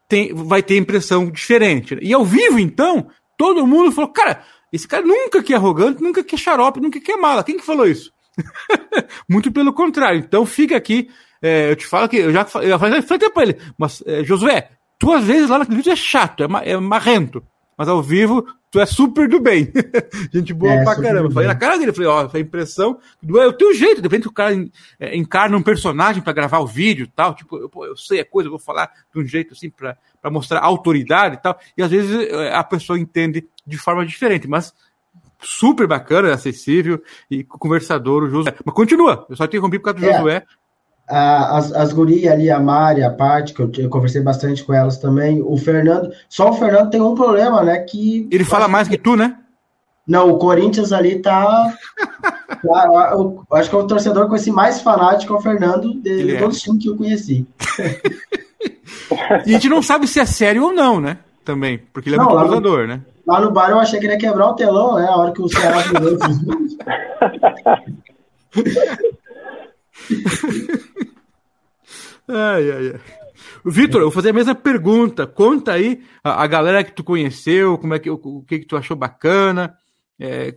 tem, 0.06 0.34
vai 0.34 0.62
ter 0.62 0.76
impressão 0.76 1.30
diferente. 1.30 1.98
E 2.02 2.12
ao 2.12 2.24
vivo, 2.24 2.58
então, 2.58 3.08
todo 3.38 3.66
mundo 3.66 3.90
falou, 3.90 4.12
cara, 4.12 4.42
esse 4.72 4.86
cara 4.86 5.04
nunca 5.04 5.42
que 5.42 5.52
é 5.52 5.56
arrogante, 5.56 6.02
nunca 6.02 6.22
que 6.22 6.34
é 6.34 6.38
xarope, 6.38 6.80
nunca 6.80 7.00
que 7.00 7.12
é 7.12 7.16
mala. 7.16 7.44
Quem 7.44 7.56
que 7.56 7.64
falou 7.64 7.86
isso? 7.86 8.12
Muito 9.28 9.50
pelo 9.52 9.72
contrário. 9.72 10.20
Então 10.20 10.46
fica 10.46 10.76
aqui. 10.76 11.08
É, 11.42 11.70
eu 11.70 11.76
te 11.76 11.86
falo 11.86 12.08
que 12.08 12.16
eu 12.16 12.32
já, 12.32 12.46
eu 12.56 12.68
já 12.68 12.78
falei 12.78 13.02
pra 13.02 13.42
ele, 13.42 13.58
mas 13.78 14.02
é, 14.06 14.22
Josué, 14.22 14.70
tu 14.98 15.10
às 15.12 15.24
vezes 15.24 15.48
lá 15.48 15.58
naquele 15.58 15.78
vídeo 15.78 15.92
é 15.92 15.96
chato, 15.96 16.44
é, 16.44 16.70
é 16.70 16.76
marrento 16.76 17.42
mas 17.80 17.88
ao 17.88 18.02
vivo 18.02 18.46
tu 18.70 18.78
é 18.80 18.86
super 18.86 19.28
do 19.28 19.40
bem. 19.40 19.72
Gente 20.32 20.54
boa 20.54 20.72
é, 20.72 20.84
pra 20.84 21.00
caramba. 21.00 21.30
Falei 21.30 21.48
na 21.48 21.54
cara 21.54 21.78
dele, 21.78 21.92
falei, 21.92 22.08
ó, 22.08 22.28
a 22.32 22.38
impressão 22.38 22.98
é 23.22 23.46
o 23.46 23.52
teu 23.52 23.74
jeito, 23.74 23.96
de 23.96 24.08
repente 24.08 24.28
o 24.28 24.32
cara 24.32 24.54
é, 24.98 25.16
encarna 25.16 25.56
um 25.56 25.62
personagem 25.62 26.22
para 26.22 26.32
gravar 26.32 26.60
o 26.60 26.66
vídeo 26.66 27.04
e 27.04 27.08
tal, 27.08 27.34
tipo, 27.34 27.56
eu, 27.56 27.70
eu 27.84 27.96
sei 27.96 28.20
a 28.20 28.24
coisa, 28.24 28.46
eu 28.46 28.52
vou 28.52 28.60
falar 28.60 28.90
de 29.12 29.20
um 29.20 29.26
jeito 29.26 29.54
assim 29.54 29.70
para 29.70 29.96
mostrar 30.30 30.60
autoridade 30.60 31.36
e 31.36 31.38
tal, 31.38 31.58
e 31.76 31.82
às 31.82 31.90
vezes 31.90 32.28
é, 32.28 32.54
a 32.54 32.62
pessoa 32.62 32.98
entende 32.98 33.46
de 33.66 33.76
forma 33.76 34.06
diferente, 34.06 34.46
mas 34.46 34.72
super 35.42 35.86
bacana, 35.86 36.32
acessível 36.32 37.02
e 37.30 37.42
conversador, 37.42 38.24
o 38.24 38.30
Josué. 38.30 38.54
Mas 38.64 38.74
continua, 38.74 39.26
eu 39.28 39.36
só 39.36 39.44
interrompi 39.44 39.78
por 39.78 39.86
causa 39.86 40.00
do 40.00 40.06
é. 40.06 40.16
Josué, 40.16 40.46
as, 41.10 41.72
as 41.72 41.92
gurias 41.92 42.32
ali, 42.32 42.50
a 42.50 42.60
Mari, 42.60 43.02
a 43.02 43.10
Paty, 43.10 43.52
que 43.52 43.60
eu, 43.60 43.70
eu, 43.78 43.90
conversei 43.90 44.20
bastante 44.22 44.62
com 44.62 44.72
elas 44.72 44.98
também, 44.98 45.42
o 45.42 45.56
Fernando, 45.56 46.12
só 46.28 46.50
o 46.50 46.52
Fernando 46.52 46.90
tem 46.90 47.00
um 47.00 47.14
problema, 47.14 47.62
né, 47.62 47.78
que... 47.80 48.28
Ele 48.30 48.44
fala 48.44 48.68
mais 48.68 48.86
que, 48.86 48.96
que 48.96 49.02
tu, 49.02 49.16
né? 49.16 49.36
Não, 50.06 50.30
o 50.30 50.38
Corinthians 50.38 50.92
ali 50.92 51.18
tá... 51.18 51.74
tá 52.62 53.10
eu, 53.12 53.44
eu, 53.50 53.56
acho 53.56 53.68
que 53.68 53.74
é 53.74 53.78
o 53.78 53.86
torcedor 53.86 54.28
com 54.28 54.36
esse 54.36 54.52
mais 54.52 54.80
fanático 54.80 55.34
é 55.34 55.36
o 55.36 55.40
Fernando, 55.40 55.94
de, 55.94 56.24
de 56.24 56.36
é. 56.36 56.38
todos 56.38 56.56
os 56.56 56.62
times 56.62 56.82
que 56.82 56.88
eu 56.88 56.96
conheci. 56.96 57.46
e 59.46 59.50
a 59.50 59.52
gente 59.52 59.68
não 59.68 59.82
sabe 59.82 60.06
se 60.06 60.20
é 60.20 60.24
sério 60.24 60.62
ou 60.64 60.72
não, 60.72 61.00
né, 61.00 61.18
também, 61.44 61.78
porque 61.92 62.08
ele 62.08 62.16
é 62.16 62.18
não, 62.18 62.30
muito 62.30 62.46
jogador, 62.46 62.86
né? 62.86 63.00
Lá 63.26 63.40
no 63.40 63.50
bar 63.50 63.70
eu 63.70 63.80
achei 63.80 63.98
que 63.98 64.06
ele 64.06 64.14
ia 64.14 64.18
quebrar 64.18 64.48
o 64.48 64.54
telão, 64.54 64.96
né, 64.96 65.06
a 65.06 65.16
hora 65.16 65.32
que 65.32 65.42
o 65.42 65.48
Ceará 65.48 65.82
ai, 72.28 72.70
ai, 72.70 72.92
ai. 72.94 73.00
Vitor, 73.64 74.00
eu 74.00 74.06
vou 74.06 74.12
fazer 74.12 74.30
a 74.30 74.34
mesma 74.34 74.54
pergunta. 74.54 75.26
Conta 75.26 75.72
aí 75.72 76.02
a, 76.22 76.42
a, 76.42 76.46
galera 76.46 76.84
que 76.84 76.92
tu 76.92 77.04
conheceu, 77.04 77.76
como 77.78 77.94
é 77.94 77.98
que, 77.98 78.10
o, 78.10 78.42
que, 78.46 78.60
que 78.60 78.66
tu 78.66 78.76
achou 78.76 78.96
bacana. 78.96 79.74
É, 80.18 80.56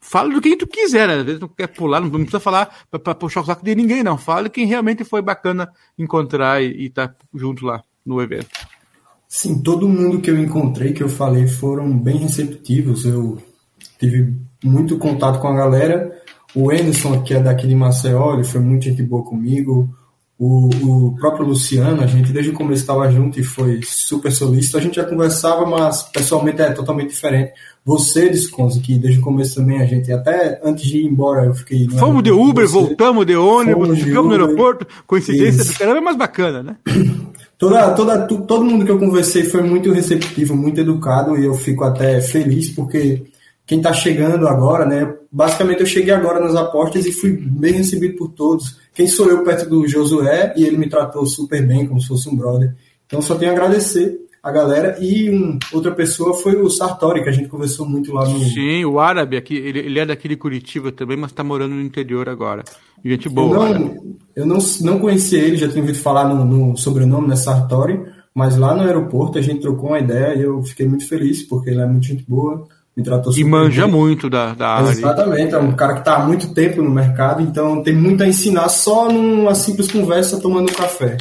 fala 0.00 0.32
do 0.32 0.40
quem 0.40 0.56
tu 0.56 0.66
quiser, 0.66 1.08
né? 1.08 1.14
Às 1.16 1.24
vezes 1.24 1.40
não 1.40 1.48
quer 1.48 1.68
pular, 1.68 2.00
não 2.00 2.10
precisa 2.10 2.40
falar 2.40 2.84
para 2.90 3.14
puxar 3.14 3.42
o 3.42 3.44
saco 3.44 3.64
de 3.64 3.74
ninguém, 3.74 4.02
não. 4.02 4.16
Fala 4.16 4.48
quem 4.48 4.66
realmente 4.66 5.04
foi 5.04 5.22
bacana 5.22 5.70
encontrar 5.98 6.62
e 6.62 6.86
estar 6.86 7.08
tá 7.08 7.14
junto 7.34 7.66
lá 7.66 7.82
no 8.04 8.20
evento. 8.20 8.48
Sim, 9.26 9.62
todo 9.62 9.88
mundo 9.88 10.20
que 10.20 10.30
eu 10.30 10.38
encontrei, 10.38 10.92
que 10.94 11.02
eu 11.02 11.08
falei, 11.08 11.46
foram 11.46 11.96
bem 11.98 12.16
receptivos. 12.16 13.04
Eu 13.04 13.38
tive 13.98 14.34
muito 14.64 14.96
contato 14.96 15.38
com 15.38 15.48
a 15.48 15.56
galera 15.56 16.17
o 16.54 16.72
Emerson, 16.72 17.22
que 17.22 17.34
é 17.34 17.40
daqui 17.40 17.66
de 17.66 17.74
Maceió, 17.74 18.34
ele 18.34 18.44
foi 18.44 18.60
muito 18.60 18.84
gente 18.84 19.02
boa 19.02 19.22
comigo. 19.22 19.88
O, 20.38 20.68
o 20.68 21.16
próprio 21.16 21.44
Luciano, 21.44 22.00
a 22.00 22.06
gente 22.06 22.30
desde 22.30 22.52
o 22.52 22.54
começo 22.54 22.82
estava 22.82 23.10
junto 23.10 23.40
e 23.40 23.42
foi 23.42 23.80
super 23.82 24.30
solícito. 24.30 24.78
A 24.78 24.80
gente 24.80 24.96
já 24.96 25.04
conversava, 25.04 25.66
mas 25.66 26.04
pessoalmente 26.04 26.62
é 26.62 26.70
totalmente 26.70 27.10
diferente. 27.10 27.52
Você, 27.84 28.28
Desconze, 28.28 28.80
que 28.80 28.96
desde 28.96 29.18
o 29.18 29.22
começo 29.22 29.56
também 29.56 29.80
a 29.80 29.84
gente, 29.84 30.12
até 30.12 30.60
antes 30.62 30.84
de 30.84 30.98
ir 30.98 31.06
embora, 31.06 31.44
eu 31.44 31.54
fiquei. 31.54 31.88
Fomos 31.88 32.22
de 32.22 32.30
Uber, 32.30 32.68
voltamos 32.68 33.26
de 33.26 33.34
ônibus, 33.34 33.98
ficamos 33.98 34.26
no 34.26 34.44
aeroporto. 34.44 34.86
Coincidência 35.06 35.62
Isso. 35.62 35.72
do 35.72 35.78
caramba 35.78 35.98
é 35.98 36.02
mais 36.02 36.16
bacana, 36.16 36.62
né? 36.62 36.76
Toda, 37.58 37.90
toda, 37.90 38.20
todo 38.20 38.64
mundo 38.64 38.84
que 38.84 38.90
eu 38.92 39.00
conversei 39.00 39.42
foi 39.42 39.64
muito 39.64 39.90
receptivo, 39.90 40.54
muito 40.54 40.80
educado 40.80 41.36
e 41.36 41.44
eu 41.44 41.54
fico 41.54 41.82
até 41.82 42.20
feliz 42.20 42.70
porque 42.70 43.24
quem 43.68 43.78
está 43.78 43.92
chegando 43.92 44.48
agora, 44.48 44.86
né? 44.86 45.14
Basicamente 45.30 45.80
eu 45.80 45.86
cheguei 45.86 46.12
agora 46.12 46.40
nas 46.40 46.56
apostas 46.56 47.04
e 47.04 47.12
fui 47.12 47.32
bem 47.32 47.74
recebido 47.74 48.16
por 48.16 48.30
todos. 48.30 48.78
Quem 48.94 49.06
sou 49.06 49.28
eu 49.28 49.44
perto 49.44 49.68
do 49.68 49.86
Josué 49.86 50.54
e 50.56 50.64
ele 50.64 50.78
me 50.78 50.88
tratou 50.88 51.26
super 51.26 51.64
bem, 51.64 51.86
como 51.86 52.00
se 52.00 52.08
fosse 52.08 52.30
um 52.30 52.34
brother. 52.34 52.74
Então 53.06 53.20
só 53.20 53.34
tenho 53.34 53.52
a 53.52 53.54
agradecer 53.54 54.18
a 54.42 54.50
galera. 54.50 54.96
E 54.98 55.30
um, 55.30 55.58
outra 55.70 55.92
pessoa 55.94 56.32
foi 56.32 56.56
o 56.56 56.70
Sartori, 56.70 57.22
que 57.22 57.28
a 57.28 57.32
gente 57.32 57.50
conversou 57.50 57.86
muito 57.86 58.10
lá 58.10 58.26
no. 58.26 58.40
Sim, 58.40 58.86
o 58.86 58.98
árabe 58.98 59.36
aqui, 59.36 59.56
ele, 59.56 59.80
ele 59.80 59.98
é 59.98 60.06
daquele 60.06 60.34
Curitiba 60.34 60.90
também, 60.90 61.18
mas 61.18 61.30
está 61.30 61.44
morando 61.44 61.74
no 61.74 61.82
interior 61.82 62.26
agora. 62.26 62.64
Gente 63.04 63.28
boa. 63.28 63.68
Eu 63.68 63.78
não, 63.78 64.16
eu 64.34 64.46
não, 64.46 64.58
não 64.80 64.98
conhecia 64.98 65.40
ele, 65.40 65.58
já 65.58 65.68
tinha 65.68 65.82
ouvido 65.82 65.98
falar 65.98 66.26
no, 66.26 66.42
no 66.42 66.74
sobrenome, 66.74 67.28
né, 67.28 67.36
Sartori, 67.36 68.00
mas 68.34 68.56
lá 68.56 68.74
no 68.74 68.80
aeroporto 68.80 69.36
a 69.36 69.42
gente 69.42 69.60
trocou 69.60 69.90
uma 69.90 70.00
ideia 70.00 70.34
e 70.36 70.42
eu 70.42 70.62
fiquei 70.62 70.88
muito 70.88 71.06
feliz, 71.06 71.42
porque 71.42 71.68
ele 71.68 71.82
é 71.82 71.86
muito 71.86 72.06
gente 72.06 72.24
boa. 72.26 72.66
Me 72.98 73.04
tratou 73.04 73.32
e 73.38 73.44
manja 73.44 73.84
bem. 73.86 73.94
muito 73.94 74.28
da, 74.28 74.54
da 74.54 74.70
área. 74.70 74.90
Exatamente, 74.90 75.54
é 75.54 75.58
um 75.58 75.70
cara 75.70 75.92
que 75.92 76.00
está 76.00 76.16
há 76.16 76.26
muito 76.26 76.52
tempo 76.52 76.82
no 76.82 76.90
mercado, 76.90 77.40
então 77.40 77.80
tem 77.80 77.94
muito 77.94 78.24
a 78.24 78.26
ensinar 78.26 78.68
só 78.68 79.08
numa 79.08 79.54
simples 79.54 79.88
conversa 79.88 80.40
tomando 80.40 80.68
um 80.68 80.74
café. 80.74 81.16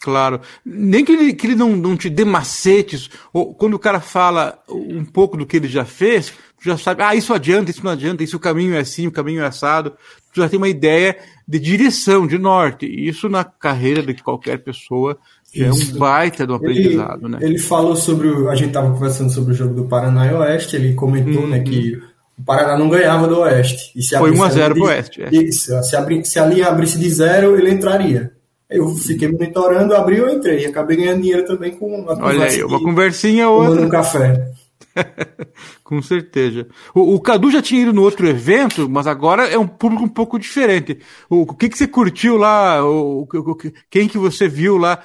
Claro. 0.00 0.40
Nem 0.64 1.04
que 1.04 1.12
ele, 1.12 1.34
que 1.34 1.48
ele 1.48 1.54
não, 1.54 1.76
não 1.76 1.98
te 1.98 2.08
dê 2.08 2.24
macetes, 2.24 3.10
ou 3.30 3.52
quando 3.52 3.74
o 3.74 3.78
cara 3.78 4.00
fala 4.00 4.58
um 4.70 5.04
pouco 5.04 5.36
do 5.36 5.44
que 5.44 5.58
ele 5.58 5.68
já 5.68 5.84
fez, 5.84 6.30
tu 6.30 6.64
já 6.64 6.78
sabe, 6.78 7.02
ah, 7.02 7.14
isso 7.14 7.34
adianta, 7.34 7.70
isso 7.70 7.84
não 7.84 7.92
adianta, 7.92 8.24
isso 8.24 8.38
o 8.38 8.40
caminho 8.40 8.74
é 8.74 8.78
assim, 8.78 9.06
o 9.06 9.12
caminho 9.12 9.42
é 9.42 9.46
assado. 9.46 9.92
Tu 10.32 10.40
já 10.40 10.48
tem 10.48 10.56
uma 10.56 10.68
ideia 10.68 11.18
de 11.46 11.58
direção, 11.58 12.26
de 12.26 12.38
norte. 12.38 12.86
E 12.86 13.06
isso 13.06 13.28
na 13.28 13.44
carreira 13.44 14.02
de 14.02 14.22
qualquer 14.22 14.64
pessoa 14.64 15.18
já 15.54 15.66
é 15.66 15.70
um 15.70 15.98
baita 15.98 16.46
do 16.46 16.54
aprendizado, 16.54 17.26
ele, 17.26 17.32
né? 17.32 17.38
Ele 17.42 17.58
falou 17.58 17.94
sobre, 17.94 18.28
o, 18.28 18.48
a 18.48 18.54
gente 18.54 18.68
estava 18.68 18.90
conversando 18.90 19.30
sobre 19.30 19.52
o 19.52 19.56
jogo 19.56 19.74
do 19.74 19.84
Paraná 19.84 20.26
e 20.26 20.34
Oeste, 20.34 20.76
ele 20.76 20.94
comentou, 20.94 21.42
uhum. 21.42 21.48
né, 21.48 21.60
que 21.60 22.00
o 22.38 22.42
Paraná 22.42 22.78
não 22.78 22.88
ganhava 22.88 23.28
do 23.28 23.40
Oeste. 23.40 23.92
E 23.94 24.02
se 24.02 24.16
Foi 24.16 24.32
1x0 24.32 24.72
pro 24.72 24.84
Oeste. 24.84 25.22
É. 25.22 25.28
Isso, 25.30 25.82
se, 25.82 25.94
abri, 25.94 26.24
se 26.24 26.38
a 26.38 26.46
linha 26.46 26.68
abrisse 26.68 26.98
de 26.98 27.08
zero, 27.08 27.58
ele 27.58 27.70
entraria. 27.70 28.32
Eu 28.70 28.88
fiquei 28.96 29.28
monitorando, 29.28 29.94
abri 29.94 30.16
eu 30.16 30.30
entrei. 30.30 30.64
Acabei 30.64 30.96
ganhando 30.96 31.20
dinheiro 31.20 31.46
também 31.46 31.72
com 31.72 32.06
a 32.08 32.26
Olha 32.26 32.46
aí, 32.46 32.64
uma 32.64 32.80
conversinha 32.80 33.48
ou 33.48 33.68
outra. 33.68 33.84
um 33.84 33.88
café. 33.88 34.50
com 35.84 36.00
certeza. 36.02 36.66
O, 36.94 37.14
o, 37.14 37.20
Cadu 37.20 37.50
já 37.50 37.60
tinha 37.60 37.82
ido 37.82 37.92
no 37.92 38.02
outro 38.02 38.26
evento, 38.26 38.88
mas 38.88 39.06
agora 39.06 39.46
é 39.46 39.58
um 39.58 39.66
público 39.66 40.04
um 40.04 40.08
pouco 40.08 40.38
diferente. 40.38 40.98
O, 41.28 41.42
o 41.42 41.54
que, 41.54 41.68
que 41.68 41.76
você 41.76 41.86
curtiu 41.86 42.36
lá? 42.36 42.84
O, 42.84 43.22
o, 43.22 43.56
quem 43.90 44.08
que 44.08 44.18
você 44.18 44.48
viu 44.48 44.78
lá 44.78 45.02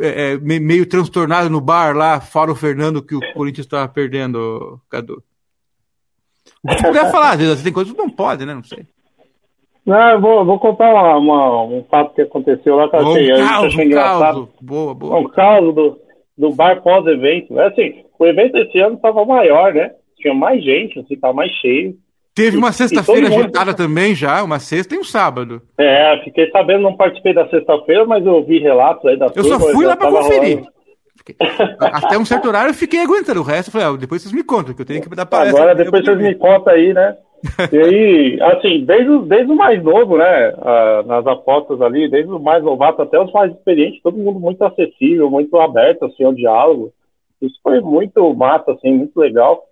é, 0.00 0.32
é, 0.32 0.38
meio 0.38 0.86
transtornado 0.86 1.50
no 1.50 1.60
bar 1.60 1.96
lá, 1.96 2.20
fora 2.20 2.50
o 2.50 2.56
Fernando 2.56 3.02
que 3.02 3.14
o 3.14 3.32
Corinthians 3.34 3.66
estava 3.66 3.88
perdendo, 3.88 4.80
Cadu? 4.88 5.22
O 6.64 6.68
que 6.68 6.74
você 6.74 6.86
puder 6.86 7.10
falar, 7.10 7.32
às 7.32 7.38
vezes 7.38 7.62
tem 7.62 7.72
coisas 7.72 7.92
que 7.92 7.98
não 7.98 8.10
pode, 8.10 8.46
né? 8.46 8.54
Não 8.54 8.64
sei. 8.64 8.86
Não, 9.84 10.10
eu 10.10 10.20
vou, 10.20 10.44
vou 10.44 10.58
contar 10.60 10.92
uma, 10.92 11.16
uma, 11.16 11.64
um 11.64 11.84
fato 11.90 12.14
que 12.14 12.22
aconteceu 12.22 12.76
lá 12.76 12.88
que 12.88 12.96
eu 12.96 13.00
achei, 13.00 13.28
caos, 13.36 13.66
achei 13.66 13.84
engraçado. 13.84 14.48
Boa, 14.60 14.94
boa. 14.94 15.18
Um 15.18 15.28
caos 15.28 15.74
do, 15.74 15.98
do 16.38 16.50
bar 16.52 16.80
pós-evento. 16.82 17.58
É 17.58 17.66
assim, 17.66 18.04
o 18.16 18.26
evento 18.26 18.56
esse 18.58 18.78
ano 18.78 18.94
estava 18.94 19.24
maior, 19.24 19.74
né? 19.74 19.92
Tinha 20.16 20.34
mais 20.34 20.62
gente, 20.62 21.00
assim, 21.00 21.16
tava 21.16 21.34
mais 21.34 21.50
cheio. 21.52 21.96
Teve 22.34 22.56
uma 22.56 22.72
sexta-feira 22.72 23.28
agitada 23.28 23.74
também 23.74 24.14
já, 24.14 24.42
uma 24.42 24.58
sexta 24.58 24.94
e 24.94 24.98
um 24.98 25.04
sábado. 25.04 25.60
É, 25.76 26.18
fiquei 26.24 26.50
sabendo, 26.50 26.82
não 26.82 26.96
participei 26.96 27.34
da 27.34 27.46
sexta-feira, 27.48 28.06
mas 28.06 28.24
eu 28.24 28.42
vi 28.42 28.58
relatos 28.58 29.04
aí 29.04 29.18
da 29.18 29.26
Eu 29.34 29.44
só 29.44 29.60
fui 29.60 29.84
lá 29.84 29.96
para 29.96 30.10
conferir. 30.10 30.62
Até 31.78 32.18
um 32.18 32.24
certo 32.24 32.48
horário 32.48 32.70
eu 32.70 32.74
fiquei 32.74 33.00
aguentando, 33.00 33.40
o 33.40 33.44
resto 33.44 33.68
eu 33.68 33.72
falei, 33.72 33.86
ah, 33.86 33.98
depois 33.98 34.22
vocês 34.22 34.34
me 34.34 34.42
contam, 34.42 34.74
que 34.74 34.80
eu 34.80 34.86
tenho 34.86 35.02
que 35.02 35.14
dar 35.14 35.26
palestra. 35.26 35.60
Agora 35.60 35.74
depois 35.74 36.04
vocês 36.04 36.18
me 36.18 36.34
contam 36.34 36.72
aí, 36.72 36.92
né? 36.92 37.16
E 37.72 37.76
aí, 37.76 38.38
assim, 38.40 38.84
desde, 38.84 39.18
desde 39.26 39.52
o 39.52 39.56
mais 39.56 39.82
novo, 39.82 40.16
né, 40.16 40.52
nas 41.06 41.26
apostas 41.26 41.80
ali, 41.82 42.08
desde 42.08 42.30
o 42.30 42.38
mais 42.38 42.62
novato 42.62 43.02
até 43.02 43.20
os 43.20 43.32
mais 43.32 43.52
experientes, 43.52 44.00
todo 44.00 44.16
mundo 44.16 44.38
muito 44.38 44.64
acessível, 44.64 45.28
muito 45.28 45.56
aberto, 45.58 46.04
assim, 46.04 46.24
ao 46.24 46.32
diálogo. 46.32 46.92
Isso 47.40 47.56
foi 47.62 47.80
muito 47.80 48.32
massa, 48.34 48.72
assim, 48.72 48.92
muito 48.92 49.18
legal. 49.18 49.64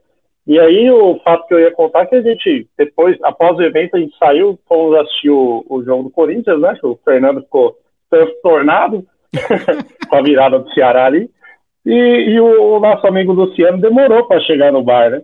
E 0.50 0.58
aí, 0.58 0.90
o 0.90 1.16
fato 1.22 1.46
que 1.46 1.54
eu 1.54 1.60
ia 1.60 1.70
contar 1.70 2.00
é 2.00 2.06
que 2.06 2.16
a 2.16 2.22
gente, 2.22 2.66
depois, 2.76 3.16
após 3.22 3.56
o 3.56 3.62
evento, 3.62 3.94
a 3.94 4.00
gente 4.00 4.18
saiu, 4.18 4.58
fomos 4.66 4.98
assistir 4.98 5.30
o, 5.30 5.64
o 5.68 5.80
jogo 5.84 6.02
do 6.02 6.10
Corinthians, 6.10 6.60
né, 6.60 6.74
que 6.74 6.84
o 6.84 6.98
Fernando 7.04 7.40
ficou 7.40 7.76
transtornado 8.10 9.06
com 10.10 10.16
a 10.16 10.20
virada 10.20 10.58
do 10.58 10.68
Ceará 10.74 11.06
ali. 11.06 11.30
E, 11.86 11.92
e 11.92 12.40
o, 12.40 12.78
o 12.78 12.80
nosso 12.80 13.06
amigo 13.06 13.32
Luciano 13.32 13.80
demorou 13.80 14.26
para 14.26 14.40
chegar 14.40 14.72
no 14.72 14.82
bar, 14.82 15.12
né? 15.12 15.22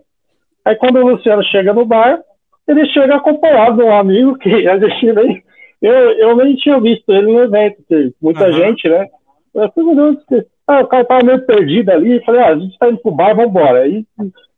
Aí 0.63 0.77
quando 0.77 0.99
o 0.99 1.09
Luciano 1.09 1.43
chega 1.43 1.73
no 1.73 1.83
bar, 1.85 2.21
ele 2.65 2.85
chega 2.93 3.17
acompanhado 3.17 3.79
de 3.79 3.83
um 3.83 3.93
amigo 3.93 4.37
que 4.37 4.65
a 4.65 4.79
gente 4.79 5.11
nem. 5.11 5.43
Eu, 5.81 5.93
eu 5.93 6.37
nem 6.37 6.55
tinha 6.55 6.79
visto 6.79 7.11
ele 7.11 7.33
no 7.33 7.43
evento, 7.43 7.83
muita 8.21 8.45
uhum. 8.45 8.53
gente, 8.53 8.87
né? 8.87 9.05
Eu 9.53 9.69
falei, 9.73 10.47
ah, 10.65 10.79
o 10.79 10.87
cara 10.87 11.03
tava 11.03 11.25
meio 11.25 11.45
perdido 11.45 11.89
ali, 11.89 12.23
falei, 12.23 12.41
ah, 12.41 12.47
a 12.47 12.55
gente 12.55 12.77
tá 12.79 12.87
indo 12.87 12.99
pro 12.99 13.11
bar, 13.11 13.35
vambora. 13.35 13.81
Aí, 13.81 14.05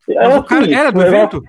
era, 0.09 0.27
assim, 0.27 0.39
o 0.39 0.43
cara 0.43 0.73
era 0.73 0.91
do 0.91 1.01
evento? 1.01 1.43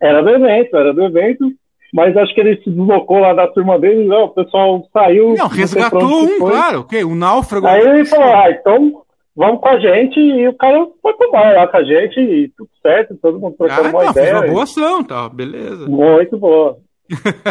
Era 0.00 0.22
do 0.22 0.30
evento, 0.30 0.76
era 0.76 0.92
do 0.92 1.04
evento, 1.04 1.52
mas 1.92 2.16
acho 2.16 2.34
que 2.34 2.40
ele 2.40 2.62
se 2.62 2.70
deslocou 2.70 3.18
lá 3.18 3.32
da 3.32 3.46
turma 3.48 3.78
dele, 3.78 4.04
não, 4.04 4.24
o 4.24 4.28
pessoal 4.30 4.86
saiu. 4.92 5.34
Não, 5.34 5.48
resgatou 5.48 6.02
um, 6.02 6.38
claro, 6.38 6.80
o 6.80 6.84
quê? 6.84 7.04
Um 7.04 7.14
náufrago. 7.14 7.66
Aí 7.66 7.80
ele 7.80 8.04
falou, 8.04 8.34
ah, 8.34 8.50
então 8.50 9.02
vamos 9.34 9.60
com 9.60 9.68
a 9.68 9.78
gente, 9.78 10.18
e 10.18 10.48
o 10.48 10.54
cara 10.54 10.86
foi 11.02 11.12
pro 11.14 11.30
bar 11.30 11.54
lá 11.54 11.66
com 11.66 11.76
a 11.76 11.84
gente, 11.84 12.20
e 12.20 12.48
tudo 12.56 12.70
certo, 12.82 13.16
todo 13.20 13.38
mundo 13.38 13.56
trocando 13.56 13.88
ah, 13.88 13.90
uma 13.90 14.04
não, 14.04 14.10
ideia. 14.10 14.26
Fez 14.26 14.40
uma 14.40 14.52
boa 14.52 14.62
ação, 14.64 15.04
tá, 15.04 15.28
beleza. 15.28 15.88
Muito 15.88 16.38
boa. 16.38 16.78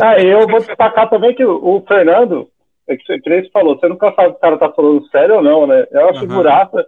Aí 0.02 0.28
eu 0.30 0.48
vou 0.48 0.60
destacar 0.60 1.10
também 1.10 1.34
que 1.34 1.46
o, 1.46 1.56
o 1.56 1.84
Fernando, 1.88 2.48
é 2.88 2.96
que, 2.96 3.20
que 3.20 3.30
você 3.30 3.50
falou, 3.52 3.78
você 3.78 3.88
nunca 3.88 4.12
sabe 4.14 4.30
se 4.30 4.36
o 4.36 4.40
cara 4.40 4.58
tá 4.58 4.70
falando 4.70 5.08
sério 5.10 5.36
ou 5.36 5.44
não, 5.44 5.66
né? 5.66 5.86
É 5.92 6.00
uma 6.00 6.14
uhum. 6.14 6.20
figuraça, 6.20 6.86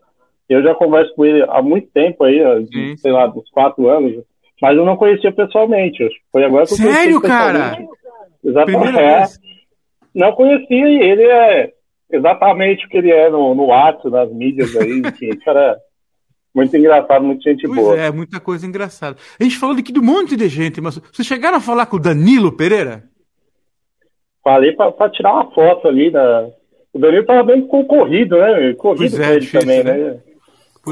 eu 0.49 0.63
já 0.63 0.73
converso 0.75 1.13
com 1.15 1.25
ele 1.25 1.43
há 1.47 1.61
muito 1.61 1.87
tempo 1.91 2.23
aí, 2.23 2.39
de, 2.65 2.97
sei 2.97 3.11
lá, 3.11 3.27
uns 3.27 3.49
quatro 3.51 3.87
anos, 3.89 4.23
mas 4.61 4.77
eu 4.77 4.85
não 4.85 4.97
conhecia 4.97 5.31
pessoalmente, 5.31 6.07
foi 6.31 6.43
agora 6.43 6.65
que 6.65 6.73
eu 6.73 6.77
Sério, 6.77 7.21
cara? 7.21 7.77
Exatamente. 8.43 8.99
É. 8.99 9.25
Não 10.15 10.31
conhecia 10.31 10.87
e 10.87 10.99
ele 10.99 11.23
é 11.23 11.71
exatamente 12.11 12.85
o 12.85 12.89
que 12.89 12.97
ele 12.97 13.11
é 13.11 13.29
no, 13.29 13.53
no 13.53 13.65
WhatsApp, 13.65 14.09
nas 14.09 14.31
mídias 14.31 14.75
aí, 14.75 15.01
enfim, 15.05 15.37
cara 15.43 15.77
muito 16.57 16.75
engraçado, 16.75 17.23
muita 17.23 17.51
gente 17.51 17.67
pois 17.67 17.79
boa. 17.79 17.99
É, 17.99 18.09
muita 18.09 18.39
coisa 18.39 18.65
engraçada. 18.65 19.15
A 19.39 19.43
gente 19.43 19.59
falou 19.59 19.75
aqui 19.77 19.91
de 19.91 19.99
um 19.99 20.03
monte 20.03 20.35
de 20.35 20.49
gente, 20.49 20.81
mas 20.81 20.97
vocês 20.97 21.27
chegaram 21.27 21.57
a 21.57 21.61
falar 21.61 21.85
com 21.85 21.97
o 21.97 21.99
Danilo 21.99 22.51
Pereira? 22.51 23.03
Falei 24.43 24.71
para 24.71 25.09
tirar 25.11 25.33
uma 25.33 25.51
foto 25.51 25.87
ali 25.87 26.09
da. 26.09 26.49
O 26.91 26.97
Danilo 26.97 27.25
tava 27.27 27.43
bem 27.43 27.67
concorrido, 27.67 28.39
né? 28.39 28.73
Corrido 28.73 29.11
pois 29.11 29.19
é, 29.19 29.31
ele 29.33 29.39
difícil, 29.41 29.59
também, 29.59 29.83
né? 29.83 29.93
né? 29.93 30.19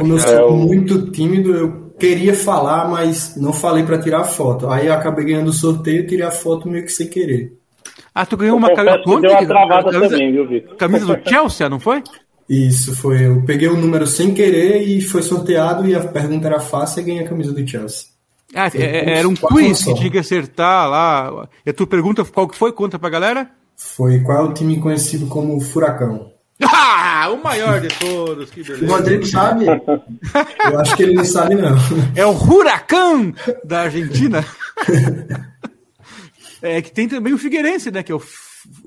Como 0.01 0.13
eu 0.13 0.19
sou 0.19 0.49
é, 0.49 0.51
muito 0.51 1.09
tímido, 1.11 1.53
eu 1.53 1.91
queria 1.97 2.33
falar, 2.33 2.89
mas 2.89 3.35
não 3.37 3.53
falei 3.53 3.83
para 3.83 3.97
tirar 3.97 4.25
foto. 4.25 4.69
Aí 4.69 4.87
eu 4.87 4.93
acabei 4.93 5.25
ganhando 5.25 5.47
o 5.47 5.53
sorteio 5.53 6.01
e 6.01 6.07
tirei 6.07 6.25
a 6.25 6.31
foto 6.31 6.67
meio 6.67 6.83
que 6.83 6.91
sem 6.91 7.07
querer. 7.07 7.53
Ah, 8.13 8.25
tu 8.25 8.35
ganhou 8.35 8.57
uma 8.57 8.73
camisa. 8.75 8.97
Deu 9.05 9.31
uma 9.31 9.45
travada 9.45 9.91
camisa, 9.91 10.09
também, 10.09 10.31
viu, 10.33 10.47
Vitor? 10.47 10.75
Camisa 10.75 11.05
do 11.05 11.29
Chelsea, 11.29 11.69
não 11.69 11.79
foi? 11.79 12.03
Isso, 12.49 12.93
foi. 12.95 13.25
Eu 13.25 13.41
peguei 13.43 13.69
o 13.69 13.77
número 13.77 14.05
sem 14.05 14.33
querer 14.33 14.81
e 14.83 15.01
foi 15.01 15.21
sorteado 15.21 15.87
e 15.87 15.95
a 15.95 16.01
pergunta 16.01 16.47
era 16.47 16.59
fácil 16.59 16.99
e 16.99 17.03
ganhei 17.03 17.23
a 17.23 17.29
camisa 17.29 17.53
do 17.53 17.67
Chelsea. 17.67 18.07
Ah, 18.53 18.69
é, 18.73 19.17
era 19.17 19.27
um 19.27 19.33
quiz 19.33 19.83
que 19.83 19.93
tinha 19.95 20.11
que 20.11 20.17
acertar 20.17 20.89
lá. 20.89 21.47
E 21.65 21.69
a 21.69 21.73
tua 21.73 21.87
pergunta 21.87 22.23
qual 22.25 22.47
que 22.47 22.57
foi? 22.57 22.71
Conta 22.73 22.99
pra 22.99 23.09
galera. 23.09 23.49
Foi 23.75 24.19
qual 24.21 24.45
é 24.45 24.49
o 24.49 24.53
time 24.53 24.77
conhecido 24.79 25.27
como 25.27 25.59
Furacão? 25.61 26.33
Ah, 26.63 27.04
o 27.29 27.41
maior 27.41 27.79
de 27.79 27.87
todos, 27.99 28.49
que 28.49 28.63
beleza. 28.63 28.85
O 28.85 28.89
Rodrigo 28.89 29.25
sabe? 29.25 29.65
Eu 30.71 30.79
acho 30.79 30.95
que 30.95 31.03
ele 31.03 31.13
não 31.13 31.25
sabe, 31.25 31.55
não. 31.55 31.75
É 32.15 32.25
o 32.25 32.31
Huracão 32.31 33.33
da 33.63 33.81
Argentina. 33.81 34.45
É 36.61 36.81
que 36.81 36.91
tem 36.91 37.07
também 37.07 37.31
o 37.31 37.37
Figueirense, 37.37 37.91
né? 37.91 38.01
Que 38.01 38.11
é 38.11 38.15
o, 38.15 38.21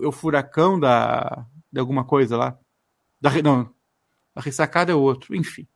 é 0.03 0.07
o 0.07 0.11
furacão 0.11 0.81
da, 0.81 1.47
de 1.73 1.79
alguma 1.79 2.05
coisa 2.05 2.37
lá. 2.37 2.59
Da, 3.21 3.31
não, 3.41 3.71
a 4.35 4.41
ressacada 4.41 4.91
é 4.91 4.95
outro, 4.95 5.37
enfim. 5.37 5.67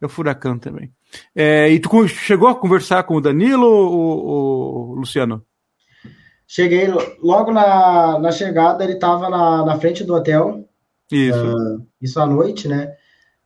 É 0.00 0.06
o 0.06 0.08
furacão 0.08 0.58
também. 0.58 0.92
É, 1.34 1.70
e 1.70 1.78
tu 1.78 2.08
chegou 2.08 2.48
a 2.48 2.54
conversar 2.54 3.04
com 3.04 3.14
o 3.14 3.20
Danilo 3.20 3.66
ou, 3.66 4.94
Luciano? 4.94 5.44
Cheguei 6.46 6.88
logo 7.20 7.52
na, 7.52 8.18
na 8.18 8.32
chegada, 8.32 8.82
ele 8.82 8.94
estava 8.94 9.28
na, 9.28 9.64
na 9.64 9.78
frente 9.78 10.04
do 10.04 10.14
hotel. 10.14 10.68
Isso. 11.10 11.38
Uh, 11.38 11.86
isso 12.00 12.20
à 12.20 12.26
noite, 12.26 12.68
né? 12.68 12.94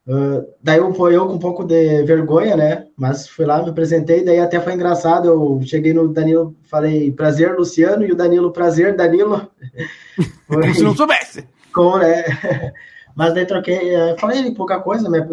Uh, 0.06 0.44
daí 0.62 0.78
eu, 0.78 0.92
eu 1.11 1.26
com 1.26 1.34
um 1.34 1.38
pouco 1.38 1.62
de 1.62 2.02
vergonha, 2.02 2.56
né? 2.56 2.86
Mas 2.96 3.28
fui 3.28 3.44
lá, 3.44 3.62
me 3.62 3.70
apresentei, 3.70 4.24
daí 4.24 4.40
até 4.40 4.61
foi 4.61 4.72
engraçado. 4.72 5.28
Eu 5.28 5.61
cheguei 5.62 5.92
no 5.92 6.08
Danilo, 6.08 6.56
falei 6.64 7.12
prazer, 7.12 7.54
Luciano, 7.54 8.04
e 8.04 8.12
o 8.12 8.16
Danilo, 8.16 8.52
prazer, 8.52 8.96
Danilo. 8.96 9.50
Foi, 10.46 10.62
Como 10.62 10.74
se 10.74 10.82
não 10.82 10.96
soubesse. 10.96 11.48
Como, 11.72 11.98
né? 11.98 12.24
Mas 13.14 13.34
daí 13.34 13.46
troquei, 13.46 13.94
eh, 13.94 14.16
falei 14.18 14.52
pouca 14.52 14.80
coisa, 14.80 15.08
né? 15.08 15.26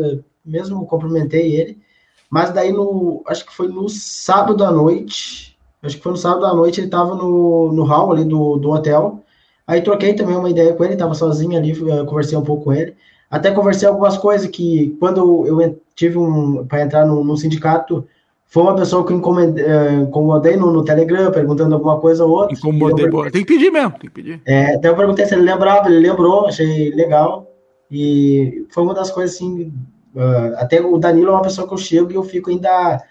mesmo 0.46 0.86
cumprimentei 0.86 1.56
ele. 1.56 1.82
Mas 2.30 2.52
daí 2.52 2.72
no. 2.72 3.24
Acho 3.28 3.46
que 3.46 3.54
foi 3.54 3.68
no 3.68 3.90
sábado 3.90 4.64
à 4.64 4.72
noite. 4.72 5.58
Acho 5.82 5.98
que 5.98 6.04
foi 6.04 6.12
no 6.12 6.18
sábado 6.18 6.46
à 6.46 6.54
noite, 6.54 6.82
ele 6.82 6.90
tava 6.90 7.16
no, 7.16 7.72
no 7.72 7.84
hall 7.84 8.12
ali 8.12 8.26
do, 8.26 8.58
do 8.58 8.70
hotel. 8.72 9.24
Aí 9.68 9.82
troquei 9.82 10.14
também 10.14 10.38
uma 10.38 10.50
ideia 10.50 10.74
com 10.74 10.84
ele, 10.86 10.96
tava 10.96 11.14
sozinho 11.14 11.58
ali, 11.58 11.76
conversei 12.06 12.38
um 12.38 12.44
pouco 12.44 12.66
com 12.66 12.74
ele. 12.74 12.96
Até 13.30 13.52
conversei 13.52 13.88
algumas 13.88 14.18
coisas 14.18 14.48
que 14.48 14.96
quando 15.00 15.46
eu 15.46 15.82
tive 15.94 16.18
um. 16.18 16.66
para 16.66 16.82
entrar 16.82 17.06
no, 17.06 17.24
no 17.24 17.36
sindicato 17.36 18.08
foi 18.46 18.64
uma 18.64 18.76
pessoa 18.76 19.06
que 19.06 19.12
eu 19.12 19.18
eh, 19.58 19.94
incomodei 20.04 20.56
no, 20.56 20.72
no, 20.72 20.86
Telegram, 20.86 21.30
perguntando 21.32 21.76
alguma 21.76 22.00
coisa 22.00 22.24
ou 22.24 22.32
outra. 22.32 22.56
Incomodei, 22.56 23.10
boa. 23.10 23.30
Tem 23.30 23.44
que 23.44 23.54
pedir 23.54 23.70
mesmo, 23.70 23.92
tem 23.92 24.10
que 24.10 24.10
pedir. 24.10 24.42
É, 24.46 24.76
até 24.76 24.88
eu 24.88 24.96
perguntei 24.96 25.26
se 25.26 25.36
ele 25.36 25.44
lembrava, 25.44 25.90
ele 25.90 26.08
lembrou, 26.08 26.48
achei 26.48 26.92
legal. 26.92 27.52
E 27.92 28.66
foi 28.70 28.84
uma 28.84 28.94
das 28.94 29.12
coisas 29.12 29.36
assim. 29.36 29.74
Uh, 30.16 30.56
até 30.56 30.80
o 30.82 30.98
Danilo 30.98 31.32
é 31.32 31.34
uma 31.34 31.42
pessoa 31.42 31.68
que 31.68 31.74
eu 31.74 31.78
chego 31.78 32.12
e 32.12 32.16
eu 32.16 32.24
fico 32.24 32.50
ainda 32.50 33.04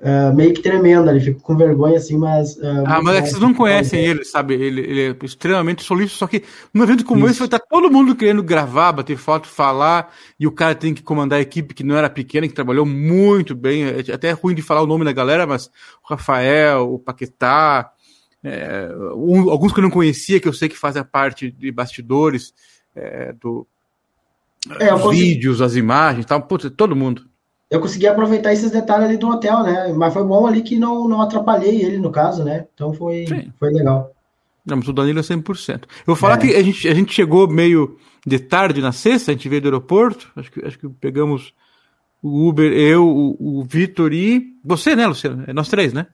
uh, 0.00 0.34
meio 0.34 0.52
que 0.54 0.62
tremendo 0.62 1.08
ali, 1.08 1.20
fico 1.20 1.40
com 1.40 1.56
vergonha 1.56 1.96
assim, 1.96 2.16
mas. 2.16 2.56
Uh, 2.56 2.84
ah, 2.86 3.00
mas 3.02 3.16
é 3.16 3.22
que 3.22 3.28
vocês 3.28 3.40
não 3.40 3.54
conhecem 3.54 4.04
ele, 4.04 4.24
sabe? 4.24 4.54
Ele, 4.54 4.80
ele 4.80 5.00
é 5.10 5.24
extremamente 5.24 5.84
solícito, 5.84 6.18
só 6.18 6.26
que 6.26 6.42
num 6.72 6.82
evento 6.82 7.04
como 7.04 7.20
Isso. 7.20 7.30
esse 7.30 7.38
vai 7.38 7.46
estar 7.46 7.60
todo 7.60 7.90
mundo 7.90 8.16
querendo 8.16 8.42
gravar, 8.42 8.92
bater 8.92 9.16
foto, 9.16 9.46
falar, 9.46 10.12
e 10.38 10.46
o 10.46 10.52
cara 10.52 10.74
tem 10.74 10.94
que 10.94 11.02
comandar 11.02 11.38
a 11.38 11.42
equipe 11.42 11.74
que 11.74 11.84
não 11.84 11.96
era 11.96 12.10
pequena, 12.10 12.48
que 12.48 12.54
trabalhou 12.54 12.86
muito 12.86 13.54
bem. 13.54 13.84
É 13.84 14.12
até 14.12 14.28
é 14.28 14.32
ruim 14.32 14.54
de 14.54 14.62
falar 14.62 14.82
o 14.82 14.86
nome 14.86 15.04
da 15.04 15.12
galera, 15.12 15.46
mas 15.46 15.66
o 15.66 16.08
Rafael, 16.08 16.92
o 16.92 16.98
Paquetá. 16.98 17.92
É, 18.42 18.88
um, 19.14 19.50
alguns 19.50 19.70
que 19.70 19.80
eu 19.80 19.82
não 19.82 19.90
conhecia, 19.90 20.40
que 20.40 20.48
eu 20.48 20.52
sei 20.54 20.66
que 20.66 20.78
fazem 20.78 21.04
parte 21.04 21.50
de 21.50 21.70
bastidores 21.70 22.54
é, 22.96 23.34
do, 23.34 23.66
é, 24.78 24.94
vídeos, 25.10 25.60
as 25.60 25.74
imagens, 25.74 26.24
tal, 26.24 26.40
putz, 26.42 26.70
todo 26.74 26.96
mundo 26.96 27.29
eu 27.70 27.80
consegui 27.80 28.08
aproveitar 28.08 28.52
esses 28.52 28.70
detalhes 28.70 29.06
ali 29.06 29.16
do 29.16 29.28
hotel, 29.28 29.62
né? 29.62 29.92
Mas 29.96 30.12
foi 30.12 30.24
bom 30.24 30.44
ali 30.46 30.60
que 30.60 30.76
não, 30.76 31.06
não 31.06 31.22
atrapalhei 31.22 31.80
ele, 31.82 31.98
no 31.98 32.10
caso, 32.10 32.42
né? 32.42 32.66
Então 32.74 32.92
foi, 32.92 33.24
foi 33.58 33.70
legal. 33.70 34.10
Não, 34.66 34.76
mas 34.76 34.88
o 34.88 34.92
Danilo 34.92 35.20
é 35.20 35.22
100%. 35.22 35.82
Eu 35.82 35.88
vou 36.06 36.16
falar 36.16 36.34
é. 36.34 36.38
que 36.38 36.56
a 36.56 36.62
gente, 36.62 36.88
a 36.88 36.94
gente 36.94 37.14
chegou 37.14 37.46
meio 37.48 37.96
de 38.26 38.40
tarde 38.40 38.80
na 38.80 38.90
sexta, 38.90 39.30
a 39.30 39.34
gente 39.34 39.48
veio 39.48 39.62
do 39.62 39.68
aeroporto, 39.68 40.30
acho 40.36 40.50
que, 40.50 40.66
acho 40.66 40.78
que 40.78 40.88
pegamos 40.88 41.54
o 42.20 42.48
Uber, 42.48 42.72
eu, 42.72 43.06
o, 43.06 43.60
o 43.60 43.64
Vitor 43.64 44.12
e 44.12 44.52
você, 44.64 44.96
né, 44.96 45.06
Luciano? 45.06 45.44
É 45.46 45.52
nós 45.52 45.68
três, 45.68 45.92
né? 45.92 46.08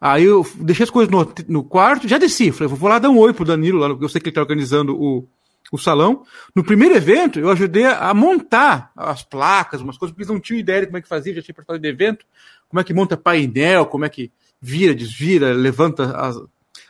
Aí 0.00 0.24
eu 0.24 0.44
deixei 0.56 0.84
as 0.84 0.90
coisas 0.90 1.10
no, 1.10 1.32
no 1.48 1.62
quarto, 1.62 2.08
já 2.08 2.18
desci, 2.18 2.50
falei, 2.50 2.74
vou 2.74 2.88
lá 2.88 2.98
dar 2.98 3.10
um 3.10 3.18
oi 3.18 3.32
pro 3.32 3.44
Danilo, 3.44 3.78
lá, 3.78 3.88
eu 3.88 4.08
sei 4.08 4.20
que 4.20 4.28
ele 4.28 4.34
tá 4.34 4.40
organizando 4.40 4.96
o, 5.00 5.28
o 5.70 5.78
salão. 5.78 6.24
No 6.54 6.64
primeiro 6.64 6.94
evento, 6.94 7.38
eu 7.38 7.50
ajudei 7.50 7.84
a 7.84 8.12
montar 8.12 8.90
as 8.96 9.22
placas, 9.22 9.80
umas 9.80 9.96
coisas, 9.96 10.12
porque 10.12 10.22
eles 10.22 10.32
não 10.32 10.40
tinham 10.40 10.58
ideia 10.58 10.80
de 10.80 10.86
como 10.86 10.98
é 10.98 11.02
que 11.02 11.08
fazia, 11.08 11.34
já 11.34 11.42
tinha 11.42 11.54
participado 11.54 11.78
de 11.78 11.88
evento, 11.88 12.26
como 12.68 12.80
é 12.80 12.84
que 12.84 12.94
monta 12.94 13.16
painel, 13.16 13.86
como 13.86 14.04
é 14.04 14.08
que 14.08 14.30
vira, 14.60 14.94
desvira, 14.94 15.52
levanta 15.52 16.16
as, 16.16 16.36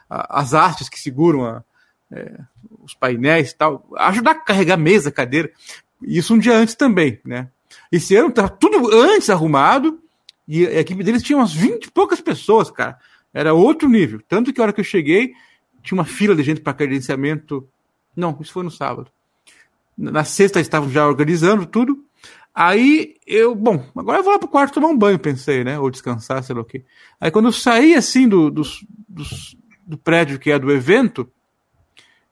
as 0.09 0.55
hastes 0.55 0.89
que 0.89 0.99
seguram 0.99 1.45
a, 1.45 1.63
é, 2.11 2.41
os 2.83 2.95
painéis 2.95 3.51
e 3.51 3.57
tal. 3.57 3.87
Ajudar 3.97 4.33
a 4.33 4.41
carregar 4.41 4.77
mesa, 4.77 5.11
cadeira. 5.11 5.51
Isso 6.03 6.35
um 6.35 6.39
dia 6.39 6.57
antes 6.57 6.75
também, 6.75 7.21
né? 7.25 7.49
Esse 7.93 8.17
ano 8.17 8.31
tá 8.31 8.49
tudo 8.49 8.91
antes 8.93 9.31
arrumado 9.31 10.01
e 10.49 10.67
a 10.67 10.81
equipe 10.81 11.05
deles 11.05 11.23
tinha 11.23 11.39
umas 11.39 11.53
20 11.53 11.85
e 11.85 11.91
poucas 11.91 12.21
pessoas, 12.21 12.71
cara. 12.71 12.99
Era 13.33 13.55
outro 13.55 13.89
nível. 13.89 14.21
Tanto 14.29 14.53
que 14.53 14.61
a 14.61 14.65
hora 14.65 14.73
que 14.73 14.81
eu 14.81 14.85
cheguei, 14.85 15.33
tinha 15.83 15.97
uma 15.97 16.05
fila 16.05 16.35
de 16.35 16.43
gente 16.43 16.61
para 16.61 16.75
credenciamento 16.75 17.69
não, 18.17 18.37
isso 18.41 18.53
foi 18.53 18.63
no 18.63 18.71
sábado. 18.71 19.11
Na 19.97 20.25
sexta 20.25 20.61
estavam 20.61 20.91
já 20.91 21.07
organizando 21.07 21.67
tudo. 21.67 22.05
Aí 22.55 23.17
eu, 23.27 23.55
bom, 23.55 23.85
agora 23.97 24.19
eu 24.19 24.25
vou 24.25 24.33
lá 24.33 24.39
pro 24.39 24.49
quarto 24.49 24.75
tomar 24.75 24.89
um 24.89 24.99
banho, 24.99 25.19
pensei, 25.19 25.63
né? 25.63 25.79
Ou 25.79 25.91
descansar, 25.91 26.43
sei 26.43 26.55
lá 26.55 26.63
o 26.63 26.65
quê. 26.65 26.85
Aí 27.21 27.31
quando 27.31 27.47
eu 27.47 27.53
saí 27.53 27.95
assim 27.95 28.29
do, 28.29 28.51
do, 28.51 28.63
do, 29.09 29.25
do 29.87 29.99
prédio 29.99 30.39
que 30.39 30.51
é 30.51 30.59
do 30.59 30.73
evento, 30.73 31.31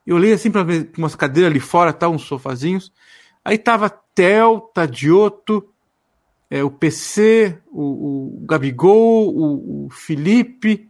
eu 0.06 0.16
olhei 0.16 0.32
assim 0.32 0.50
para 0.50 0.62
ver 0.62 0.90
umas 0.96 1.14
cadeiras 1.14 1.50
ali 1.50 1.60
fora, 1.60 1.92
tá, 1.92 2.08
uns 2.08 2.22
sofazinhos. 2.22 2.92
Aí 3.44 3.58
tava 3.58 3.88
Tel, 4.14 4.60
Tadioto, 4.74 5.68
é, 6.50 6.64
o 6.64 6.70
PC, 6.70 7.58
o, 7.70 8.40
o 8.42 8.46
Gabigol, 8.46 9.28
o, 9.28 9.86
o 9.86 9.90
Felipe, 9.90 10.87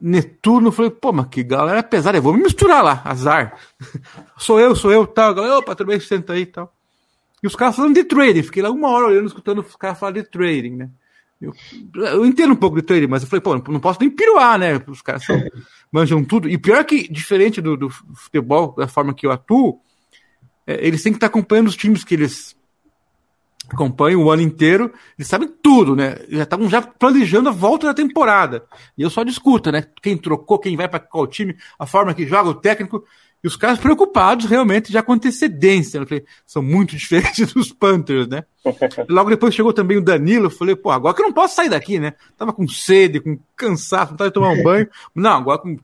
Netuno, 0.00 0.70
falei, 0.70 0.90
pô, 0.90 1.12
mas 1.12 1.26
que 1.28 1.42
galera 1.42 1.82
pesada, 1.82 2.18
eu 2.18 2.22
vou 2.22 2.34
me 2.34 2.42
misturar 2.42 2.82
lá, 2.82 3.02
azar. 3.04 3.58
sou 4.38 4.60
eu, 4.60 4.74
sou 4.76 4.92
eu, 4.92 5.06
tal. 5.06 5.34
Galera, 5.34 5.58
opa, 5.58 5.74
tudo 5.74 5.88
bem, 5.88 6.00
senta 6.00 6.32
aí 6.32 6.42
e 6.42 6.46
tal. 6.46 6.72
E 7.42 7.46
os 7.46 7.54
caras 7.54 7.76
falando 7.76 7.94
de 7.94 8.04
trading, 8.04 8.42
fiquei 8.42 8.62
lá 8.62 8.70
uma 8.70 8.88
hora 8.88 9.06
olhando, 9.06 9.26
escutando 9.26 9.60
os 9.60 9.76
caras 9.76 9.98
falar 9.98 10.12
de 10.12 10.24
trading, 10.24 10.76
né? 10.76 10.90
Eu, 11.40 11.54
eu, 11.94 12.26
entendo 12.26 12.52
um 12.52 12.56
pouco 12.56 12.76
de 12.76 12.82
trading, 12.82 13.06
mas 13.06 13.22
eu 13.22 13.28
falei, 13.28 13.40
pô, 13.40 13.54
não 13.70 13.80
posso 13.80 14.00
nem 14.00 14.10
piruar, 14.10 14.58
né? 14.58 14.82
Os 14.88 15.00
caras 15.00 15.24
são, 15.24 15.40
manjam 15.90 16.24
tudo. 16.24 16.48
E 16.48 16.58
pior 16.58 16.84
que, 16.84 17.06
diferente 17.08 17.60
do, 17.60 17.76
do 17.76 17.88
futebol, 17.88 18.74
da 18.76 18.88
forma 18.88 19.14
que 19.14 19.24
eu 19.24 19.30
atuo, 19.30 19.80
é, 20.66 20.84
eles 20.84 21.02
têm 21.02 21.12
que 21.12 21.16
estar 21.16 21.28
acompanhando 21.28 21.68
os 21.68 21.76
times 21.76 22.02
que 22.02 22.14
eles 22.14 22.56
acompanham 23.74 24.22
o 24.22 24.30
ano 24.30 24.42
inteiro, 24.42 24.92
eles 25.18 25.28
sabem 25.28 25.48
tudo, 25.62 25.94
né? 25.94 26.16
Já 26.28 26.44
estavam 26.44 26.68
já 26.68 26.80
planejando 26.80 27.48
a 27.48 27.52
volta 27.52 27.86
da 27.86 27.94
temporada. 27.94 28.64
E 28.96 29.02
eu 29.02 29.10
só 29.10 29.22
discuto, 29.22 29.70
né? 29.70 29.84
Quem 30.02 30.16
trocou, 30.16 30.58
quem 30.58 30.76
vai 30.76 30.88
para 30.88 31.00
qual 31.00 31.26
time, 31.26 31.56
a 31.78 31.86
forma 31.86 32.14
que 32.14 32.26
joga 32.26 32.48
o 32.48 32.54
técnico. 32.54 33.04
E 33.42 33.46
os 33.46 33.56
caras 33.56 33.78
preocupados 33.78 34.46
realmente 34.46 34.92
já 34.92 35.00
com 35.00 35.12
antecedência. 35.12 36.00
Né? 36.00 36.06
São 36.44 36.62
muito 36.62 36.94
diferentes 36.96 37.52
dos 37.52 37.72
Panthers, 37.72 38.26
né? 38.26 38.44
Logo 39.08 39.30
depois 39.30 39.54
chegou 39.54 39.72
também 39.72 39.96
o 39.96 40.02
Danilo. 40.02 40.46
Eu 40.46 40.50
falei, 40.50 40.74
pô, 40.74 40.90
agora 40.90 41.14
que 41.14 41.22
eu 41.22 41.26
não 41.26 41.32
posso 41.32 41.54
sair 41.54 41.68
daqui, 41.68 42.00
né? 42.00 42.14
Tava 42.36 42.52
com 42.52 42.66
sede, 42.66 43.20
com 43.20 43.38
cansaço, 43.54 44.12
vontade 44.12 44.30
de 44.30 44.34
tomar 44.34 44.50
um 44.50 44.62
banho. 44.62 44.88
Não, 45.14 45.36
agora 45.36 45.58
com, 45.58 45.76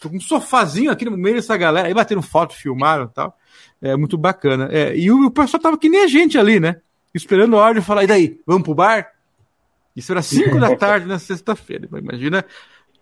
tô 0.00 0.10
com 0.10 0.16
um 0.16 0.20
sofazinho 0.20 0.90
aqui 0.90 1.04
no 1.06 1.16
meio 1.16 1.36
dessa 1.36 1.56
galera. 1.56 1.88
Aí 1.88 1.94
bateram 1.94 2.20
foto, 2.20 2.54
filmaram 2.54 3.04
e 3.04 3.14
tal. 3.14 3.38
É 3.80 3.96
muito 3.96 4.18
bacana. 4.18 4.68
É, 4.70 4.94
e 4.96 5.10
o, 5.10 5.26
o 5.26 5.30
pessoal 5.30 5.62
tava 5.62 5.78
que 5.78 5.88
nem 5.88 6.02
a 6.02 6.08
gente 6.08 6.36
ali, 6.36 6.60
né? 6.60 6.76
Esperando 7.14 7.56
a 7.56 7.62
hora 7.62 7.74
de 7.74 7.84
falar, 7.84 8.04
e 8.04 8.06
daí, 8.06 8.40
vamos 8.46 8.62
pro 8.62 8.74
bar? 8.74 9.12
Isso 9.94 10.12
era 10.12 10.22
5 10.22 10.58
da 10.60 10.74
tarde 10.76 11.06
na 11.06 11.18
sexta-feira. 11.18 11.88
Imagina, 11.92 12.44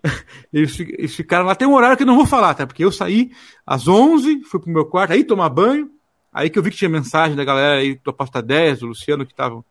eles, 0.52 0.78
eles, 0.80 1.14
ficaram 1.14 1.44
lá. 1.44 1.54
Tem 1.54 1.68
um 1.68 1.74
horário 1.74 1.96
que 1.96 2.02
eu 2.02 2.06
não 2.06 2.16
vou 2.16 2.26
falar, 2.26 2.54
tá? 2.54 2.66
Porque 2.66 2.84
eu 2.84 2.92
saí 2.92 3.30
às 3.66 3.86
11, 3.86 4.44
fui 4.44 4.60
pro 4.60 4.70
meu 4.70 4.86
quarto, 4.86 5.12
aí 5.12 5.24
tomar 5.24 5.48
banho. 5.48 5.90
Aí 6.32 6.50
que 6.50 6.58
eu 6.58 6.62
vi 6.62 6.70
que 6.70 6.76
tinha 6.76 6.88
mensagem 6.88 7.36
da 7.36 7.44
galera 7.44 7.80
aí 7.80 7.94
do 8.02 8.10
Aposta 8.10 8.42
10, 8.42 8.80
do 8.80 8.86
Luciano, 8.88 9.24
que 9.24 9.32
estavam 9.32 9.64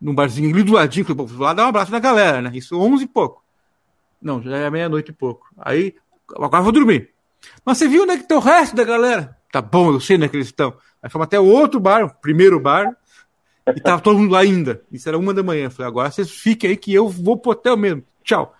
num 0.00 0.14
barzinho 0.14 0.50
ali 0.50 0.62
do 0.62 0.72
ladinho. 0.72 1.04
Falei, 1.04 1.26
vou 1.26 1.44
lá 1.44 1.52
dar 1.52 1.66
um 1.66 1.68
abraço 1.68 1.92
na 1.92 1.98
galera, 1.98 2.40
né? 2.40 2.50
Isso 2.54 2.78
11 2.78 3.04
e 3.04 3.06
pouco. 3.06 3.42
Não, 4.20 4.42
já 4.42 4.56
é 4.56 4.70
meia-noite 4.70 5.10
e 5.10 5.14
pouco. 5.14 5.46
Aí, 5.58 5.94
agora 6.34 6.58
eu 6.58 6.64
vou 6.64 6.72
dormir. 6.72 7.10
Mas 7.64 7.78
você 7.78 7.88
viu 7.88 8.02
onde 8.02 8.12
é 8.12 8.16
que 8.18 8.26
tá 8.26 8.36
o 8.36 8.40
resto 8.40 8.74
da 8.74 8.84
galera? 8.84 9.36
Tá 9.52 9.62
bom, 9.62 9.92
eu 9.92 10.00
sei 10.00 10.16
onde 10.16 10.26
é 10.26 10.28
que 10.28 10.36
eles 10.36 10.48
estão. 10.48 10.74
Aí 11.02 11.08
fomos 11.08 11.26
até 11.26 11.38
o 11.38 11.46
outro 11.46 11.78
bar, 11.78 12.04
o 12.04 12.10
primeiro 12.10 12.58
bar. 12.58 12.96
E 13.76 13.80
tava 13.80 14.00
todo 14.00 14.18
mundo 14.18 14.32
lá 14.32 14.40
ainda. 14.40 14.82
Isso 14.90 15.08
era 15.08 15.18
uma 15.18 15.34
da 15.34 15.42
manhã. 15.42 15.64
Eu 15.64 15.70
falei, 15.70 15.88
agora 15.88 16.10
vocês 16.10 16.30
fiquem 16.30 16.70
aí 16.70 16.76
que 16.76 16.92
eu 16.92 17.08
vou 17.08 17.36
pro 17.36 17.52
hotel 17.52 17.76
mesmo. 17.76 18.02
Tchau. 18.22 18.54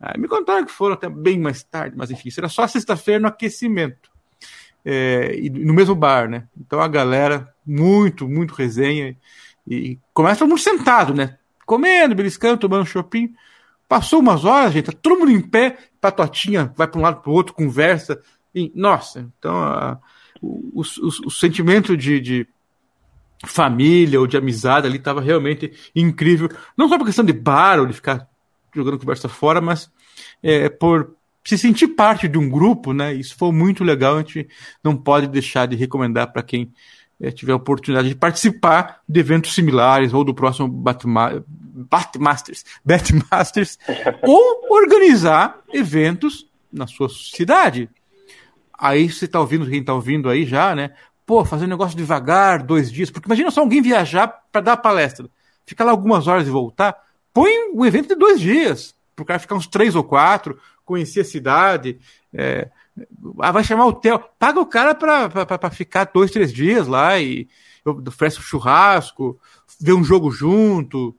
Aí 0.00 0.20
me 0.20 0.26
contaram 0.26 0.64
que 0.64 0.72
foram 0.72 0.94
até 0.94 1.08
bem 1.08 1.38
mais 1.38 1.62
tarde, 1.62 1.96
mas 1.96 2.10
enfim, 2.10 2.28
isso 2.28 2.40
era 2.40 2.48
só 2.48 2.66
sexta-feira 2.66 3.20
no 3.20 3.28
aquecimento. 3.28 4.10
É, 4.84 5.36
e 5.38 5.48
no 5.48 5.72
mesmo 5.72 5.94
bar, 5.94 6.28
né? 6.28 6.48
Então 6.58 6.80
a 6.80 6.88
galera, 6.88 7.54
muito, 7.64 8.28
muito 8.28 8.52
resenha. 8.52 9.16
E 9.66 9.98
começa 10.12 10.40
todo 10.40 10.48
mundo 10.48 10.60
sentado, 10.60 11.14
né? 11.14 11.38
Comendo, 11.64 12.16
beliscando, 12.16 12.58
tomando 12.58 12.84
shopping. 12.84 13.32
Passou 13.88 14.20
umas 14.20 14.44
horas, 14.44 14.72
gente, 14.72 14.86
tá 14.86 14.92
todo 14.92 15.18
mundo 15.18 15.30
em 15.30 15.40
pé, 15.40 15.76
patotinha, 16.00 16.72
vai 16.76 16.88
para 16.88 16.98
um 16.98 17.02
lado 17.02 17.20
para 17.20 17.30
o 17.30 17.34
outro, 17.34 17.54
conversa. 17.54 18.20
E, 18.54 18.72
nossa, 18.74 19.30
então 19.38 19.54
a, 19.54 19.98
o, 20.40 20.80
o, 20.80 20.82
o, 20.82 21.26
o 21.26 21.30
sentimento 21.30 21.96
de, 21.96 22.20
de 22.20 22.46
família 23.44 24.20
ou 24.20 24.26
de 24.26 24.36
amizade 24.36 24.86
ali 24.86 24.98
estava 24.98 25.20
realmente 25.20 25.72
incrível. 25.94 26.48
Não 26.76 26.88
só 26.88 26.96
por 26.96 27.06
questão 27.06 27.24
de 27.24 27.32
bar 27.32 27.80
ou 27.80 27.86
de 27.86 27.92
ficar 27.92 28.28
jogando 28.74 28.98
conversa 28.98 29.28
fora, 29.28 29.60
mas 29.60 29.90
é, 30.42 30.68
por 30.68 31.16
se 31.44 31.58
sentir 31.58 31.88
parte 31.88 32.28
de 32.28 32.38
um 32.38 32.48
grupo, 32.48 32.92
né? 32.92 33.12
Isso 33.12 33.34
foi 33.36 33.50
muito 33.52 33.82
legal. 33.82 34.16
A 34.16 34.18
gente 34.18 34.48
não 34.82 34.96
pode 34.96 35.26
deixar 35.26 35.66
de 35.66 35.76
recomendar 35.76 36.32
para 36.32 36.42
quem 36.42 36.72
é, 37.20 37.30
tiver 37.30 37.52
a 37.52 37.56
oportunidade 37.56 38.08
de 38.08 38.14
participar 38.14 39.00
de 39.08 39.20
eventos 39.20 39.54
similares 39.54 40.12
ou 40.12 40.24
do 40.24 40.34
próximo 40.34 40.68
Batma 40.68 41.44
Batmasters, 41.48 42.64
Batmasters 42.84 43.78
ou 44.22 44.66
organizar 44.70 45.58
eventos 45.72 46.46
na 46.72 46.86
sua 46.86 47.08
cidade. 47.08 47.88
Aí 48.78 49.08
você 49.08 49.26
está 49.26 49.38
ouvindo, 49.40 49.68
quem 49.68 49.80
está 49.80 49.94
ouvindo 49.94 50.28
aí 50.28 50.44
já, 50.44 50.74
né? 50.74 50.92
Pô, 51.26 51.44
fazer 51.44 51.64
um 51.64 51.68
negócio 51.68 51.96
devagar, 51.96 52.62
dois 52.62 52.90
dias, 52.90 53.10
porque 53.10 53.28
imagina 53.28 53.50
só 53.50 53.60
alguém 53.60 53.82
viajar 53.82 54.28
para 54.50 54.60
dar 54.60 54.76
palestra, 54.76 55.28
ficar 55.64 55.84
lá 55.84 55.90
algumas 55.90 56.26
horas 56.26 56.46
e 56.46 56.50
voltar, 56.50 56.96
põe 57.32 57.50
o 57.72 57.86
evento 57.86 58.08
de 58.08 58.14
dois 58.14 58.40
dias, 58.40 58.94
para 59.14 59.22
o 59.22 59.26
cara 59.26 59.38
ficar 59.38 59.54
uns 59.54 59.66
três 59.66 59.94
ou 59.94 60.04
quatro, 60.04 60.58
conhecer 60.84 61.20
a 61.20 61.24
cidade, 61.24 61.98
é, 62.32 62.68
ah, 63.40 63.52
vai 63.52 63.64
chamar 63.64 63.86
hotel, 63.86 64.18
paga 64.38 64.60
o 64.60 64.66
cara 64.66 64.94
para 64.94 65.70
ficar 65.70 66.10
dois, 66.12 66.30
três 66.30 66.52
dias 66.52 66.86
lá 66.86 67.18
e 67.18 67.48
oferece 67.84 68.38
um 68.38 68.42
churrasco, 68.42 69.38
ver 69.80 69.92
um 69.92 70.04
jogo 70.04 70.30
junto, 70.30 71.14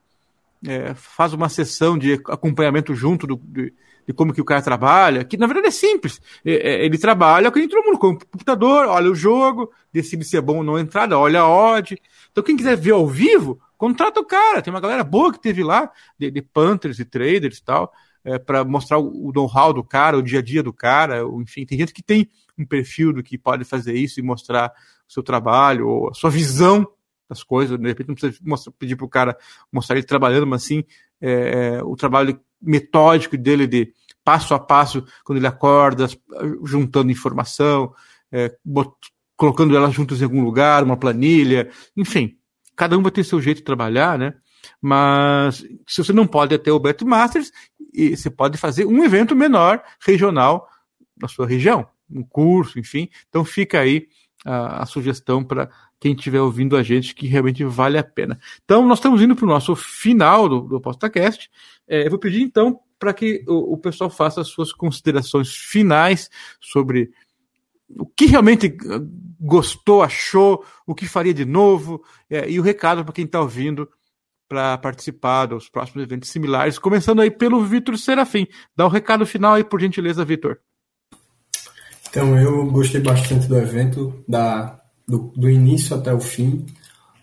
é, 0.65 0.93
faz 0.93 1.33
uma 1.33 1.49
sessão 1.49 1.97
de 1.97 2.13
acompanhamento 2.13 2.93
junto 2.95 3.27
do, 3.27 3.35
de, 3.37 3.73
de, 4.07 4.13
como 4.13 4.33
que 4.33 4.41
o 4.41 4.45
cara 4.45 4.61
trabalha, 4.61 5.23
que 5.23 5.37
na 5.37 5.47
verdade 5.47 5.67
é 5.67 5.71
simples. 5.71 6.21
É, 6.45 6.53
é, 6.53 6.85
ele 6.85 6.97
trabalha 6.97 7.51
com 7.51 7.67
todo 7.67 7.85
mundo 7.85 7.99
com 7.99 8.09
o 8.09 8.19
computador, 8.19 8.87
olha 8.87 9.11
o 9.11 9.15
jogo, 9.15 9.71
decide 9.91 10.23
se 10.25 10.37
é 10.37 10.41
bom 10.41 10.57
ou 10.57 10.63
não 10.63 10.79
entrada, 10.79 11.17
olha 11.17 11.41
a 11.41 11.49
odd. 11.49 11.99
Então 12.31 12.43
quem 12.43 12.55
quiser 12.55 12.75
ver 12.77 12.91
ao 12.91 13.07
vivo, 13.07 13.59
contrata 13.77 14.19
o 14.19 14.25
cara. 14.25 14.61
Tem 14.61 14.73
uma 14.73 14.81
galera 14.81 15.03
boa 15.03 15.31
que 15.31 15.39
teve 15.39 15.63
lá, 15.63 15.91
de, 16.17 16.31
de 16.31 16.41
Panthers 16.41 16.99
e 16.99 17.05
traders 17.05 17.57
e 17.57 17.63
tal, 17.63 17.91
é, 18.23 18.37
para 18.39 18.63
mostrar 18.63 18.97
o, 18.97 19.29
o 19.29 19.31
know-how 19.33 19.73
do 19.73 19.83
cara, 19.83 20.17
o 20.17 20.21
dia 20.21 20.39
a 20.39 20.41
dia 20.41 20.63
do 20.63 20.73
cara. 20.73 21.23
Enfim, 21.41 21.65
tem 21.65 21.77
gente 21.77 21.93
que 21.93 22.03
tem 22.03 22.29
um 22.57 22.65
perfil 22.65 23.13
do 23.13 23.23
que 23.23 23.37
pode 23.37 23.63
fazer 23.63 23.93
isso 23.93 24.19
e 24.19 24.23
mostrar 24.23 24.71
o 25.07 25.11
seu 25.11 25.23
trabalho, 25.23 25.87
ou 25.87 26.09
a 26.09 26.13
sua 26.13 26.29
visão 26.29 26.87
das 27.27 27.43
coisas. 27.43 27.77
De 27.77 27.87
repente 27.87 28.07
não 28.07 28.15
precisa 28.15 28.39
mostrar, 28.43 28.71
pedir 28.73 28.95
para 28.95 29.05
o 29.05 29.09
cara 29.09 29.37
mostrar 29.71 29.95
ele 29.95 30.05
trabalhando, 30.05 30.47
mas 30.47 30.63
sim 30.63 30.83
é, 31.21 31.77
é, 31.77 31.83
o 31.83 31.95
trabalho 31.95 32.39
metódico 32.63 33.37
dele 33.37 33.67
de 33.67 33.93
passo 34.23 34.53
a 34.53 34.59
passo, 34.59 35.05
quando 35.23 35.37
ele 35.37 35.47
acorda, 35.47 36.07
juntando 36.63 37.11
informação, 37.11 37.93
é, 38.31 38.55
colocando 39.35 39.75
elas 39.75 39.93
juntas 39.93 40.21
em 40.21 40.23
algum 40.23 40.43
lugar, 40.43 40.83
uma 40.83 40.97
planilha, 40.97 41.69
enfim. 41.95 42.37
Cada 42.75 42.97
um 42.97 43.01
vai 43.03 43.11
ter 43.11 43.23
seu 43.23 43.41
jeito 43.41 43.57
de 43.57 43.63
trabalhar, 43.63 44.17
né? 44.17 44.33
Mas 44.81 45.65
se 45.87 46.03
você 46.03 46.13
não 46.13 46.25
pode 46.25 46.57
ter 46.57 46.71
o 46.71 46.79
Bet 46.79 47.03
Masters, 47.03 47.51
você 47.93 48.29
pode 48.29 48.57
fazer 48.57 48.85
um 48.85 49.03
evento 49.03 49.35
menor, 49.35 49.83
regional, 49.99 50.67
na 51.21 51.27
sua 51.27 51.45
região, 51.45 51.87
um 52.09 52.23
curso, 52.23 52.79
enfim. 52.79 53.09
Então 53.29 53.45
fica 53.45 53.79
aí 53.79 54.07
a, 54.45 54.83
a 54.83 54.85
sugestão 54.85 55.43
para 55.43 55.69
quem 56.03 56.13
estiver 56.13 56.41
ouvindo 56.41 56.75
a 56.75 56.83
gente 56.83 57.15
que 57.15 57.27
realmente 57.27 57.63
vale 57.63 57.97
a 57.97 58.03
pena. 58.03 58.37
Então, 58.65 58.85
nós 58.85 58.97
estamos 58.97 59.21
indo 59.21 59.37
para 59.37 59.45
o 59.45 59.47
nosso 59.47 59.73
final 59.73 60.49
do, 60.49 60.59
do 60.59 60.81
PostaCast. 60.81 61.49
É, 61.87 62.05
eu 62.05 62.09
vou 62.09 62.19
pedir 62.19 62.41
então 62.41 62.77
para 62.99 63.13
que 63.13 63.41
o, 63.47 63.75
o, 63.75 63.77
pessoal 63.77 64.09
faça 64.09 64.41
as 64.41 64.49
suas 64.49 64.73
considerações 64.73 65.55
finais 65.55 66.29
sobre 66.59 67.09
o 67.97 68.05
que 68.05 68.25
realmente 68.25 68.75
ah, 68.89 68.99
gostou, 69.39 70.03
achou, 70.03 70.65
o 70.85 70.93
que 70.93 71.07
faria 71.07 71.33
de 71.33 71.45
novo, 71.45 72.03
é, 72.29 72.49
e 72.49 72.59
o 72.59 72.63
recado 72.63 73.05
para 73.05 73.13
quem 73.13 73.23
está 73.23 73.39
ouvindo 73.39 73.89
para 74.49 74.77
participar 74.77 75.45
dos 75.45 75.69
próximos 75.69 76.03
eventos 76.03 76.29
similares, 76.29 76.77
começando 76.77 77.21
aí 77.21 77.31
pelo 77.31 77.63
Vitor 77.63 77.97
Serafim. 77.97 78.45
Dá 78.75 78.85
um 78.85 78.89
recado 78.89 79.25
final 79.25 79.53
aí, 79.53 79.63
por 79.63 79.79
gentileza, 79.79 80.25
Vitor. 80.25 80.57
Então, 82.09 82.37
eu 82.37 82.65
gostei 82.65 82.99
bastante 82.99 83.47
do 83.47 83.57
evento, 83.57 84.21
da, 84.27 84.82
do, 85.07 85.31
do 85.35 85.49
início 85.49 85.95
até 85.95 86.13
o 86.13 86.19
fim. 86.19 86.65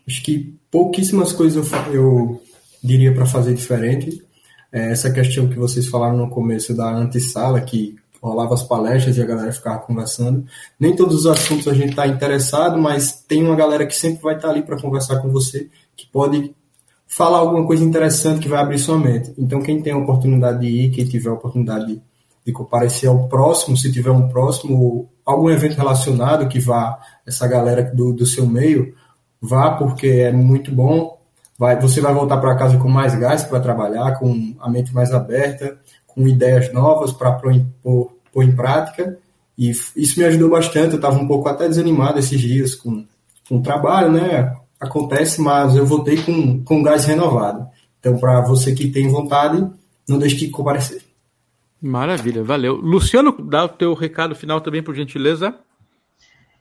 Acho 0.07 0.23
que 0.23 0.55
pouquíssimas 0.71 1.33
coisas 1.33 1.71
eu, 1.73 1.95
eu 1.95 2.43
diria 2.83 3.13
para 3.13 3.27
fazer 3.27 3.55
diferente. 3.55 4.23
É, 4.73 4.93
essa 4.93 5.11
questão 5.11 5.49
que 5.49 5.59
vocês 5.59 5.89
falaram 5.89 6.17
no 6.17 6.31
começo 6.31 6.75
da 6.75 6.91
antessala, 6.95 7.61
que 7.61 7.97
rolava 8.23 8.55
as 8.55 8.63
palestras 8.63 9.17
e 9.17 9.23
a 9.23 9.27
galera 9.27 9.53
ficava 9.53 9.79
conversando. 9.81 10.45
Nem 10.79 10.95
todos 10.95 11.15
os 11.15 11.27
assuntos 11.27 11.67
a 11.69 11.75
gente 11.75 11.91
está 11.91 12.07
interessado, 12.07 12.79
mas 12.79 13.13
tem 13.27 13.43
uma 13.43 13.57
galera 13.57 13.87
que 13.87 13.97
sempre 13.97 14.23
vai 14.23 14.37
estar 14.37 14.49
tá 14.49 14.55
ali 14.55 14.63
para 14.63 14.81
conversar 14.81 15.21
com 15.21 15.31
você, 15.31 15.69
que 15.97 16.07
pode 16.07 16.55
falar 17.07 17.39
alguma 17.39 17.67
coisa 17.67 17.83
interessante 17.83 18.41
que 18.41 18.49
vai 18.49 18.61
abrir 18.61 18.79
sua 18.79 18.99
mente. 18.99 19.33
Então, 19.37 19.61
quem 19.63 19.83
tem 19.83 19.93
a 19.93 19.99
oportunidade 19.99 20.61
de 20.61 20.67
ir, 20.67 20.91
quem 20.91 21.05
tiver 21.07 21.31
a 21.31 21.35
oportunidade 21.35 21.87
de 21.87 22.03
de 22.45 22.53
comparecer 22.53 23.09
ao 23.09 23.29
próximo, 23.29 23.77
se 23.77 23.93
tiver 23.93 24.11
um 24.11 24.29
próximo, 24.29 25.09
algum 25.31 25.51
evento 25.51 25.77
relacionado 25.77 26.49
que 26.49 26.61
vá 26.61 26.99
essa 27.27 27.47
galera 27.47 27.83
do, 27.95 28.13
do 28.13 28.27
seu 28.27 28.47
meio, 28.47 28.95
vá 29.41 29.73
porque 29.73 30.07
é 30.07 30.33
muito 30.33 30.73
bom. 30.73 31.19
Vai, 31.59 31.79
você 31.79 32.01
vai 32.01 32.15
voltar 32.15 32.39
para 32.39 32.57
casa 32.57 32.79
com 32.79 32.89
mais 32.89 33.15
gás 33.15 33.45
para 33.45 33.61
trabalhar, 33.61 34.19
com 34.19 34.55
a 34.61 34.71
mente 34.71 34.95
mais 34.95 35.13
aberta, 35.13 35.79
com 36.07 36.27
ideias 36.27 36.73
novas 36.73 37.13
para 37.13 37.33
pôr, 37.33 38.11
pôr 38.33 38.45
em 38.45 38.53
prática. 38.53 39.19
E 39.59 39.71
isso 39.71 40.19
me 40.19 40.25
ajudou 40.25 40.51
bastante. 40.51 40.93
Eu 40.93 40.97
estava 40.97 41.19
um 41.19 41.29
pouco 41.29 41.49
até 41.49 41.69
desanimado 41.69 42.19
esses 42.19 42.41
dias 42.41 42.75
com, 42.75 43.05
com 43.47 43.59
o 43.59 43.63
trabalho, 43.63 44.11
né? 44.11 44.57
Acontece, 44.81 45.43
mas 45.43 45.77
eu 45.77 45.85
voltei 45.85 46.23
com, 46.23 46.65
com 46.65 46.83
gás 46.83 47.05
renovado. 47.05 47.69
Então, 47.99 48.17
para 48.17 48.41
você 48.41 48.73
que 48.73 48.89
tem 48.89 49.09
vontade, 49.09 49.63
não 50.09 50.19
deixe 50.19 50.37
de 50.37 50.49
comparecer. 50.49 51.03
Maravilha, 51.81 52.43
valeu. 52.43 52.77
Luciano, 52.77 53.33
dá 53.41 53.65
o 53.65 53.69
teu 53.69 53.95
recado 53.95 54.35
final 54.35 54.61
também, 54.61 54.83
por 54.83 54.95
gentileza. 54.95 55.55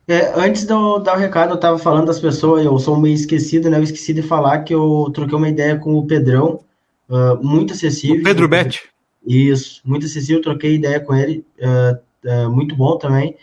É, 0.07 0.33
antes 0.35 0.65
de 0.65 0.73
eu 0.73 0.99
dar 0.99 1.15
o 1.15 1.19
recado, 1.19 1.51
eu 1.51 1.55
estava 1.55 1.77
falando 1.77 2.07
das 2.07 2.19
pessoas, 2.19 2.65
eu 2.65 2.79
sou 2.79 2.97
meio 2.97 3.13
esquecido, 3.13 3.69
né? 3.69 3.77
Eu 3.77 3.83
esqueci 3.83 4.11
de 4.11 4.23
falar 4.23 4.59
que 4.63 4.73
eu 4.73 5.11
troquei 5.13 5.37
uma 5.37 5.49
ideia 5.49 5.77
com 5.77 5.93
o 5.93 6.07
Pedrão, 6.07 6.61
uh, 7.07 7.43
muito 7.45 7.73
acessível. 7.73 8.21
O 8.21 8.23
Pedro 8.23 8.47
Bet. 8.47 8.81
Isso, 9.27 9.81
muito 9.85 10.07
acessível, 10.07 10.41
troquei 10.41 10.75
ideia 10.75 10.99
com 10.99 11.13
ele, 11.13 11.45
uh, 11.59 11.99
uh, 12.27 12.49
muito 12.49 12.75
bom 12.75 12.97
também. 12.97 13.35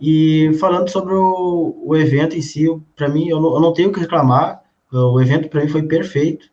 E 0.00 0.52
falando 0.60 0.88
sobre 0.88 1.14
o, 1.14 1.82
o 1.84 1.96
evento 1.96 2.36
em 2.36 2.42
si, 2.42 2.66
para 2.94 3.08
mim, 3.08 3.28
eu 3.28 3.40
não, 3.40 3.54
eu 3.54 3.60
não, 3.60 3.72
tenho 3.72 3.88
o 3.88 3.92
que 3.92 3.98
reclamar, 3.98 4.62
o 4.92 5.20
evento 5.20 5.48
para 5.48 5.62
mim 5.62 5.68
foi 5.68 5.82
perfeito, 5.82 6.46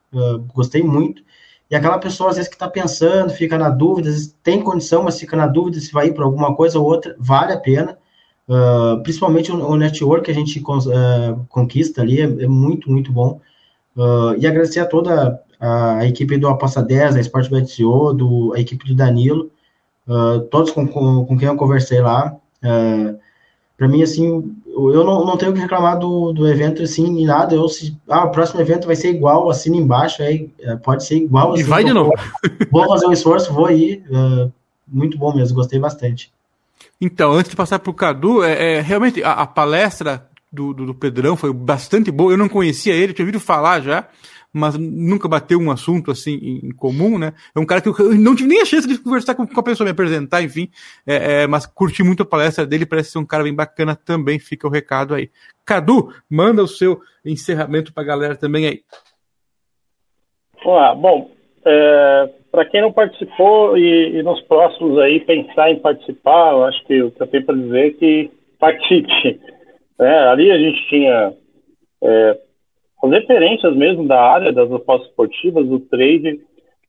gostei 0.54 0.82
muito. 0.82 1.22
E 1.70 1.76
aquela 1.76 1.98
pessoa, 1.98 2.30
às 2.30 2.36
vezes, 2.36 2.50
que 2.50 2.56
está 2.56 2.68
pensando, 2.68 3.32
fica 3.32 3.58
na 3.58 3.70
dúvida, 3.70 4.10
às 4.10 4.16
vezes 4.16 4.38
tem 4.44 4.62
condição, 4.62 5.04
mas 5.04 5.20
fica 5.20 5.36
na 5.36 5.48
dúvida 5.48 5.80
se 5.80 5.92
vai 5.92 6.08
ir 6.08 6.14
para 6.14 6.24
alguma 6.24 6.56
coisa 6.56 6.80
ou 6.80 6.86
outra, 6.86 7.16
vale 7.18 7.54
a 7.54 7.60
pena. 7.60 7.98
Uh, 8.48 9.02
principalmente 9.02 9.52
o, 9.52 9.56
o, 9.56 9.76
network 9.76 10.26
que 10.26 10.32
a 10.32 10.34
gente 10.34 10.60
uh, 10.60 11.46
conquista 11.50 12.04
ali 12.04 12.22
é, 12.22 12.26
é, 12.26 12.48
muito, 12.48 12.92
muito 12.92 13.12
bom. 13.12 13.42
Uh, 13.98 14.36
e 14.38 14.46
agradecer 14.46 14.82
a 14.82 14.86
toda 14.86 15.42
a, 15.60 15.98
a, 15.98 16.08
equipe 16.08 16.38
do 16.38 16.48
Aposta 16.48 16.84
10, 16.84 17.16
da 17.16 17.22
Sportbet 17.22 17.68
CEO, 17.68 18.14
do, 18.14 18.54
a 18.54 18.60
equipe 18.60 18.86
do 18.86 18.94
Danilo, 18.94 19.50
todos 20.52 20.70
com, 20.70 20.88
com, 20.88 21.26
com, 21.26 21.36
quem 21.36 21.48
eu 21.48 21.56
conversei 21.56 22.00
lá. 22.00 22.36
para 23.76 23.88
mim, 23.88 24.04
assim, 24.04 24.56
eu 24.76 25.04
não, 25.06 25.26
não 25.26 25.38
tenho 25.38 25.54
que 25.54 25.60
reclamar 25.60 25.98
do, 25.98 26.34
do 26.34 26.48
evento 26.48 26.84
assim, 26.84 27.06
em 27.06 27.26
nada. 27.26 27.56
Eu, 27.56 27.68
se, 27.70 27.98
ah, 28.10 28.26
o 28.26 28.32
próximo 28.32 28.60
evento 28.60 28.86
vai 28.86 28.96
ser 28.96 29.10
igual, 29.10 29.50
assina 29.50 29.78
embaixo, 29.78 30.22
aí, 30.22 30.50
é, 30.60 30.76
pode 30.76 31.06
ser 31.06 31.16
igual. 31.16 31.54
Assim, 31.54 31.62
e 31.62 31.64
vai 31.64 31.84
de 31.84 31.94
novo. 31.94 32.12
Vou, 32.72 32.82
vou 32.82 32.90
fazer 32.90 33.08
um 33.08 33.14
esforço, 33.14 33.54
vou 33.54 33.72
ir. 33.72 34.04
Uh, 34.10 34.52
muito 34.88 35.18
bom 35.18 35.34
mesmo, 35.34 35.56
gostei 35.56 35.80
bastante. 35.80 36.32
Então, 37.00 37.32
antes 37.32 37.50
de 37.50 37.56
passar 37.56 37.80
para 37.80 37.90
o 37.90 37.94
Cadu, 37.94 38.44
é, 38.44 38.76
é, 38.76 38.82
realmente 38.82 39.24
a, 39.24 39.32
a 39.32 39.48
palestra 39.48 40.28
do, 40.52 40.74
do, 40.74 40.86
do, 40.88 40.94
Pedrão 40.94 41.36
foi 41.36 41.54
bastante 41.54 42.12
boa. 42.12 42.34
Eu 42.34 42.38
não 42.38 42.50
conhecia 42.50 42.94
ele, 42.94 43.14
tinha 43.14 43.24
ouvido 43.24 43.40
falar 43.40 43.82
já 43.82 44.08
mas 44.56 44.78
nunca 44.78 45.28
bateu 45.28 45.60
um 45.60 45.70
assunto 45.70 46.12
assim 46.12 46.62
em, 46.64 46.72
comum, 46.72 47.20
né? 47.20 47.34
É 47.54 47.60
um 47.60 47.66
cara 47.66 47.82
que 47.82 47.90
eu, 47.90 48.16
não 48.16 48.34
tive 48.34 48.48
nem 48.48 48.62
a 48.62 48.66
chance 48.66 48.88
de 48.88 48.98
conversar 48.98 49.36
com, 49.36 49.44
a 49.44 49.64
pessoa, 49.64 49.84
me 49.84 49.92
apresentar, 49.92 50.42
enfim, 50.42 50.70
é, 51.06 51.42
é, 51.42 51.48
mas 51.48 51.66
curti 51.66 52.02
muito 52.02 52.24
a 52.24 52.26
palestra 52.26 52.66
dele, 52.66 52.86
parece 52.86 53.12
ser 53.12 53.20
um 53.20 53.26
cara 53.26 53.44
bem 53.44 53.54
bacana 53.54 53.98
também, 53.98 54.40
fica 54.40 54.66
o 54.66 54.72
recado 54.72 55.14
aí. 55.14 55.30
Cadu, 55.66 56.14
manda 56.32 56.64
o 56.64 56.68
seu 56.70 57.02
encerramento 57.26 57.94
para 57.94 58.04
a 58.04 58.06
galera 58.06 58.36
também 58.38 58.66
aí. 58.66 58.82
Olá, 60.64 60.96
bom, 60.96 61.30
é, 61.66 62.30
para 62.50 62.64
quem 62.64 62.82
não 62.82 62.94
participou 62.94 63.78
e, 63.78 64.20
e, 64.20 64.24
nos 64.24 64.40
próximos 64.44 64.98
aí 65.00 65.20
pensar 65.20 65.70
em 65.70 65.80
participar, 65.80 66.54
eu 66.54 66.64
acho 66.64 66.82
que 66.86 66.94
eu 66.94 67.12
tenho 67.12 67.46
para 67.46 67.56
dizer 67.56 67.88
é 67.88 67.92
que 67.92 68.32
participe. 68.58 69.42
É, 70.00 70.18
ali 70.30 70.50
a 70.50 70.58
gente 70.58 70.88
tinha 70.88 71.34
é, 72.02 72.40
as 73.06 73.12
referências 73.12 73.76
mesmo 73.76 74.08
da 74.08 74.22
área 74.22 74.52
das 74.52 74.72
apostas 74.72 75.10
esportivas, 75.10 75.68
do 75.68 75.80
trade, 75.80 76.40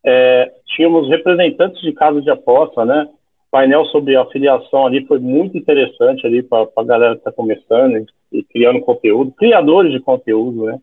é, 0.04 0.52
tínhamos 0.74 1.08
representantes 1.08 1.80
de 1.80 1.92
casas 1.92 2.22
de 2.22 2.30
aposta, 2.30 2.84
né? 2.84 3.08
Painel 3.50 3.84
sobre 3.86 4.16
afiliação 4.16 4.86
ali 4.86 5.06
foi 5.06 5.18
muito 5.18 5.56
interessante 5.56 6.26
ali 6.26 6.42
para 6.42 6.68
a 6.76 6.84
galera 6.84 7.14
que 7.14 7.20
está 7.20 7.32
começando 7.32 7.96
e, 7.96 8.06
e, 8.38 8.42
criando 8.42 8.80
conteúdo, 8.80 9.32
criadores 9.32 9.92
de 9.92 10.00
conteúdo, 10.00 10.66
né? 10.66 10.78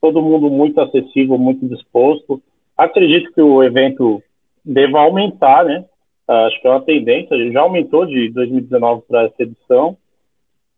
Todo 0.00 0.22
mundo 0.22 0.50
muito 0.50 0.80
acessível, 0.80 1.38
muito 1.38 1.66
disposto. 1.66 2.42
Acredito 2.76 3.32
que 3.32 3.40
o 3.40 3.62
evento 3.62 4.22
deva 4.64 5.00
aumentar, 5.00 5.64
né? 5.64 5.84
Acho 6.26 6.60
que 6.60 6.68
é 6.68 6.70
uma 6.70 6.82
tendência, 6.82 7.52
já 7.52 7.60
aumentou 7.60 8.04
de 8.04 8.30
2019 8.30 9.02
para 9.08 9.24
essa 9.24 9.42
edição. 9.42 9.96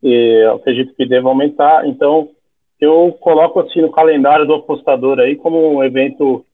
E 0.03 0.45
acredito 0.55 0.95
que 0.95 1.05
deva 1.05 1.29
aumentar. 1.29 1.87
Então, 1.87 2.31
eu 2.81 3.17
coloco 3.21 3.61
assim 3.61 3.81
no 3.81 3.91
calendário 3.91 4.47
do 4.47 4.55
apostador 4.55 5.19
aí 5.19 5.37
como 5.37 5.77
um 5.77 5.85
evento 5.85 6.45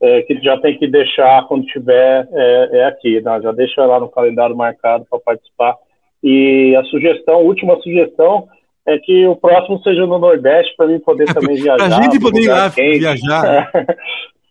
é, 0.00 0.22
que 0.22 0.40
já 0.42 0.58
tem 0.58 0.78
que 0.78 0.86
deixar 0.86 1.46
quando 1.46 1.66
tiver 1.66 2.28
é, 2.32 2.78
é 2.78 2.84
aqui, 2.84 3.20
né? 3.20 3.40
já 3.42 3.52
deixa 3.52 3.84
lá 3.84 3.98
no 4.00 4.08
calendário 4.08 4.56
marcado 4.56 5.06
para 5.08 5.18
participar. 5.18 5.76
E 6.22 6.74
a 6.76 6.84
sugestão, 6.84 7.44
última 7.44 7.76
sugestão, 7.80 8.48
é 8.86 8.98
que 8.98 9.26
o 9.26 9.36
próximo 9.36 9.80
seja 9.82 10.06
no 10.06 10.18
Nordeste 10.18 10.74
para 10.76 10.86
mim 10.86 10.98
poder 11.00 11.32
também 11.32 11.56
viajar. 11.62 11.84
a 11.84 12.02
gente 12.02 12.18
poder 12.18 12.42
ir 12.42 12.48
lá 12.48 12.70
quente. 12.70 12.98
viajar. 12.98 13.70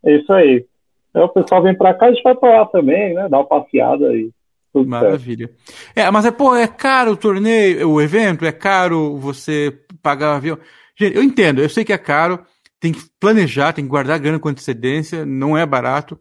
É, 0.06 0.16
isso 0.16 0.32
aí. 0.32 0.66
Então 1.10 1.26
o 1.26 1.30
pessoal 1.30 1.64
vem 1.64 1.76
para 1.76 1.94
cá, 1.94 2.06
a 2.06 2.12
gente 2.12 2.24
vai 2.24 2.36
para 2.36 2.60
lá 2.60 2.66
também, 2.68 3.14
né? 3.14 3.28
Dar 3.30 3.40
uma 3.40 3.46
passeada 3.46 4.08
aí. 4.10 4.30
Maravilha. 4.74 5.48
Certo. 5.48 5.92
É, 5.96 6.12
mas 6.12 6.26
é, 6.26 6.32
pô, 6.32 6.56
é 6.56 6.68
caro 6.68 7.14
o 7.14 7.18
torneio, 7.18 7.90
o 7.90 8.02
evento, 8.02 8.46
é 8.46 8.52
caro 8.52 9.18
você 9.18 9.74
pagar 10.04 10.34
o 10.34 10.36
avião. 10.36 10.58
Gente, 10.98 11.16
eu 11.16 11.24
entendo, 11.24 11.62
eu 11.62 11.70
sei 11.70 11.86
que 11.86 11.94
é 11.94 11.98
caro, 11.98 12.44
tem 12.80 12.92
que 12.92 13.02
planejar, 13.20 13.74
tem 13.74 13.86
que 13.86 13.90
guardar 13.90 14.20
grana 14.20 14.40
com 14.40 14.50
antecedência, 14.50 15.26
não 15.26 15.58
é 15.58 15.66
barato. 15.66 16.20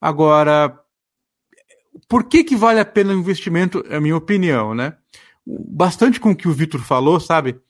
Agora, 0.00 0.78
por 2.08 2.24
que 2.24 2.42
que 2.42 2.56
vale 2.56 2.80
a 2.80 2.84
pena 2.84 3.12
o 3.12 3.18
investimento, 3.18 3.84
é 3.88 3.96
a 3.96 4.00
minha 4.00 4.16
opinião, 4.16 4.74
né? 4.74 4.96
Bastante 5.46 6.18
com 6.18 6.32
o 6.32 6.36
que 6.36 6.48
o 6.48 6.52
Vitor 6.52 6.80
falou, 6.80 7.20
sabe? 7.20 7.60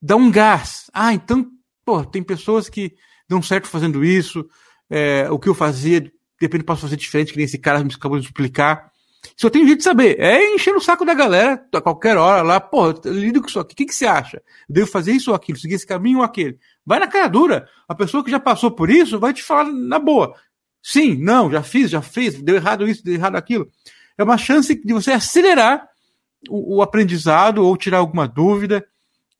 Dá 0.00 0.16
um 0.16 0.30
gás. 0.30 0.90
Ah, 0.92 1.12
então, 1.12 1.46
pô, 1.84 2.04
tem 2.04 2.22
pessoas 2.22 2.68
que 2.68 2.94
dão 3.28 3.42
certo 3.42 3.66
fazendo 3.66 4.04
isso, 4.04 4.46
é, 4.88 5.28
o 5.30 5.38
que 5.38 5.48
eu 5.48 5.54
fazia, 5.54 6.00
de 6.00 6.12
repente 6.40 6.64
posso 6.64 6.82
fazer 6.82 6.96
diferente, 6.96 7.32
que 7.32 7.38
nem 7.38 7.46
esse 7.46 7.58
cara 7.58 7.82
me 7.82 7.92
acabou 7.92 8.18
de 8.18 8.26
explicar. 8.26 8.90
Só 9.36 9.48
tem 9.48 9.64
jeito 9.66 9.78
de 9.78 9.84
saber. 9.84 10.20
É 10.20 10.54
encher 10.54 10.74
o 10.74 10.80
saco 10.80 11.04
da 11.04 11.14
galera 11.14 11.64
a 11.72 11.80
qualquer 11.80 12.16
hora 12.16 12.42
lá. 12.42 12.60
Pô, 12.60 12.90
lido 13.04 13.40
com 13.40 13.48
isso 13.48 13.58
aqui. 13.58 13.72
O 13.72 13.76
que, 13.76 13.86
que 13.86 13.94
você 13.94 14.06
acha? 14.06 14.38
Eu 14.68 14.74
devo 14.74 14.86
fazer 14.86 15.12
isso 15.12 15.30
ou 15.30 15.36
aquilo? 15.36 15.58
Seguir 15.58 15.74
esse 15.74 15.86
caminho 15.86 16.18
ou 16.18 16.24
aquele? 16.24 16.58
Vai 16.84 16.98
na 16.98 17.06
cara 17.06 17.28
dura. 17.28 17.68
A 17.88 17.94
pessoa 17.94 18.24
que 18.24 18.30
já 18.30 18.38
passou 18.38 18.70
por 18.70 18.90
isso 18.90 19.18
vai 19.18 19.32
te 19.32 19.42
falar 19.42 19.64
na 19.64 19.98
boa. 19.98 20.34
Sim, 20.82 21.16
não, 21.16 21.50
já 21.50 21.62
fiz, 21.62 21.90
já 21.90 22.00
fiz, 22.00 22.40
deu 22.40 22.54
errado 22.54 22.86
isso, 22.86 23.02
deu 23.02 23.14
errado 23.14 23.34
aquilo. 23.34 23.68
É 24.16 24.22
uma 24.22 24.38
chance 24.38 24.72
de 24.74 24.92
você 24.92 25.10
acelerar 25.10 25.88
o, 26.48 26.76
o 26.76 26.82
aprendizado 26.82 27.64
ou 27.64 27.76
tirar 27.76 27.98
alguma 27.98 28.28
dúvida. 28.28 28.86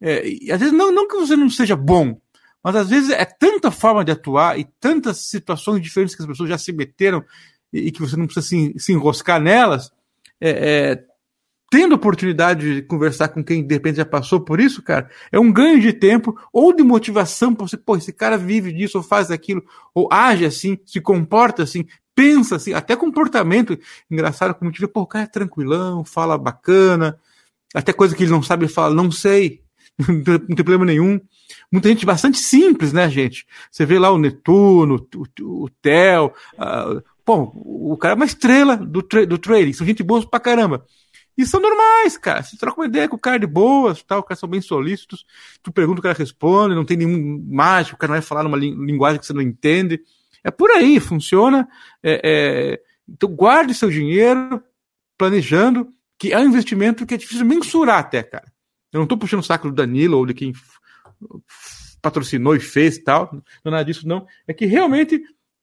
É, 0.01 0.29
e 0.29 0.51
às 0.51 0.59
vezes, 0.59 0.75
não, 0.75 0.91
não 0.91 1.07
que 1.07 1.17
você 1.17 1.37
não 1.37 1.49
seja 1.49 1.77
bom, 1.77 2.21
mas 2.63 2.75
às 2.75 2.91
vezes 2.91 3.11
é 3.11 3.25
tanta 3.25 3.71
forma 3.71 4.05
de 4.05 4.11
atuar 4.11 4.59
e 4.59 4.65
tantas 4.81 5.19
situações 5.19 5.81
diferentes 5.81 6.17
que 6.17 6.23
as 6.23 6.29
pessoas 6.29 6.49
já 6.49 6.59
se 6.59 6.73
meteram 6.73 7.25
e, 7.73 7.91
que 7.91 8.01
você 8.01 8.17
não 8.17 8.27
precisa 8.27 8.47
se, 8.47 8.75
se 8.79 8.93
enroscar 8.93 9.41
nelas. 9.41 9.93
É, 10.41 10.51
é, 10.51 11.05
tendo 11.71 11.95
oportunidade 11.95 12.77
de 12.77 12.83
conversar 12.83 13.29
com 13.29 13.43
quem 13.43 13.67
de 13.67 13.75
repente 13.75 13.97
já 13.97 14.05
passou 14.05 14.41
por 14.41 14.61
isso, 14.61 14.83
cara, 14.83 15.11
é 15.33 15.39
um 15.39 15.53
ganho 15.53 15.81
de 15.81 15.93
tempo 15.93 16.39
ou 16.53 16.73
de 16.73 16.83
motivação 16.83 17.55
para 17.55 17.67
você, 17.67 17.77
pô, 17.77 17.97
esse 17.97 18.13
cara 18.13 18.39
vive 18.39 18.73
disso, 18.73 18.99
ou 18.99 19.05
faz 19.05 19.31
aquilo, 19.31 19.65
ou 19.95 20.09
age 20.13 20.45
assim, 20.45 20.79
se 20.85 21.01
comporta 21.01 21.65
assim, 21.65 21.85
pensa 22.15 22.57
assim, 22.57 22.73
até 22.73 22.95
comportamento 22.95 23.79
engraçado, 24.11 24.55
como 24.55 24.71
vê, 24.71 24.87
pô, 24.87 25.03
o 25.03 25.07
cara 25.07 25.25
é 25.25 25.29
tranquilão, 25.29 26.05
fala 26.05 26.39
bacana, 26.39 27.19
até 27.75 27.93
coisa 27.93 28.15
que 28.15 28.23
ele 28.23 28.31
não 28.31 28.43
sabe, 28.43 28.65
ele 28.65 28.73
fala, 28.73 28.95
não 28.95 29.11
sei, 29.11 29.61
não 29.99 30.23
tem 30.23 30.57
problema 30.57 30.85
nenhum. 30.85 31.21
Muita 31.71 31.89
gente 31.89 32.07
bastante 32.07 32.39
simples, 32.39 32.93
né, 32.93 33.09
gente? 33.11 33.47
Você 33.71 33.85
vê 33.85 33.99
lá 33.99 34.11
o 34.11 34.19
Netuno, 34.19 35.07
o, 35.15 35.65
o 35.65 35.69
Theo, 35.83 36.33
pô, 37.27 37.53
o 37.57 37.97
cara 37.99 38.15
é 38.15 38.17
uma 38.17 38.25
estrela 38.25 38.77
do, 38.77 39.03
tra 39.03 39.27
do 39.27 39.37
trading, 39.37 39.73
são 39.73 39.85
gente 39.85 40.05
boa 40.05 40.25
pra 40.27 40.39
caramba. 40.39 40.87
E 41.37 41.45
são 41.45 41.61
normais, 41.61 42.17
cara. 42.17 42.43
Você 42.43 42.57
troca 42.57 42.81
uma 42.81 42.87
ideia 42.87 43.09
com 43.09 43.17
o 43.17 43.19
cara 43.19 43.39
de 43.39 43.47
boas, 43.47 44.03
tal, 44.03 44.21
os 44.21 44.25
caras 44.25 44.39
são 44.39 44.49
bem 44.49 44.61
solícitos, 44.61 45.27
tu 45.63 45.73
pergunta, 45.73 45.99
o 45.99 46.03
cara 46.03 46.17
responde, 46.17 46.75
não 46.75 46.85
tem 46.85 46.97
nenhum 46.97 47.45
mágico, 47.51 47.97
o 47.97 47.99
cara 47.99 48.13
não 48.13 48.21
vai 48.21 48.27
falar 48.27 48.45
numa 48.45 48.57
linguagem 48.57 49.21
que 49.21 49.27
você 49.27 49.35
não 49.35 49.43
entende. 49.43 50.01
É 50.43 50.51
por 50.51 50.71
aí, 50.71 51.01
funciona. 51.01 51.69
É, 52.03 52.21
é... 52.25 52.81
Então 53.09 53.29
guarde 53.29 53.75
seu 53.75 53.91
dinheiro, 53.91 54.63
planejando, 55.19 55.89
que 56.19 56.33
é 56.33 56.39
um 56.39 56.47
investimento 56.47 57.05
que 57.05 57.15
é 57.15 57.19
difícil 57.19 57.45
mensurar 57.45 57.99
até, 57.99 58.23
cara. 58.23 58.47
Eu 58.93 58.99
não 58.99 59.05
estou 59.05 59.19
puxando 59.19 59.41
o 59.41 59.43
saco 59.43 59.69
do 59.69 59.75
Danilo 59.75 60.17
ou 60.17 60.25
de 60.25 60.33
quem 60.33 60.55
patrocinou 62.01 62.55
e 62.55 62.61
fez 62.61 62.99
tal, 62.99 63.31
não 63.33 63.43
é 63.67 63.71
nada 63.71 63.85
disso, 63.85 64.07
não. 64.07 64.27
É 64.47 64.55
que 64.55 64.65
realmente 64.65 65.21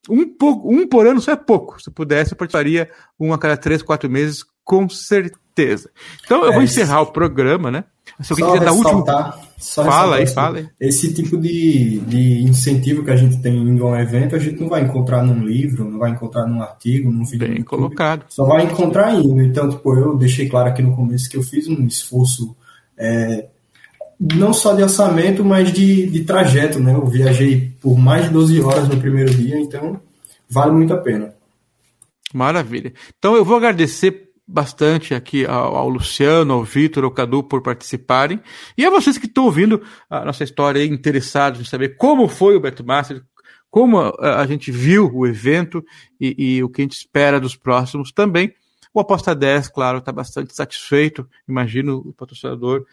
um, 0.09 0.27
pouco, 0.27 0.73
um 0.73 0.87
por 0.87 1.07
ano 1.07 1.21
só 1.21 1.31
é 1.31 1.35
pouco. 1.35 1.81
Se 1.81 1.89
pudesse, 1.89 2.33
eu 2.33 2.37
participaria 2.37 2.89
um 3.19 3.33
a 3.33 3.37
cada 3.37 3.57
três, 3.57 3.81
quatro 3.81 4.09
meses, 4.09 4.43
com 4.63 4.87
certeza. 4.89 5.89
Então, 6.25 6.43
eu 6.43 6.51
é 6.51 6.53
vou 6.53 6.63
encerrar 6.63 7.01
o 7.01 7.11
programa, 7.11 7.71
né? 7.71 7.83
Se 8.21 8.33
alguém 8.33 8.45
quiser 8.45 8.65
dar 8.65 8.73
último. 8.73 9.05
fala 9.05 10.17
aí, 10.17 10.27
fala 10.27 10.57
aí. 10.59 10.69
Esse 10.79 11.13
tipo 11.13 11.37
de, 11.37 11.99
de 11.99 12.43
incentivo 12.43 13.03
que 13.03 13.11
a 13.11 13.15
gente 13.15 13.41
tem 13.41 13.55
em 13.55 13.81
um 13.81 13.95
evento, 13.95 14.35
a 14.35 14.39
gente 14.39 14.59
não 14.59 14.69
vai 14.69 14.81
encontrar 14.81 15.23
num 15.23 15.43
livro, 15.45 15.89
não 15.89 15.97
vai 15.97 16.11
encontrar 16.11 16.45
num 16.45 16.61
artigo, 16.61 17.09
num 17.09 17.23
vídeo. 17.23 17.47
Bem 17.47 17.63
colocado. 17.63 18.25
Só 18.29 18.45
vai 18.45 18.65
encontrar 18.65 19.15
indo. 19.15 19.41
Então, 19.41 19.69
tipo, 19.69 19.95
eu 19.95 20.17
deixei 20.17 20.49
claro 20.49 20.69
aqui 20.69 20.81
no 20.81 20.95
começo 20.95 21.29
que 21.29 21.37
eu 21.37 21.43
fiz 21.43 21.67
um 21.67 21.85
esforço. 21.87 22.55
É, 22.97 23.47
não 24.31 24.53
só 24.53 24.73
de 24.73 24.83
orçamento, 24.83 25.43
mas 25.43 25.71
de, 25.73 26.07
de 26.07 26.23
trajeto, 26.23 26.79
né? 26.79 26.93
Eu 26.93 27.05
viajei 27.05 27.73
por 27.81 27.97
mais 27.97 28.25
de 28.25 28.31
12 28.31 28.61
horas 28.61 28.87
no 28.87 28.97
primeiro 28.97 29.33
dia, 29.33 29.59
então 29.59 29.99
vale 30.49 30.71
muito 30.71 30.93
a 30.93 30.97
pena. 30.97 31.33
Maravilha. 32.33 32.93
Então 33.17 33.35
eu 33.35 33.43
vou 33.43 33.57
agradecer 33.57 34.31
bastante 34.47 35.13
aqui 35.13 35.45
ao, 35.45 35.75
ao 35.75 35.89
Luciano, 35.89 36.53
ao 36.53 36.63
Vitor, 36.63 37.03
ao 37.03 37.11
Cadu 37.11 37.43
por 37.43 37.61
participarem. 37.61 38.39
E 38.77 38.85
a 38.85 38.89
vocês 38.89 39.17
que 39.17 39.25
estão 39.25 39.45
ouvindo 39.45 39.81
a 40.09 40.23
nossa 40.25 40.43
história 40.43 40.81
aí, 40.81 40.87
interessados 40.87 41.59
em 41.59 41.65
saber 41.65 41.97
como 41.97 42.27
foi 42.27 42.55
o 42.55 42.59
Beto 42.59 42.85
Master, 42.85 43.21
como 43.69 43.99
a, 43.99 44.41
a 44.41 44.47
gente 44.47 44.71
viu 44.71 45.09
o 45.13 45.25
evento 45.27 45.83
e, 46.19 46.35
e, 46.37 46.63
o 46.63 46.69
que 46.69 46.81
a 46.81 46.85
gente 46.85 46.95
espera 46.95 47.39
dos 47.39 47.55
próximos 47.55 48.11
também. 48.11 48.53
O 48.93 48.99
Aposta 48.99 49.33
10, 49.33 49.69
claro, 49.69 49.97
está 49.97 50.11
bastante 50.11 50.55
satisfeito, 50.55 51.27
imagino 51.49 51.97
o 52.05 52.13
patrocinador, 52.13 52.85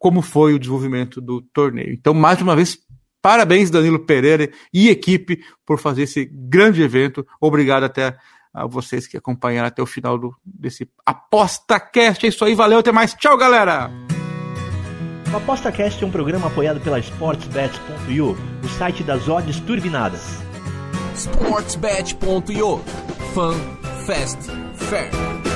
como 0.00 0.22
foi 0.22 0.54
o 0.54 0.58
desenvolvimento 0.58 1.20
do 1.20 1.42
torneio. 1.42 1.92
Então, 1.92 2.14
mais 2.14 2.40
uma 2.40 2.56
vez, 2.56 2.78
parabéns, 3.20 3.70
Danilo 3.70 3.98
Pereira 3.98 4.50
e 4.72 4.88
equipe, 4.88 5.44
por 5.66 5.78
fazer 5.78 6.04
esse 6.04 6.24
grande 6.24 6.82
evento. 6.82 7.24
Obrigado 7.38 7.84
até 7.84 8.16
a 8.52 8.66
vocês 8.66 9.06
que 9.06 9.18
acompanharam 9.18 9.68
até 9.68 9.82
o 9.82 9.86
final 9.86 10.18
do, 10.18 10.34
desse 10.42 10.88
ApostaCast. 11.04 12.24
É 12.24 12.30
isso 12.30 12.42
aí, 12.44 12.54
valeu, 12.54 12.78
até 12.78 12.90
mais. 12.90 13.12
Tchau, 13.12 13.36
galera! 13.36 13.90
O 15.30 15.36
ApostaCast 15.36 16.02
é 16.02 16.06
um 16.06 16.10
programa 16.10 16.46
apoiado 16.46 16.80
pela 16.80 16.98
SportsBet.io, 16.98 18.36
o 18.64 18.68
site 18.70 19.04
das 19.04 19.28
odds 19.28 19.60
turbinadas. 19.60 20.22
SportsBet.io 21.14 22.78
Fun, 23.34 23.54
Fast, 24.06 24.50
Fair. 24.74 25.49